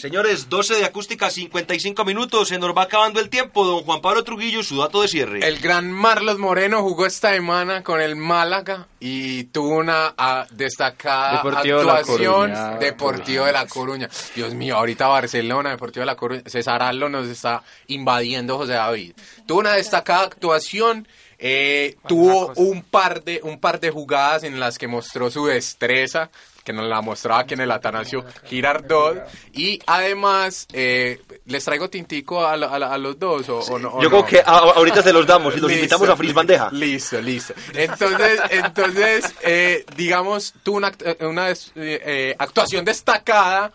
Señores, 0.00 0.48
12 0.48 0.76
de 0.76 0.86
acústica, 0.86 1.28
55 1.28 2.06
minutos, 2.06 2.48
se 2.48 2.58
nos 2.58 2.74
va 2.74 2.84
acabando 2.84 3.20
el 3.20 3.28
tiempo, 3.28 3.66
don 3.66 3.82
Juan 3.82 4.00
Pablo 4.00 4.24
Trujillo, 4.24 4.62
su 4.62 4.78
dato 4.78 5.02
de 5.02 5.08
cierre. 5.08 5.46
El 5.46 5.58
gran 5.58 5.92
Marlos 5.92 6.38
Moreno 6.38 6.80
jugó 6.80 7.04
esta 7.04 7.34
semana 7.34 7.82
con 7.82 8.00
el 8.00 8.16
Málaga 8.16 8.88
y 8.98 9.44
tuvo 9.44 9.76
una 9.76 10.14
ah, 10.16 10.46
destacada 10.52 11.32
Deportivo 11.32 11.80
de 11.80 11.84
La 11.84 11.92
actuación 11.96 12.50
Coruña. 12.50 12.78
Deportivo 12.78 13.44
de 13.44 13.52
La 13.52 13.66
Coruña. 13.66 14.08
Dios 14.34 14.54
mío, 14.54 14.78
ahorita 14.78 15.06
Barcelona, 15.06 15.68
Deportivo 15.68 16.00
de 16.00 16.06
La 16.06 16.16
Coruña, 16.16 16.42
César 16.46 16.82
Arlo 16.82 17.10
nos 17.10 17.28
está 17.28 17.62
invadiendo 17.88 18.56
José 18.56 18.72
David. 18.72 19.12
Tuvo 19.46 19.58
una 19.58 19.74
destacada 19.74 20.22
actuación, 20.22 21.06
eh, 21.38 21.96
tuvo 22.08 22.54
un 22.56 22.82
par 22.82 23.22
de 23.22 23.40
un 23.42 23.60
par 23.60 23.80
de 23.80 23.90
jugadas 23.90 24.44
en 24.44 24.60
las 24.60 24.78
que 24.78 24.88
mostró 24.88 25.30
su 25.30 25.44
destreza 25.44 26.30
que 26.64 26.72
nos 26.72 26.86
la 26.88 27.00
mostraba 27.00 27.40
aquí 27.40 27.54
en 27.54 27.60
el 27.60 27.70
Atanasio 27.70 28.24
Girardot 28.46 29.18
y 29.52 29.78
además 29.86 30.66
eh, 30.72 31.20
les 31.46 31.64
traigo 31.64 31.88
tintico 31.88 32.44
a, 32.44 32.52
a 32.54 32.76
a 32.94 32.98
los 32.98 33.18
dos 33.18 33.48
o, 33.48 33.58
o 33.60 33.78
no, 33.78 33.88
o 33.94 34.02
Yo 34.02 34.10
no? 34.10 34.24
creo 34.24 34.26
que 34.26 34.40
a- 34.40 34.58
ahorita 34.58 35.02
se 35.02 35.12
los 35.12 35.26
damos 35.26 35.54
y 35.56 35.60
los 35.60 35.68
Listo. 35.70 35.80
invitamos 35.84 36.08
a 36.08 36.16
Fris 36.16 36.34
Bandeja. 36.34 36.68
Listo, 36.72 37.20
listo. 37.20 37.54
Entonces, 37.74 38.40
entonces 38.50 39.34
eh, 39.42 39.84
digamos, 39.96 40.54
tuvo 40.62 40.76
una, 40.78 40.92
act- 40.92 41.22
una 41.26 41.50
eh, 41.50 41.56
eh, 41.74 42.36
actuación 42.38 42.84
destacada 42.84 43.72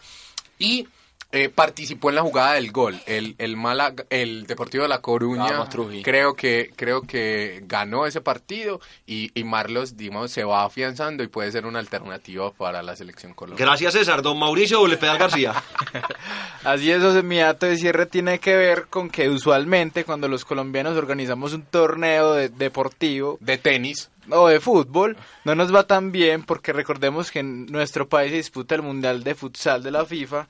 y 0.60 0.88
eh, 1.32 1.49
participó 1.49 2.09
en 2.09 2.15
la 2.15 2.21
jugada 2.21 2.53
del 2.53 2.71
gol. 2.71 2.99
El, 3.05 3.36
el, 3.38 3.57
Málaga- 3.57 4.05
el 4.09 4.45
Deportivo 4.47 4.84
de 4.84 4.89
La 4.89 5.01
Coruña 5.01 5.67
creo 6.03 6.34
que 6.36 6.71
creo 6.76 7.01
que 7.01 7.61
ganó 7.65 8.05
ese 8.05 8.21
partido 8.21 8.80
y, 9.05 9.32
y 9.38 9.43
Marlos, 9.43 9.97
digamos, 9.97 10.32
se 10.32 10.43
va 10.43 10.63
afianzando 10.63 11.23
y 11.23 11.28
puede 11.28 11.51
ser 11.51 11.65
una 11.65 11.80
alternativa 11.80 12.51
para 12.53 12.82
la 12.84 12.95
selección 12.95 13.34
colombiana. 13.34 13.71
Gracias, 13.71 13.93
César. 13.93 14.21
Don 14.21 14.39
Mauricio 14.39 14.82
Pedal 14.97 15.17
García. 15.17 15.53
Así 16.63 16.89
es, 16.91 17.01
José, 17.01 17.21
mi 17.23 17.38
dato 17.38 17.65
de 17.65 17.78
cierre 17.78 18.05
tiene 18.05 18.39
que 18.39 18.55
ver 18.55 18.88
con 18.89 19.09
que 19.09 19.30
usualmente 19.30 20.03
cuando 20.03 20.28
los 20.28 20.45
colombianos 20.45 20.97
organizamos 20.97 21.53
un 21.53 21.63
torneo 21.63 22.34
de- 22.34 22.49
deportivo 22.49 23.38
De 23.41 23.57
tenis. 23.57 24.09
o 24.30 24.47
de 24.47 24.59
fútbol, 24.59 25.17
no 25.43 25.53
nos 25.55 25.73
va 25.73 25.84
tan 25.86 26.11
bien 26.11 26.43
porque 26.43 26.73
recordemos 26.73 27.30
que 27.32 27.39
en 27.39 27.65
nuestro 27.67 28.07
país 28.07 28.32
se 28.32 28.38
disputa 28.38 28.76
el 28.76 28.82
Mundial 28.82 29.23
de 29.23 29.36
Futsal 29.36 29.84
de 29.84 29.91
la 29.91 30.05
FIFA 30.05 30.47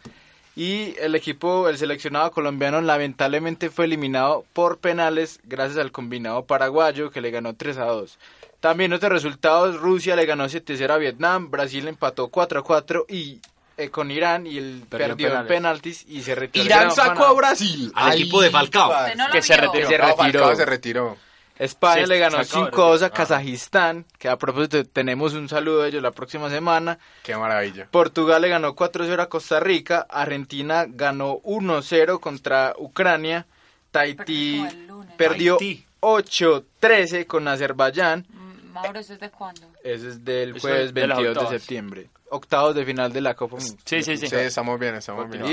y 0.56 0.96
el 1.00 1.16
equipo, 1.16 1.68
el 1.68 1.78
seleccionado 1.78 2.32
colombiano 2.32 2.80
lamentablemente 2.80 3.70
fue 3.70 3.86
eliminado 3.86 4.46
por 4.54 4.78
penales 4.78 5.40
gracias 5.44 5.80
al 5.80 5.92
combinado 5.92 6.46
paraguayo 6.46 7.12
que 7.12 7.22
le 7.22 7.32
ganó 7.32 7.56
3 7.56 7.78
a 7.78 7.86
2. 7.86 8.18
También 8.62 8.94
otros 8.94 9.12
resultados, 9.12 9.80
Rusia 9.80 10.16
le 10.16 10.26
ganó 10.26 10.46
7-0 10.46 10.90
a 10.90 10.98
Vietnam, 10.98 11.52
Brasil 11.52 11.88
empató 11.88 12.30
4 12.30 12.62
a 12.62 12.64
4 12.64 13.06
y 13.10 13.40
eh, 13.78 13.90
con 13.90 14.10
Irán 14.10 14.48
y 14.48 14.58
el 14.58 14.84
Perdió 14.90 15.10
perdió, 15.10 15.34
en 15.34 15.42
en 15.42 15.48
penaltis 15.48 16.06
y 16.08 16.22
se 16.22 16.34
retiró. 16.34 16.66
Irán 16.66 16.92
sacó 16.92 17.26
a 17.26 17.34
Brasil. 17.34 17.92
Al 17.94 18.14
equipo 18.14 18.42
de 18.42 18.50
Falcao. 18.50 18.94
no 19.18 19.30
Que 19.32 19.42
se 19.42 19.58
retiró. 19.58 19.90
Se 19.90 19.98
No, 19.98 20.08
retiró. 20.08 20.40
Falcao 20.40 20.56
se 20.56 20.66
retiró. 20.66 21.18
España 21.58 22.04
Sí, 22.04 22.10
le 22.10 22.20
ganó 22.20 22.44
sacó, 22.44 22.72
5-2 22.72 23.02
a 23.02 23.06
ah. 23.06 23.10
Kazajistán, 23.12 24.06
que 24.18 24.28
a 24.28 24.38
propósito 24.38 24.84
tenemos 24.86 25.34
un 25.34 25.48
saludo 25.48 25.82
de 25.82 25.90
ellos 25.90 26.04
la 26.04 26.12
próxima 26.12 26.50
semana. 26.50 27.00
Qué 27.24 27.36
maravilla. 27.36 27.88
Portugal 27.90 28.42
le 28.42 28.50
ganó 28.50 28.76
4-0 28.76 29.22
a 29.22 29.30
Costa 29.30 29.60
Rica, 29.60 30.06
Argentina 30.10 30.86
ganó 30.88 31.40
1-0 31.44 32.20
contra 32.20 32.74
Ucrania, 32.78 33.46
Tahití 33.92 34.66
perdió 35.18 35.54
Haití. 35.54 35.86
8-13 36.02 37.26
con 37.26 37.48
Azerbaiyán, 37.48 38.26
Mm, 38.45 38.45
Mauro, 38.76 39.00
¿eso 39.00 39.14
es 39.14 39.20
de 39.20 39.30
cuándo? 39.32 39.62
ese 39.84 40.08
es 40.10 40.24
del 40.24 40.60
jueves 40.60 40.88
es 40.88 40.94
de 40.94 41.08
las 41.08 41.18
22 41.18 41.24
de 41.24 41.30
octavas. 41.40 41.62
septiembre, 41.62 42.10
octavos 42.30 42.76
de 42.76 42.86
final 42.86 43.12
de 43.14 43.22
la 43.22 43.34
Copa 43.34 43.56
Mundial. 43.58 43.78
Sí, 43.86 44.04
sí, 44.04 44.18
sí. 44.18 44.28
Sí, 44.28 44.36
estamos 44.36 44.80
bien, 44.80 44.96
estamos 44.96 45.30
bien. 45.30 45.46
Y, 45.46 45.52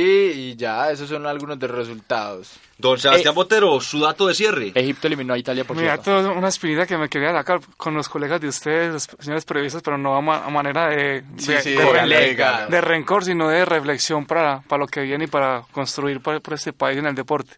y 0.51 0.57
ya, 0.57 0.91
esos 0.91 1.09
son 1.09 1.25
algunos 1.27 1.59
de 1.59 1.69
los 1.69 1.77
resultados. 1.77 2.59
Don 2.79 2.99
Sebastián 2.99 3.35
Botero, 3.35 3.81
su 3.81 4.01
dato 4.01 4.27
de 4.27 4.35
cierre. 4.35 4.73
Egipto 4.75 5.07
eliminó 5.07 5.35
a 5.35 5.39
Italia 5.39 5.65
por 5.65 5.77
Mira, 5.77 5.93
cierto. 5.99 6.05
todo 6.23 6.33
una 6.37 6.49
espinita 6.49 6.85
que 6.87 6.99
me 6.99 7.09
quería 7.09 7.33
sacar 7.33 7.61
con 7.77 7.95
los 7.95 8.09
colegas 8.09 8.41
de 8.41 8.49
ustedes, 8.49 8.93
los 8.93 9.09
señores 9.21 9.45
periodistas, 9.45 9.83
pero 9.83 9.97
no 9.97 10.17
a, 10.17 10.21
ma- 10.21 10.45
a 10.45 10.51
manera 10.51 10.89
de, 10.89 11.23
Sí, 11.37 11.53
de, 11.53 11.61
sí, 11.63 11.71
de 11.75 12.29
dígalo. 12.31 12.69
de 12.71 12.81
rencor, 12.81 13.25
sino 13.25 13.49
de 13.49 13.65
reflexión 13.65 14.27
para, 14.27 14.61
para 14.63 14.81
lo 14.81 14.87
que 14.89 15.03
viene 15.03 15.25
y 15.25 15.29
para 15.29 15.63
construir 15.71 16.21
para, 16.21 16.41
para 16.41 16.57
este 16.57 16.73
país 16.73 16.99
en 16.99 17.07
el 17.07 17.15
deporte. 17.15 17.53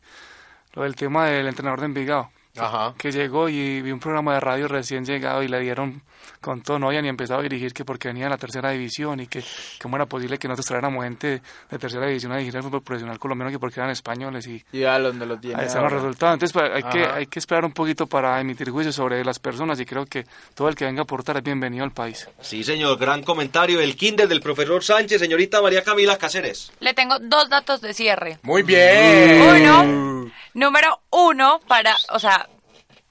Lo 0.75 0.83
del 0.83 0.95
tema 0.97 1.27
del 1.29 1.47
entrenador 1.47 1.81
de 1.81 1.87
Envigado, 1.87 2.31
Ajá. 2.57 2.95
que 2.99 3.11
llegó 3.13 3.49
y 3.49 3.83
vi 3.83 3.91
un 3.91 4.01
programa 4.01 4.35
de 4.35 4.41
radio 4.41 4.69
recién 4.69 5.05
llegado 5.05 5.43
y 5.43 5.49
le 5.49 5.61
dieron 5.61 6.03
con 6.45 6.61
todo, 6.61 6.79
no 6.79 6.89
había 6.89 7.01
ni 7.01 7.09
empezado 7.09 7.41
a 7.41 7.43
dirigir 7.43 7.73
que 7.73 7.87
porque 7.87 8.09
venía 8.09 8.25
de 8.25 8.31
la 8.31 8.37
tercera 8.37 8.71
división 8.71 9.19
y 9.19 9.27
que 9.27 9.43
cómo 9.81 9.97
era 9.97 10.05
posible 10.05 10.37
que 10.37 10.47
nosotros 10.47 10.67
trajéramos 10.67 11.03
gente 11.03 11.41
de 11.71 11.79
tercera 11.79 12.07
división 12.07 12.33
a 12.33 12.37
dirigir 12.37 12.57
el 12.57 12.63
fútbol 12.63 12.83
profesional 12.83 13.19
colombiano 13.19 13.51
que 13.51 13.59
porque 13.59 13.81
eran 13.81 13.91
españoles 13.91 14.47
y 14.47 14.63
Y 14.71 14.85
a 14.85 14.99
donde 14.99 15.25
lo 15.25 15.39
tiene. 15.39 15.63
Ahí 15.63 15.67
están 15.69 15.85
los 15.85 15.93
resultados. 15.93 16.35
Entonces 16.35 16.53
pues, 16.53 16.71
hay, 16.71 16.83
que, 16.83 17.07
hay 17.07 17.27
que 17.27 17.39
esperar 17.39 17.65
un 17.65 17.73
poquito 17.73 18.07
para 18.07 18.39
emitir 18.41 18.69
juicios 18.69 18.95
sobre 18.95 19.25
las 19.25 19.39
personas 19.39 19.81
y 19.81 19.87
creo 19.87 20.05
que 20.05 20.27
todo 20.55 20.69
el 20.69 20.75
que 20.75 20.85
venga 20.85 21.01
a 21.01 21.05
aportar 21.05 21.39
es 21.39 21.43
bienvenido 21.43 21.83
al 21.83 21.93
país. 21.93 22.29
Sí, 22.43 22.63
señor, 22.63 22.99
gran 22.99 23.23
comentario. 23.23 23.81
El 23.81 23.97
Kindle 23.97 24.27
del 24.27 24.43
profesor 24.43 24.85
Sánchez, 24.85 25.19
señorita 25.21 25.63
María 25.63 25.83
Camila 25.83 26.19
Cáceres. 26.19 26.73
Le 26.81 26.93
tengo 26.93 27.19
dos 27.21 27.49
datos 27.49 27.81
de 27.81 27.95
cierre. 27.95 28.39
Muy 28.43 28.63
bien. 28.63 29.41
Uno, 29.41 30.31
número 30.53 31.01
uno, 31.11 31.61
para, 31.67 31.97
o 32.11 32.19
sea, 32.19 32.47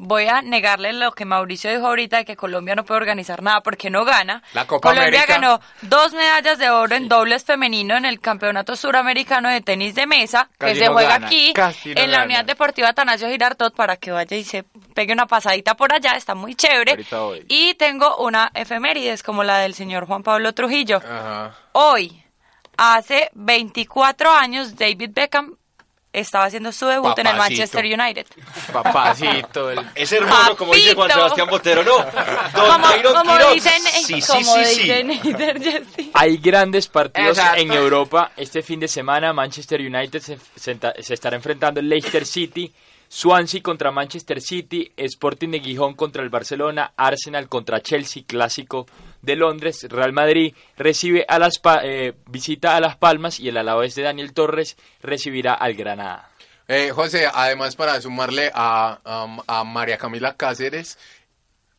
voy 0.03 0.27
a 0.27 0.41
negarle 0.41 0.93
lo 0.93 1.11
que 1.13 1.25
Mauricio 1.25 1.71
dijo 1.71 1.87
ahorita 1.87 2.17
de 2.17 2.25
que 2.25 2.35
Colombia 2.35 2.75
no 2.75 2.83
puede 2.83 2.99
organizar 2.99 3.41
nada 3.41 3.61
porque 3.61 3.89
no 3.89 4.05
gana. 4.05 4.43
La 4.53 4.67
Copa 4.67 4.89
Colombia 4.89 5.23
América. 5.23 5.39
ganó 5.39 5.61
dos 5.81 6.13
medallas 6.13 6.57
de 6.57 6.69
oro 6.69 6.95
en 6.95 7.07
dobles 7.07 7.43
femenino 7.43 7.95
en 7.95 8.05
el 8.05 8.19
Campeonato 8.19 8.75
Suramericano 8.75 9.49
de 9.49 9.61
Tenis 9.61 9.95
de 9.95 10.05
Mesa, 10.07 10.49
Casi 10.57 10.73
que 10.73 10.79
se 10.79 10.85
no 10.85 10.93
juega 10.93 11.09
gana, 11.09 11.27
aquí 11.27 11.53
no 11.55 12.01
en 12.01 12.11
la. 12.11 12.23
Unidad 12.23 12.45
Deportiva 12.45 12.89
Atanasio 12.89 13.27
Girardot 13.27 13.75
para 13.75 13.97
que 13.97 14.11
vaya 14.11 14.37
y 14.37 14.43
se 14.43 14.63
pegue 14.93 15.11
una 15.11 15.25
pasadita 15.25 15.75
por 15.75 15.93
allá, 15.93 16.11
está 16.11 16.35
muy 16.35 16.55
chévere. 16.55 17.05
Y 17.47 17.73
tengo 17.75 18.17
una 18.17 18.49
efemérides 18.53 19.23
como 19.23 19.43
la 19.43 19.59
del 19.59 19.73
señor 19.73 20.05
Juan 20.05 20.23
Pablo 20.23 20.53
Trujillo. 20.53 20.97
Ajá. 20.97 21.55
Hoy, 21.73 22.23
hace 22.77 23.29
24 23.33 24.31
años, 24.31 24.75
David 24.75 25.11
Beckham 25.13 25.55
estaba 26.13 26.45
haciendo 26.45 26.71
su 26.71 26.85
debut 26.85 27.17
en 27.19 27.25
el 27.27 27.33
Papacito. 27.33 27.59
Manchester 27.61 27.85
United. 27.99 28.27
Papacito, 28.71 29.71
el- 29.71 29.79
Es 29.95 30.11
hermoso, 30.11 30.55
como 30.55 30.73
dice 30.73 30.93
Juan 30.93 31.07
Papito. 31.09 31.23
Sebastián 31.25 31.47
Botero, 31.49 31.83
¿no? 31.83 31.97
Don 31.97 32.71
Como, 32.71 32.85
Jairo 32.87 33.13
como 33.13 33.37
dicen, 33.53 33.81
Sí, 34.05 34.21
sí, 34.21 34.27
como 34.27 34.55
sí, 34.55 34.65
sí. 34.65 34.81
dicen. 34.83 36.09
Hay 36.13 36.37
grandes 36.37 36.87
partidos 36.87 37.37
Exacto. 37.37 37.61
en 37.61 37.71
Europa. 37.73 38.31
Este 38.37 38.61
fin 38.61 38.79
de 38.79 38.87
semana 38.87 39.33
Manchester 39.33 39.81
United 39.81 40.21
se, 40.21 40.37
se 40.55 40.77
se 41.01 41.13
estará 41.13 41.35
enfrentando 41.35 41.79
al 41.79 41.89
Leicester 41.89 42.25
City, 42.25 42.71
Swansea 43.17 43.61
contra 43.61 43.91
Manchester 43.91 44.41
City, 44.41 44.91
Sporting 44.97 45.49
de 45.49 45.59
Gijón 45.59 45.93
contra 45.93 46.23
el 46.23 46.29
Barcelona, 46.29 46.93
Arsenal 46.97 47.47
contra 47.47 47.79
Chelsea, 47.79 48.23
clásico 48.25 48.87
de 49.21 49.35
Londres, 49.35 49.85
Real 49.87 50.13
Madrid 50.13 50.55
recibe 50.75 51.23
a 51.29 51.37
las 51.37 51.59
Pa- 51.59 51.81
eh, 51.83 52.13
visita 52.25 52.75
a 52.75 52.79
Las 52.79 52.97
Palmas 52.97 53.39
y 53.39 53.49
el 53.49 53.57
Alavés 53.57 53.93
de 53.93 54.01
Daniel 54.01 54.33
Torres 54.33 54.77
recibirá 55.03 55.53
al 55.53 55.75
Granada. 55.75 56.27
Eh, 56.67 56.89
José, 56.89 57.27
además 57.31 57.75
para 57.75 58.01
sumarle 58.01 58.49
a, 58.51 58.99
a- 59.05 59.59
a 59.59 59.63
María 59.63 59.99
Camila 59.99 60.35
Cáceres, 60.35 60.97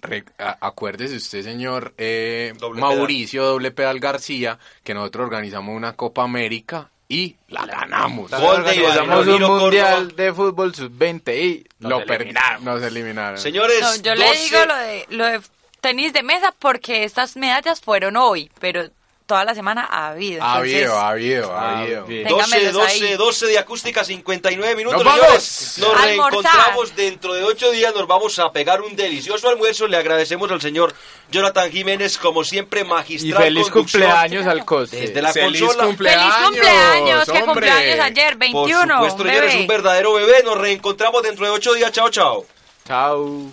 re- 0.02 0.24
a- 0.38 0.56
acuérdese 0.60 1.16
usted, 1.16 1.42
señor 1.42 1.94
eh, 1.98 2.52
Doble 2.60 2.80
Mauricio 2.80 3.44
Doble 3.44 3.72
Pedal 3.72 3.98
García, 3.98 4.60
que 4.84 4.94
nosotros 4.94 5.24
organizamos 5.26 5.74
una 5.74 5.94
Copa 5.96 6.22
América 6.22 6.92
y 7.14 7.36
la 7.48 7.64
ganamos. 7.66 8.30
Gol 8.30 8.40
de 8.40 8.70
Organizamos 8.70 9.26
un 9.26 9.42
mundial 9.42 9.94
Córdoba. 10.08 10.22
de 10.22 10.32
fútbol 10.32 10.74
sub-20 10.74 11.36
y 11.36 11.66
Lo 11.80 12.00
eliminaron. 12.00 12.64
Nos 12.64 12.82
eliminaron. 12.82 13.38
Señores, 13.38 13.80
No, 13.80 13.94
yo 13.96 14.14
le 14.14 14.26
12 14.26 14.42
digo 14.44 14.64
lo 14.66 14.76
de, 14.76 15.06
lo 15.10 15.24
de 15.26 15.40
tenis 15.80 16.12
de 16.12 16.22
mesa 16.22 16.54
porque 16.58 17.04
estas 17.04 17.36
medallas 17.36 17.80
fueron 17.80 18.16
hoy, 18.16 18.50
pero 18.58 18.88
toda 19.26 19.44
la 19.44 19.54
semana 19.54 19.86
ha 19.90 20.08
habido. 20.08 20.42
ha 20.42 20.54
habido, 20.56 20.98
ha 20.98 21.08
habido, 21.10 21.52
ha 21.52 21.60
Ah, 21.60 21.80
habido. 21.80 22.04
bien. 22.04 22.28
12, 22.28 22.44
Téngamelos 22.44 22.72
12, 22.74 23.06
ahí. 23.08 23.16
12 23.16 23.46
de 23.46 23.58
acústica, 23.58 24.04
59 24.04 24.76
minutos, 24.76 25.02
¡Nos 25.02 25.14
señores. 25.14 25.78
Nos 25.78 26.02
reencontramos 26.02 26.94
dentro 26.96 27.32
de 27.34 27.42
8 27.44 27.70
días. 27.70 27.94
Nos 27.94 28.06
vamos 28.06 28.38
a 28.38 28.52
pegar 28.52 28.82
un 28.82 28.94
delicioso 28.96 29.48
almuerzo. 29.48 29.86
Le 29.88 29.96
agradecemos 29.96 30.50
al 30.50 30.60
señor 30.60 30.94
Jonathan 31.30 31.70
Jiménez, 31.70 32.18
como 32.18 32.44
siempre, 32.44 32.82
Y 32.82 32.84
magistral. 32.84 33.42
feliz 33.44 33.70
conducción. 33.70 34.02
cumpleaños 34.02 34.46
al 34.46 34.64
coste. 34.64 34.96
Desde 35.00 35.22
la 35.22 35.32
¡Feliz 35.32 35.60
consola. 35.62 35.84
cumpleaños! 35.86 36.34
¡Feliz 36.34 36.46
cumpleaños! 36.48 37.24
¡Qué 37.24 37.30
hombre! 37.32 37.44
cumpleaños 37.46 38.00
ayer! 38.00 38.30
Por 38.30 38.38
21. 38.38 38.94
supuesto, 38.94 39.22
señores, 39.24 39.50
bebé. 39.52 39.60
un 39.62 39.66
verdadero 39.66 40.12
bebé. 40.14 40.42
Nos 40.44 40.58
reencontramos 40.58 41.22
dentro 41.22 41.44
de 41.46 41.50
8 41.50 41.74
días. 41.74 41.92
Chao, 41.92 42.10
chao. 42.10 42.44
Chao. 42.86 43.52